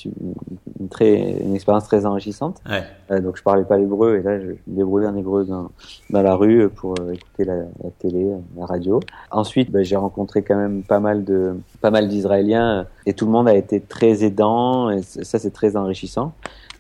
une, 0.82 0.90
très, 0.90 1.32
une 1.40 1.56
expérience 1.56 1.86
très 1.86 2.06
enrichissante. 2.06 2.58
Ouais. 2.70 2.84
Euh, 3.10 3.22
donc 3.22 3.38
je 3.38 3.42
parlais 3.42 3.64
pas 3.64 3.78
l'hébreu 3.78 4.18
et 4.18 4.22
là 4.22 4.38
je 4.38 4.48
me 4.48 4.58
débrouillais 4.68 5.08
en 5.08 5.16
hébreu 5.16 5.46
dans, 5.46 5.72
dans 6.10 6.22
la 6.22 6.36
rue 6.36 6.68
pour 6.68 6.96
euh, 7.00 7.14
écouter 7.14 7.46
la, 7.46 7.56
la, 7.56 7.90
télé, 8.00 8.28
la 8.58 8.66
radio. 8.66 9.00
Ensuite, 9.32 9.72
bah, 9.72 9.82
j'ai 9.82 9.96
rencontré 9.96 10.42
quand 10.42 10.58
même 10.58 10.84
pas 10.84 11.00
mal 11.00 11.24
de 11.24 11.56
pas 11.80 11.90
mal 11.90 12.10
d'Israéliens 12.10 12.86
et 13.06 13.14
tout 13.14 13.26
le 13.28 13.32
monde 13.32 13.48
a 13.48 13.56
été 13.56 13.80
très 13.80 14.26
aidant 14.26 14.90
et 14.90 15.02
ça 15.02 15.40
c'est 15.40 15.52
très 15.52 15.78
enrichissant. 15.78 16.34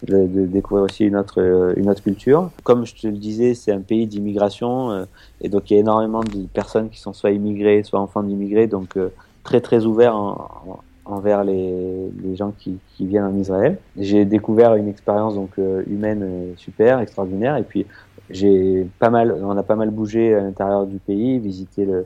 De, 0.08 0.27
de, 0.27 0.45
découvrir 0.45 0.86
aussi 0.86 1.03
une 1.03 1.17
autre 1.17 1.73
une 1.75 1.89
autre 1.89 2.01
culture. 2.01 2.51
Comme 2.63 2.86
je 2.86 2.95
te 2.95 3.08
le 3.08 3.17
disais, 3.17 3.53
c'est 3.53 3.73
un 3.73 3.82
pays 3.82 4.08
d'immigration 4.08 4.91
euh, 4.91 5.05
et 5.41 5.49
donc 5.49 5.69
il 5.69 5.73
y 5.73 5.77
a 5.77 5.82
énormément 5.82 6.21
de 6.23 6.45
personnes 6.53 6.89
qui 6.89 6.99
sont 6.99 7.12
soit 7.12 7.32
immigrées, 7.32 7.84
soit 7.84 7.99
enfants 7.99 8.23
d'immigrés. 8.23 8.67
Donc 8.67 8.95
euh, 8.95 9.10
très 9.50 9.62
très 9.62 9.86
ouvert 9.86 10.16
en, 10.16 10.80
envers 11.06 11.44
les, 11.44 12.12
les 12.24 12.36
gens 12.36 12.54
qui, 12.56 12.78
qui, 12.90 13.08
viennent 13.08 13.26
en 13.26 13.36
Israël. 13.36 13.80
J'ai 13.98 14.26
découvert 14.26 14.76
une 14.76 14.88
expérience 14.88 15.34
donc 15.34 15.50
euh, 15.58 15.82
humaine 15.88 16.22
euh, 16.22 16.54
super, 16.56 17.00
extraordinaire. 17.00 17.58
Et 17.58 17.64
puis 17.64 17.88
j'ai 18.30 18.88
pas 19.00 19.10
mal, 19.10 19.36
on 19.44 19.58
a 19.58 19.64
pas 19.64 19.76
mal 19.76 19.90
bougé 19.90 20.36
à 20.36 20.42
l'intérieur 20.42 20.86
du 20.86 21.00
pays, 21.00 21.40
visité 21.40 21.86
le. 21.86 22.06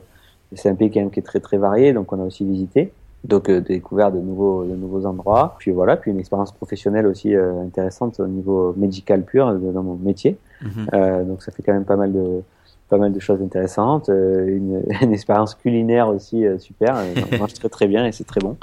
C'est 0.54 0.70
un 0.70 0.74
pays 0.74 0.90
quand 0.90 1.00
même 1.00 1.10
qui 1.10 1.20
est 1.20 1.24
très 1.24 1.40
très 1.40 1.58
varié, 1.58 1.92
donc 1.92 2.12
on 2.12 2.20
a 2.22 2.24
aussi 2.24 2.46
visité. 2.46 2.92
Donc 3.24 3.50
euh, 3.50 3.60
découvert 3.60 4.10
de 4.10 4.20
nouveaux 4.20 4.64
de 4.64 4.74
nouveaux 4.74 5.04
endroits. 5.04 5.56
Puis 5.58 5.70
voilà, 5.70 5.98
puis 5.98 6.12
une 6.12 6.18
expérience 6.18 6.52
professionnelle 6.52 7.06
aussi 7.06 7.34
euh, 7.34 7.60
intéressante 7.60 8.20
au 8.20 8.26
niveau 8.26 8.72
médical 8.74 9.22
pur 9.22 9.52
dans 9.52 9.82
mon 9.82 9.96
métier. 9.96 10.38
Mm-hmm. 10.62 11.26
donc 11.26 11.42
ça 11.42 11.52
fait 11.52 11.62
quand 11.62 11.74
même 11.74 11.84
pas 11.84 11.96
mal 11.96 12.10
de 12.10 12.40
pas 12.88 12.98
mal 12.98 13.12
de 13.12 13.20
choses 13.20 13.40
intéressantes, 13.40 14.08
euh, 14.08 14.46
une, 14.46 14.82
une 15.02 15.12
expérience 15.12 15.54
culinaire 15.54 16.08
aussi 16.08 16.46
euh, 16.46 16.58
super, 16.58 16.96
on 17.32 17.38
mange 17.38 17.54
très 17.54 17.68
très 17.68 17.86
bien 17.86 18.06
et 18.06 18.12
c'est 18.12 18.24
très 18.24 18.40
bon. 18.40 18.56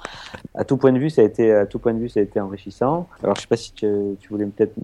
À 0.54 0.64
tout 0.64 0.78
point 0.78 0.92
de 0.92 1.00
vue, 1.00 1.10
ça 1.10 1.22
a 1.22 1.26
été 1.26 1.54
à 1.54 1.66
tout 1.66 1.80
point 1.80 1.94
de 1.94 2.00
vue, 2.00 2.10
ça 2.10 2.20
a 2.20 2.24
été 2.24 2.40
enrichissant. 2.40 3.08
Alors 3.24 3.36
je 3.36 3.42
sais 3.42 3.48
pas 3.48 3.58
si 3.58 3.74
tu, 3.74 3.88
tu 4.20 4.30
voulais 4.30 4.46
peut-être 4.46 4.76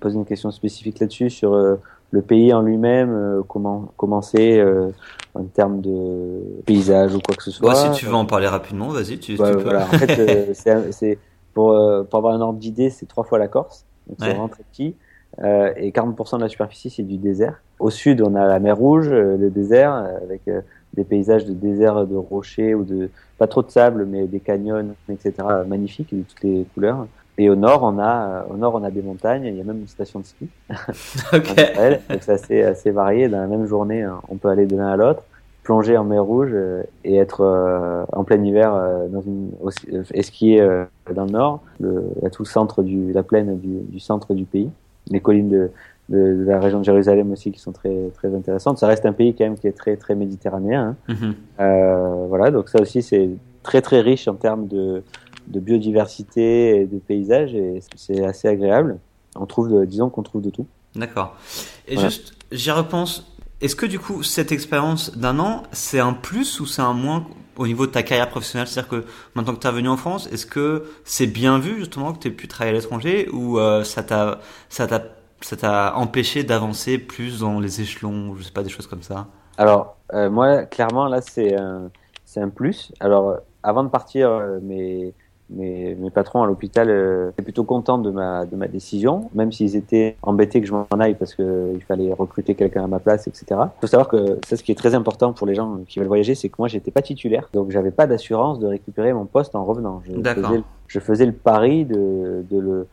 poser 0.00 0.16
une 0.16 0.24
question 0.24 0.50
spécifique 0.50 0.98
là-dessus 0.98 1.30
sur 1.30 1.52
euh, 1.52 1.76
le 2.10 2.22
pays 2.22 2.54
en 2.54 2.62
lui-même, 2.62 3.42
comment 3.48 4.22
c'est 4.22 4.64
en 5.34 5.44
termes 5.52 5.80
de 5.80 6.62
paysage 6.64 7.12
ou 7.12 7.18
quoi 7.18 7.34
que 7.34 7.42
ce 7.42 7.50
soit. 7.50 7.70
Ouais, 7.70 7.74
si 7.74 7.98
tu 7.98 8.06
veux 8.06 8.14
en 8.14 8.24
parler 8.24 8.46
rapidement, 8.46 8.88
vas-y, 8.88 9.18
tu, 9.18 9.34
tu 9.34 9.36
peux. 9.36 9.56
Voilà, 9.56 9.86
en 9.86 9.98
fait, 9.98 10.54
c'est 10.92 11.18
pour, 11.54 11.76
pour 12.08 12.18
avoir 12.18 12.34
un 12.34 12.40
ordre 12.40 12.60
d'idée, 12.60 12.90
c'est 12.90 13.06
trois 13.06 13.24
fois 13.24 13.40
la 13.40 13.48
Corse, 13.48 13.84
donc 14.06 14.18
c'est 14.20 14.28
vraiment 14.28 14.48
très 14.48 14.62
petit. 14.62 14.94
et 15.40 15.90
40% 15.90 16.36
de 16.36 16.42
la 16.42 16.48
superficie, 16.48 16.88
c'est 16.88 17.02
du 17.02 17.16
désert. 17.16 17.63
Au 17.84 17.90
sud, 17.90 18.22
on 18.22 18.34
a 18.34 18.46
la 18.46 18.60
mer 18.60 18.78
Rouge, 18.78 19.10
le 19.10 19.50
désert, 19.50 19.92
avec 20.22 20.40
des 20.94 21.04
paysages 21.04 21.44
de 21.44 21.52
désert, 21.52 22.06
de 22.06 22.16
rochers 22.16 22.74
ou 22.74 22.82
de 22.82 23.10
pas 23.36 23.46
trop 23.46 23.62
de 23.62 23.70
sable, 23.70 24.06
mais 24.06 24.26
des 24.26 24.40
canyons, 24.40 24.94
etc. 25.10 25.34
magnifiques 25.66 26.16
de 26.16 26.22
toutes 26.22 26.42
les 26.42 26.66
couleurs. 26.72 27.06
Et 27.36 27.50
au 27.50 27.56
nord, 27.56 27.82
on 27.82 27.98
a, 27.98 28.46
au 28.48 28.56
nord, 28.56 28.74
on 28.76 28.84
a 28.84 28.90
des 28.90 29.02
montagnes. 29.02 29.44
Il 29.44 29.56
y 29.56 29.60
a 29.60 29.64
même 29.64 29.80
une 29.80 29.88
station 29.88 30.20
de 30.20 30.24
ski. 30.24 30.48
Ok. 31.32 31.56
donc 32.08 32.22
c'est 32.22 32.32
assez, 32.32 32.62
assez 32.62 32.90
varié. 32.90 33.28
Dans 33.28 33.40
la 33.40 33.48
même 33.48 33.66
journée, 33.66 34.02
hein, 34.02 34.20
on 34.28 34.36
peut 34.36 34.48
aller 34.48 34.66
de 34.66 34.76
l'un 34.76 34.88
à 34.88 34.96
l'autre, 34.96 35.24
plonger 35.62 35.98
en 35.98 36.04
mer 36.04 36.24
Rouge 36.24 36.52
euh, 36.52 36.84
et 37.04 37.16
être 37.16 37.40
euh, 37.40 38.04
en 38.12 38.24
plein 38.24 38.42
hiver 38.42 38.72
euh, 38.72 39.08
dans 39.08 39.20
une, 39.20 39.50
et 40.12 40.22
skier 40.22 40.66
dans 41.12 41.24
le 41.24 41.32
nord. 41.32 41.60
Le, 41.80 42.04
a 42.24 42.30
tout 42.30 42.44
le 42.44 42.48
centre 42.48 42.82
du, 42.82 43.12
la 43.12 43.22
plaine 43.22 43.58
du, 43.58 43.80
du 43.80 43.98
centre 43.98 44.32
du 44.32 44.44
pays, 44.44 44.70
les 45.10 45.20
collines 45.20 45.50
de, 45.50 45.70
de, 46.08 46.18
de, 46.18 46.44
la 46.44 46.60
région 46.60 46.80
de 46.80 46.84
Jérusalem 46.84 47.32
aussi 47.32 47.50
qui 47.50 47.60
sont 47.60 47.72
très 47.72 48.10
très 48.14 48.34
intéressantes. 48.34 48.78
Ça 48.78 48.86
reste 48.86 49.06
un 49.06 49.12
pays 49.12 49.34
quand 49.34 49.44
même 49.44 49.58
qui 49.58 49.66
est 49.66 49.72
très 49.72 49.96
très 49.96 50.14
méditerranéen. 50.14 50.96
Hein. 51.08 51.14
Mm-hmm. 51.14 51.32
euh, 51.60 52.26
voilà, 52.28 52.50
donc 52.50 52.68
ça 52.68 52.80
aussi 52.80 53.02
c'est 53.02 53.30
très 53.62 53.80
très 53.80 54.00
riche 54.00 54.28
en 54.28 54.34
termes 54.34 54.66
de 54.68 55.02
de 55.48 55.60
biodiversité 55.60 56.80
et 56.80 56.86
de 56.86 56.98
paysages 56.98 57.54
et 57.54 57.80
c'est 57.96 58.24
assez 58.24 58.48
agréable. 58.48 58.98
On 59.36 59.46
trouve, 59.46 59.84
disons 59.86 60.10
qu'on 60.10 60.22
trouve 60.22 60.42
de 60.42 60.50
tout. 60.50 60.66
D'accord. 60.94 61.36
Et 61.88 61.98
juste, 61.98 62.34
j'y 62.52 62.70
repense. 62.70 63.26
Est-ce 63.60 63.76
que 63.76 63.86
du 63.86 63.98
coup, 63.98 64.22
cette 64.22 64.52
expérience 64.52 65.16
d'un 65.16 65.38
an, 65.38 65.62
c'est 65.72 66.00
un 66.00 66.12
plus 66.12 66.60
ou 66.60 66.66
c'est 66.66 66.82
un 66.82 66.92
moins 66.92 67.26
au 67.56 67.66
niveau 67.66 67.86
de 67.86 67.92
ta 67.92 68.02
carrière 68.02 68.28
professionnelle? 68.28 68.68
C'est-à-dire 68.68 68.90
que 68.90 69.04
maintenant 69.34 69.54
que 69.54 69.60
tu 69.60 69.66
es 69.66 69.72
venu 69.72 69.88
en 69.88 69.96
France, 69.96 70.28
est-ce 70.32 70.46
que 70.46 70.84
c'est 71.04 71.26
bien 71.26 71.58
vu 71.58 71.78
justement 71.78 72.12
que 72.12 72.18
tu 72.18 72.28
aies 72.28 72.32
pu 72.32 72.46
travailler 72.48 72.76
à 72.76 72.80
l'étranger 72.80 73.28
ou 73.32 73.58
euh, 73.58 73.82
ça 73.84 74.02
t'a 74.02 74.40
ça 74.68 74.86
t'a 74.86 75.02
ça 75.40 75.56
t'a 75.56 75.96
empêché 75.96 76.44
d'avancer 76.44 76.98
plus 76.98 77.40
dans 77.40 77.60
les 77.60 77.80
échelons, 77.80 78.34
je 78.36 78.42
sais 78.42 78.52
pas, 78.52 78.62
des 78.62 78.70
choses 78.70 78.86
comme 78.86 79.02
ça 79.02 79.26
Alors, 79.58 79.96
euh, 80.12 80.30
moi, 80.30 80.64
clairement, 80.64 81.06
là, 81.06 81.20
c'est 81.20 81.54
un, 81.54 81.90
c'est 82.24 82.40
un 82.40 82.48
plus. 82.48 82.92
Alors, 83.00 83.38
avant 83.62 83.84
de 83.84 83.88
partir, 83.88 84.30
euh, 84.30 84.58
mes, 84.62 85.12
mes, 85.50 85.94
mes 85.94 86.10
patrons 86.10 86.42
à 86.42 86.46
l'hôpital 86.46 86.88
euh, 86.88 87.30
étaient 87.30 87.42
plutôt 87.42 87.64
contents 87.64 87.98
de 87.98 88.10
ma, 88.10 88.46
de 88.46 88.56
ma 88.56 88.68
décision, 88.68 89.30
même 89.34 89.52
s'ils 89.52 89.76
étaient 89.76 90.16
embêtés 90.22 90.60
que 90.60 90.66
je 90.66 90.72
m'en 90.72 90.86
aille 90.98 91.14
parce 91.14 91.34
qu'il 91.34 91.82
fallait 91.86 92.12
recruter 92.12 92.54
quelqu'un 92.54 92.84
à 92.84 92.86
ma 92.86 92.98
place, 92.98 93.26
etc. 93.26 93.44
Il 93.50 93.80
faut 93.80 93.86
savoir 93.86 94.08
que 94.08 94.38
ça, 94.46 94.56
ce 94.56 94.62
qui 94.62 94.72
est 94.72 94.76
très 94.76 94.94
important 94.94 95.32
pour 95.32 95.46
les 95.46 95.54
gens 95.54 95.78
qui 95.86 95.98
veulent 95.98 96.08
voyager, 96.08 96.34
c'est 96.34 96.48
que 96.48 96.56
moi, 96.58 96.68
j'étais 96.68 96.90
pas 96.90 97.02
titulaire, 97.02 97.48
donc 97.52 97.70
j'avais 97.70 97.90
pas 97.90 98.06
d'assurance 98.06 98.58
de 98.58 98.66
récupérer 98.66 99.12
mon 99.12 99.26
poste 99.26 99.54
en 99.54 99.64
revenant. 99.64 100.02
Je 100.04 100.12
faisais, 100.12 100.62
je 100.86 101.00
faisais 101.00 101.26
le 101.26 101.32
pari 101.32 101.84
de, 101.84 102.44
de 102.50 102.58
le 102.58 102.86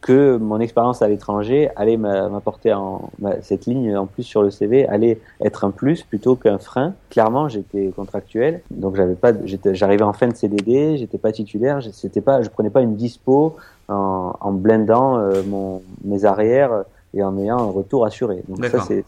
que 0.00 0.36
mon 0.36 0.60
expérience 0.60 1.02
à 1.02 1.08
l'étranger 1.08 1.70
allait 1.74 1.96
m'apporter 1.96 2.72
en 2.72 3.10
cette 3.42 3.66
ligne 3.66 3.96
en 3.96 4.06
plus 4.06 4.22
sur 4.22 4.42
le 4.42 4.50
CV 4.50 4.86
allait 4.86 5.18
être 5.40 5.64
un 5.64 5.70
plus 5.70 6.02
plutôt 6.02 6.36
qu'un 6.36 6.58
frein. 6.58 6.94
Clairement, 7.10 7.48
j'étais 7.48 7.92
contractuel, 7.96 8.60
donc 8.70 8.96
j'avais 8.96 9.14
pas, 9.14 9.32
j'arrivais 9.72 10.04
en 10.04 10.12
fin 10.12 10.28
de 10.28 10.34
CDD, 10.34 10.96
j'étais 10.98 11.18
pas 11.18 11.32
titulaire, 11.32 11.80
c'était 11.92 12.20
pas, 12.20 12.42
je 12.42 12.50
prenais 12.50 12.70
pas 12.70 12.82
une 12.82 12.96
dispo 12.96 13.56
en, 13.88 14.34
en 14.40 14.52
blindant 14.52 15.18
euh, 15.18 15.42
mon, 15.46 15.82
mes 16.04 16.24
arrières 16.24 16.84
et 17.14 17.22
en 17.22 17.36
ayant 17.38 17.58
un 17.58 17.70
retour 17.70 18.04
assuré. 18.04 18.42
Donc 18.48 18.64
ça 18.66 18.80
c'est 18.80 19.04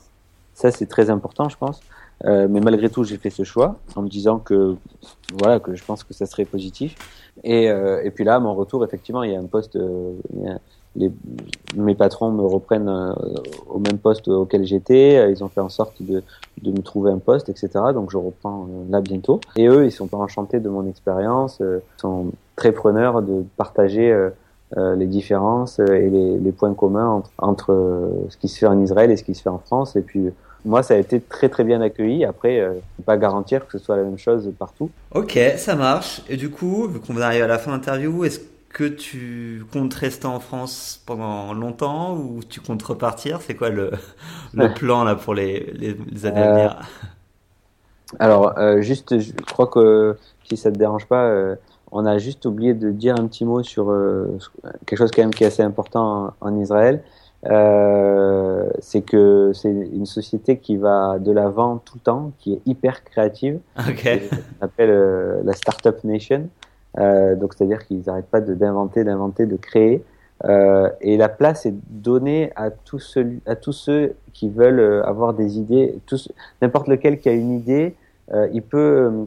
ça 0.55 0.71
c'est 0.73 0.87
très 0.87 1.11
important, 1.11 1.49
je 1.49 1.57
pense. 1.57 1.81
Euh, 2.25 2.49
mais 2.51 2.61
malgré 2.61 2.91
tout, 2.91 3.05
j'ai 3.05 3.17
fait 3.17 3.31
ce 3.31 3.45
choix 3.45 3.77
en 3.95 4.03
me 4.03 4.09
disant 4.09 4.39
que 4.39 4.75
voilà 5.33 5.61
que 5.61 5.75
je 5.77 5.85
pense 5.85 6.03
que 6.03 6.13
ça 6.15 6.27
serait 6.27 6.45
positif. 6.45 6.97
Et, 7.45 7.71
euh, 7.71 8.03
et 8.03 8.11
puis 8.11 8.25
là, 8.25 8.41
mon 8.41 8.55
retour, 8.55 8.85
effectivement, 8.85 9.23
il 9.23 9.33
y 9.33 9.37
a 9.37 9.39
un 9.39 9.47
poste, 9.47 9.77
euh, 9.77 10.15
mes 11.77 11.95
patrons 11.95 12.31
me 12.31 12.45
reprennent 12.45 12.89
euh, 12.89 13.13
au 13.69 13.79
même 13.79 13.99
poste 13.99 14.29
auquel 14.29 14.65
j'étais. 14.65 15.19
Euh, 15.19 15.31
ils 15.31 15.45
ont 15.45 15.49
fait 15.49 15.61
en 15.61 15.69
sorte 15.69 16.03
de, 16.03 16.23
de, 16.63 16.71
me 16.71 16.83
trouver 16.83 17.11
un 17.11 17.19
poste, 17.19 17.49
etc. 17.49 17.71
Donc 17.95 18.11
je 18.11 18.17
reprends 18.17 18.65
euh, 18.65 18.91
là 18.91 19.01
bientôt. 19.01 19.41
Et 19.57 19.67
eux, 19.67 19.85
ils 19.85 19.93
sont 19.93 20.07
pas 20.07 20.19
enchantés 20.19 20.61
de 20.61 20.69
mon 20.69 20.87
expérience. 20.87 21.61
Ils 21.61 21.81
sont 22.01 22.33
très 22.57 22.73
preneurs 22.73 23.23
de 23.23 23.45
partager 23.57 24.29
les 24.77 25.07
différences 25.07 25.79
et 25.79 26.11
les, 26.11 26.53
points 26.53 26.75
communs 26.75 27.23
entre, 27.39 28.11
ce 28.29 28.37
qui 28.37 28.49
se 28.49 28.59
fait 28.59 28.67
en 28.67 28.81
Israël 28.83 29.11
et 29.11 29.17
ce 29.17 29.23
qui 29.23 29.35
se 29.35 29.43
fait 29.43 29.49
en 29.49 29.59
France. 29.59 29.97
Et 29.97 30.03
puis 30.03 30.31
moi, 30.65 30.83
ça 30.83 30.95
a 30.95 30.97
été 30.97 31.21
très 31.21 31.49
très 31.49 31.65
bien 31.65 31.81
accueilli. 31.81 32.25
Après, 32.25 32.61
euh, 32.61 32.75
pas 33.07 33.17
garantir 33.17 33.67
que 33.67 33.79
ce 33.79 33.85
soit 33.85 33.97
la 33.97 34.03
même 34.03 34.19
chose 34.19 34.53
partout. 34.59 34.91
Ok, 35.15 35.39
ça 35.57 35.77
marche. 35.77 36.23
Et 36.29 36.37
du 36.37 36.51
coup, 36.51 36.89
vu 36.89 37.01
qu'on 37.01 37.15
va 37.15 37.27
arriver 37.27 37.45
à 37.45 37.47
la 37.47 37.59
fin 37.59 37.71
de 37.71 37.77
l'interview, 37.77 38.25
est-ce 38.25 38.41
que 38.71 38.85
tu 38.85 39.65
comptes 39.73 39.95
rester 39.95 40.27
en 40.27 40.41
France 40.41 41.03
pendant 41.07 41.55
longtemps 41.55 42.17
ou 42.17 42.43
tu 42.45 42.61
comptes 42.61 42.83
repartir? 42.83 43.41
C'est 43.43 43.55
quoi 43.57 43.71
le, 43.71 43.93
le 44.53 44.73
plan 44.73 45.05
là 45.05 45.15
pour 45.17 45.35
les, 45.35 45.73
les, 45.75 46.27
années 46.27 46.43
à 46.43 46.49
venir? 46.49 46.77
euh, 46.79 46.83
Alors, 48.19 48.59
euh, 48.59 48.81
juste, 48.81 49.19
je 49.19 49.33
crois 49.33 49.67
que 49.67 50.17
si 50.45 50.57
ça 50.57 50.71
te 50.73 50.79
dérange 50.79 51.07
pas, 51.07 51.25
euh, 51.27 51.57
on 51.93 52.07
a 52.07 52.19
juste 52.19 52.47
oublié 52.47 52.75
de 52.75 52.91
dire 52.91 53.17
un 53.17 53.27
petit 53.27 53.45
mot 53.45 53.63
sur 53.63 53.91
euh, 53.91 54.39
quelque 54.87 54.99
chose 54.99 55.11
quand 55.15 55.23
même 55.23 55.35
qui 55.35 55.45
est 55.45 55.49
assez 55.49 55.63
important 55.63 56.35
en, 56.41 56.49
en 56.49 56.57
Israël. 56.61 57.03
c'est 58.81 59.03
que 59.03 59.53
c'est 59.55 59.71
une 59.71 60.07
société 60.07 60.59
qui 60.59 60.77
va 60.77 61.19
de 61.19 61.33
l'avant 61.33 61.79
tout 61.79 61.97
le 61.97 62.01
temps, 62.01 62.33
qui 62.39 62.55
est 62.55 62.63
hyper 62.67 63.05
créative. 63.05 63.61
Okay. 63.91 64.29
On 64.61 64.65
appelle 64.65 65.43
la 65.45 65.53
Startup 65.55 66.03
Nation. 66.05 66.49
Euh, 66.99 67.37
donc 67.37 67.55
c'est-à-dire 67.55 67.87
qu'ils 67.87 68.03
n'arrêtent 68.07 68.31
pas 68.31 68.41
d'inventer, 68.41 69.05
d'inventer, 69.05 69.47
de 69.47 69.57
créer. 69.57 70.03
Euh, 70.45 70.89
et 71.01 71.17
la 71.17 71.29
place 71.29 71.67
est 71.67 71.75
donnée 71.91 72.53
à 72.55 72.71
tous, 72.71 73.01
ceux, 73.01 73.33
à 73.47 73.57
tous 73.57 73.73
ceux 73.73 74.15
qui 74.33 74.49
veulent 74.49 74.81
euh, 74.81 75.05
avoir 75.05 75.35
des 75.35 75.59
idées. 75.59 75.99
N'importe 76.63 76.89
lequel 76.89 77.19
qui 77.19 77.29
a 77.29 77.33
une 77.33 77.53
idée, 77.53 77.97
euh, 78.33 78.49
il 78.53 78.63
peut, 78.63 78.79
euh, 78.79 79.25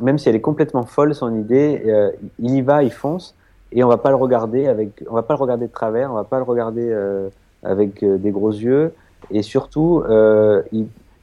même 0.00 0.18
si 0.18 0.28
elle 0.28 0.36
est 0.36 0.40
complètement 0.40 0.84
folle 0.84 1.14
son 1.14 1.34
idée, 1.34 1.82
il 2.38 2.50
y 2.54 2.62
va, 2.62 2.82
il 2.82 2.92
fonce, 2.92 3.34
et 3.72 3.82
on 3.82 3.88
va 3.88 3.96
pas 3.96 4.10
le 4.10 4.16
regarder 4.16 4.68
avec, 4.68 5.02
on 5.10 5.14
va 5.14 5.22
pas 5.22 5.34
le 5.34 5.40
regarder 5.40 5.66
de 5.66 5.72
travers, 5.72 6.12
on 6.12 6.14
va 6.14 6.24
pas 6.24 6.36
le 6.36 6.44
regarder 6.44 6.94
avec 7.62 8.04
des 8.04 8.30
gros 8.30 8.52
yeux. 8.52 8.92
Et 9.30 9.40
surtout, 9.40 10.04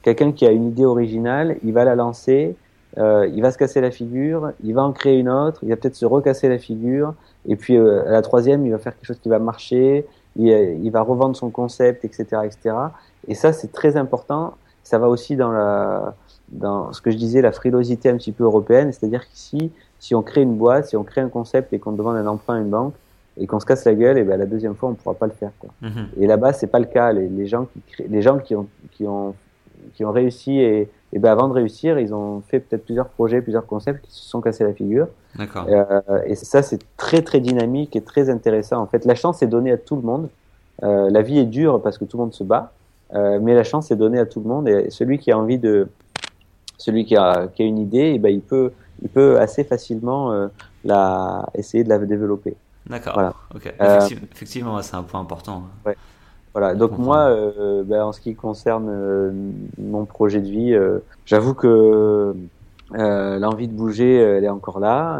quelqu'un 0.02 0.32
qui 0.32 0.48
a 0.48 0.52
une 0.52 0.70
idée 0.70 0.86
originale, 0.86 1.58
il 1.64 1.72
va 1.72 1.86
la 1.86 1.96
lancer, 1.96 2.56
euh, 2.98 3.28
il 3.34 3.42
va 3.42 3.52
se 3.52 3.58
casser 3.58 3.82
la 3.82 3.92
figure, 3.92 4.52
il 4.64 4.74
va 4.74 4.84
en 4.84 4.92
créer 4.92 5.18
une 5.18 5.30
autre, 5.30 5.60
il 5.64 5.70
va 5.70 5.76
peut-être 5.76 5.96
se 5.96 6.06
recasser 6.06 6.50
la 6.50 6.60
figure, 6.60 7.14
et 7.48 7.56
puis 7.56 7.78
euh, 7.78 8.08
à 8.08 8.12
la 8.12 8.22
troisième, 8.22 8.66
il 8.66 8.72
va 8.72 8.78
faire 8.78 8.94
quelque 8.94 9.08
chose 9.08 9.20
qui 9.20 9.30
va 9.30 9.40
marcher, 9.40 10.06
il, 10.36 10.48
il 10.48 10.90
va 10.92 11.02
revendre 11.02 11.36
son 11.36 11.50
concept, 11.50 12.06
etc., 12.06 12.26
etc. 12.44 12.76
Et 13.28 13.36
ça, 13.36 13.54
c'est 13.54 13.72
très 13.72 13.98
important. 13.98 14.56
Ça 14.84 15.00
va 15.00 15.08
aussi 15.08 15.36
dans 15.36 15.52
la, 15.52 16.16
dans 16.50 16.94
ce 16.94 17.02
que 17.02 17.12
je 17.12 17.18
disais, 17.18 17.42
la 17.42 17.52
frilosité 17.52 18.10
un 18.10 18.18
petit 18.18 18.32
peu 18.32 18.44
européenne, 18.44 18.92
c'est-à-dire 18.92 19.28
qu'ici, 19.28 19.72
si 20.00 20.16
on 20.16 20.22
crée 20.22 20.42
une 20.42 20.56
boîte, 20.56 20.88
si 20.88 20.98
on 20.98 21.04
crée 21.04 21.22
un 21.22 21.30
concept 21.30 21.74
et 21.74 21.80
qu'on 21.80 21.94
demande 21.94 22.18
un 22.18 22.28
emprunt 22.28 22.56
à 22.56 22.60
une 22.60 22.70
banque 22.70 22.94
et 23.38 23.48
qu'on 23.48 23.60
se 23.60 23.66
casse 23.66 23.86
la 23.86 23.96
gueule, 23.96 24.20
et 24.20 24.24
ben 24.24 24.38
la 24.38 24.46
deuxième 24.46 24.76
fois, 24.76 24.90
on 24.90 24.94
pourra 24.94 25.16
pas 25.16 25.26
le 25.26 25.32
faire. 25.32 25.52
Quoi. 25.60 25.72
Mm-hmm. 25.82 26.06
Et 26.20 26.28
là-bas, 26.28 26.54
c'est 26.54 26.68
pas 26.68 26.80
le 26.80 26.86
cas. 26.86 27.12
Les, 27.12 27.28
les 27.28 27.48
gens 27.48 27.66
qui 27.66 27.82
créent, 27.82 28.08
les 28.08 28.22
gens 28.22 28.38
qui 28.38 28.56
ont, 28.56 28.68
qui 28.92 29.08
ont, 29.08 29.34
qui 29.96 30.06
ont 30.06 30.12
réussi 30.12 30.60
et 30.60 30.90
et 31.14 31.20
ben 31.20 31.32
avant 31.32 31.48
de 31.48 31.54
réussir, 31.54 32.00
ils 32.00 32.12
ont 32.14 32.42
fait 32.42 32.60
peut-être 32.60 32.86
plusieurs 32.86 33.08
projets, 33.08 33.40
plusieurs 33.42 33.68
concepts 33.68 34.04
qui 34.04 34.12
se 34.12 34.28
sont 34.28 34.42
cassés 34.42 34.64
la 34.64 34.74
figure. 34.74 35.08
D'accord. 35.36 35.68
Euh, 35.70 36.02
et 36.26 36.34
ça, 36.34 36.64
c'est 36.64 36.80
très 36.98 37.22
très 37.22 37.40
dynamique 37.40 37.96
et 37.96 38.02
très 38.02 38.32
intéressant. 38.32 38.82
En 38.82 38.88
fait, 38.88 39.06
la 39.06 39.14
chance 39.14 39.44
est 39.44 39.48
donnée 39.48 39.72
à 39.72 39.78
tout 39.78 39.96
le 39.96 40.02
monde. 40.02 40.30
Euh, 40.82 41.12
la 41.12 41.22
vie 41.22 41.38
est 41.38 41.46
dure 41.46 41.84
parce 41.84 42.00
que 42.00 42.06
tout 42.06 42.18
le 42.18 42.24
monde 42.24 42.34
se 42.34 42.44
bat, 42.44 42.74
euh, 43.14 43.40
mais 43.40 43.54
la 43.54 43.64
chance 43.64 43.92
est 43.92 43.96
donnée 43.96 44.18
à 44.18 44.26
tout 44.26 44.40
le 44.40 44.50
monde. 44.50 44.68
Et 44.68 44.90
celui 44.90 45.20
qui 45.20 45.32
a 45.32 45.38
envie 45.38 45.60
de, 45.60 45.88
celui 46.80 47.06
qui 47.06 47.16
a, 47.16 47.48
qui 47.54 47.62
a 47.62 47.66
une 47.66 47.78
idée, 47.78 48.14
et 48.16 48.18
ben 48.18 48.30
il 48.30 48.42
peut, 48.42 48.72
il 49.04 49.10
peut 49.10 49.40
assez 49.40 49.64
facilement 49.64 50.50
la 50.84 51.48
essayer 51.54 51.84
de 51.84 51.90
la 51.90 52.00
développer. 52.00 52.56
D'accord. 52.88 53.14
Voilà. 53.14 53.34
Ok. 53.54 53.72
Effectivement, 53.80 54.28
effectivement 54.34 54.82
c'est 54.82 54.96
un 54.96 55.04
point 55.04 55.20
important. 55.20 55.62
Ouais. 55.86 55.96
Voilà. 56.54 56.76
Donc 56.76 56.98
moi, 57.00 57.30
euh, 57.30 57.84
ben, 57.84 58.04
en 58.04 58.12
ce 58.12 58.22
qui 58.22 58.36
concerne 58.36 58.88
euh, 58.90 59.32
mon 59.80 60.06
projet 60.06 60.40
de 60.40 60.48
vie, 60.48 60.74
euh, 60.74 61.00
j'avoue 61.26 61.56
que 61.56 62.36
euh, 62.94 63.40
l'envie 63.40 63.68
de 63.68 63.74
bouger, 63.74 64.18
elle 64.18 64.44
est 64.44 64.50
encore 64.50 64.80
là. 64.80 65.20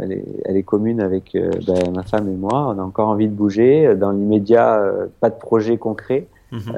elle, 0.00 0.12
est, 0.12 0.24
elle 0.44 0.56
est 0.56 0.62
commune 0.62 1.00
avec 1.00 1.36
ben, 1.66 1.92
ma 1.92 2.04
femme 2.04 2.28
et 2.28 2.36
moi. 2.36 2.68
On 2.68 2.78
a 2.78 2.82
encore 2.82 3.08
envie 3.08 3.26
de 3.26 3.34
bouger. 3.34 3.96
Dans 3.96 4.12
l'immédiat, 4.12 4.80
pas 5.20 5.30
de 5.30 5.38
projet 5.38 5.78
concret. 5.78 6.26
Mhm. 6.52 6.72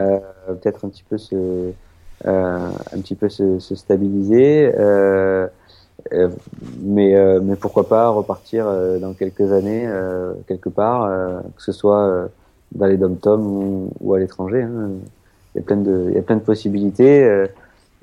Peut-être 0.47 0.85
un 0.87 0.89
petit 0.89 1.05
peu 1.05 1.19
se, 1.19 1.71
un 2.25 2.99
petit 3.03 3.15
peu 3.15 3.29
se, 3.29 3.59
se 3.59 3.75
stabiliser. 3.75 4.73
mais 6.83 7.41
mais 7.43 7.57
pourquoi 7.57 7.87
pas 7.87 8.09
repartir 8.09 8.65
dans 8.99 9.13
quelques 9.13 9.53
années 9.53 9.87
quelque 10.47 10.71
part, 10.71 11.11
que 11.55 11.63
ce 11.63 11.73
soit 11.73 12.31
dans 12.73 12.87
les 12.87 12.97
dom-tom 12.97 13.47
ou, 13.47 13.93
ou, 14.01 14.14
à 14.14 14.18
l'étranger. 14.18 14.62
Hein. 14.62 14.91
Il 15.55 15.59
y 15.59 15.61
a 15.61 15.64
plein 15.64 15.77
de, 15.77 16.07
il 16.11 16.14
y 16.14 16.18
a 16.18 16.23
plein 16.23 16.37
de 16.37 16.43
possibilités. 16.43 17.25
Euh, 17.25 17.47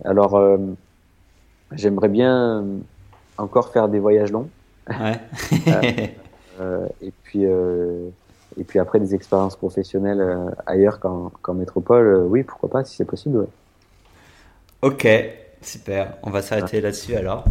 alors, 0.03 0.35
euh, 0.35 0.57
j'aimerais 1.71 2.09
bien 2.09 2.65
encore 3.37 3.71
faire 3.71 3.87
des 3.87 3.99
voyages 3.99 4.31
longs. 4.31 4.49
Ouais. 4.89 5.19
euh, 6.59 6.87
et 7.01 7.11
puis 7.23 7.43
et 7.43 8.63
puis 8.63 8.79
après 8.79 8.99
des 8.99 9.13
expériences 9.13 9.55
professionnelles 9.55 10.23
ailleurs 10.65 10.99
qu'en 10.99 11.53
métropole, 11.53 12.25
oui, 12.27 12.43
pourquoi 12.43 12.69
pas, 12.69 12.83
si 12.83 12.95
c'est 12.95 13.05
possible. 13.05 13.47
Ok, 14.81 15.07
super. 15.61 16.15
On 16.23 16.29
va 16.29 16.41
s'arrêter 16.41 16.81
là-dessus 16.81 17.15
alors. 17.15 17.43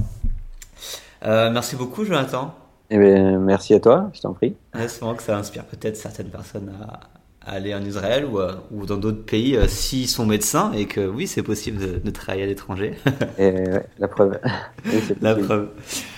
merci 1.23 1.77
beaucoup, 1.77 2.05
Jonathan. 2.05 2.55
Eh 2.91 2.99
bien, 2.99 3.39
merci 3.39 3.75
à 3.75 3.81
toi, 3.81 4.11
je 4.13 4.21
t'en 4.21 4.33
prie. 4.33 4.55
J'espère 4.75 5.17
que 5.17 5.23
ça 5.23 5.37
inspire 5.37 5.65
peut-être 5.65 5.97
certaines 5.97 6.29
personnes 6.29 6.73
à, 6.81 7.01
aller 7.47 7.75
en 7.75 7.83
Israël 7.83 8.25
ou, 8.25 8.39
ou 8.73 8.87
dans 8.87 8.97
d'autres 8.97 9.25
pays 9.25 9.57
euh, 9.57 9.69
s'ils 9.69 10.09
sont 10.09 10.27
médecins 10.27 10.73
et 10.73 10.87
que 10.87 11.07
oui, 11.07 11.27
c'est 11.27 11.43
possible 11.43 12.03
de, 12.03 12.11
travailler 12.11 12.45
à 12.45 12.47
l'étranger. 12.47 12.95
et 13.39 13.51
ouais, 13.51 13.87
la 13.99 14.09
preuve. 14.09 14.39
la 15.21 15.35
preuve. 15.35 15.69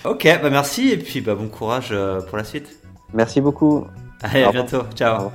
Ok, 0.05 0.25
bah 0.25 0.51
merci 0.51 0.91
et 0.91 0.97
puis 0.97 1.21
bah, 1.21 1.35
bon 1.35 1.49
courage 1.49 1.89
euh, 1.93 2.21
pour 2.21 2.39
la 2.39 2.45
suite. 2.45 2.69
Merci 3.13 3.41
beaucoup. 3.41 3.87
Allez, 4.23 4.43
à 4.43 4.53
bientôt. 4.53 4.83
Ciao. 4.95 5.31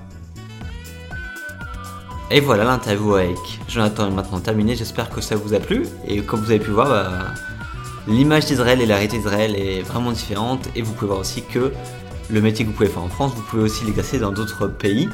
Et 2.31 2.39
voilà, 2.39 2.63
l'interview 2.63 3.13
avec 3.13 3.37
Jonathan 3.67 4.07
est 4.07 4.11
maintenant 4.11 4.39
terminée. 4.39 4.75
J'espère 4.75 5.09
que 5.09 5.21
ça 5.21 5.35
vous 5.35 5.53
a 5.53 5.59
plu. 5.59 5.85
Et 6.07 6.21
comme 6.21 6.39
vous 6.39 6.51
avez 6.51 6.59
pu 6.59 6.71
voir, 6.71 6.89
bah, 6.89 7.33
l'image 8.07 8.45
d'Israël 8.45 8.81
et 8.81 8.85
la 8.85 8.95
réalité 8.95 9.17
d'Israël 9.17 9.55
est 9.55 9.81
vraiment 9.81 10.11
différente. 10.11 10.69
Et 10.75 10.81
vous 10.81 10.93
pouvez 10.93 11.07
voir 11.07 11.19
aussi 11.19 11.43
que 11.43 11.71
le 12.29 12.41
métier 12.41 12.65
que 12.65 12.69
vous 12.69 12.75
pouvez 12.75 12.89
faire 12.89 13.03
en 13.03 13.09
France, 13.09 13.33
vous 13.35 13.43
pouvez 13.43 13.63
aussi 13.63 13.85
l'exercer 13.85 14.19
dans 14.19 14.31
d'autres 14.31 14.67
pays 14.67 15.09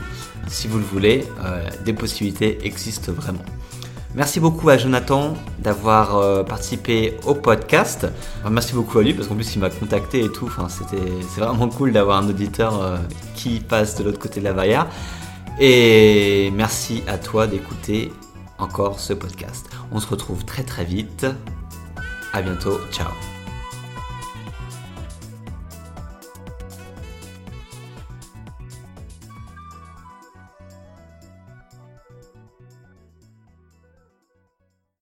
si 0.49 0.67
vous 0.67 0.79
le 0.79 0.83
voulez, 0.83 1.25
euh, 1.43 1.67
des 1.85 1.93
possibilités 1.93 2.59
existent 2.63 3.11
vraiment. 3.11 3.43
Merci 4.15 4.39
beaucoup 4.39 4.69
à 4.69 4.77
Jonathan 4.77 5.35
d'avoir 5.59 6.17
euh, 6.17 6.43
participé 6.43 7.15
au 7.25 7.35
podcast. 7.35 8.07
merci 8.49 8.73
beaucoup 8.73 8.97
à 8.97 9.03
lui 9.03 9.13
parce 9.13 9.27
qu'en 9.27 9.35
plus 9.35 9.55
il 9.55 9.59
m'a 9.59 9.69
contacté 9.69 10.23
et 10.23 10.31
tout. 10.31 10.47
Enfin, 10.47 10.67
c'était, 10.67 11.03
c'est 11.29 11.41
vraiment 11.41 11.69
cool 11.69 11.91
d'avoir 11.91 12.17
un 12.17 12.27
auditeur 12.27 12.81
euh, 12.81 12.97
qui 13.35 13.59
passe 13.59 13.95
de 13.97 14.03
l'autre 14.03 14.19
côté 14.19 14.39
de 14.39 14.45
la 14.45 14.53
barrière. 14.53 14.87
Et 15.59 16.51
merci 16.55 17.03
à 17.07 17.17
toi 17.17 17.45
d'écouter 17.45 18.11
encore 18.57 18.99
ce 18.99 19.13
podcast. 19.13 19.69
On 19.91 19.99
se 19.99 20.07
retrouve 20.07 20.43
très 20.43 20.63
très 20.63 20.85
vite. 20.85 21.27
À 22.33 22.41
bientôt. 22.41 22.79
Ciao. 22.91 23.38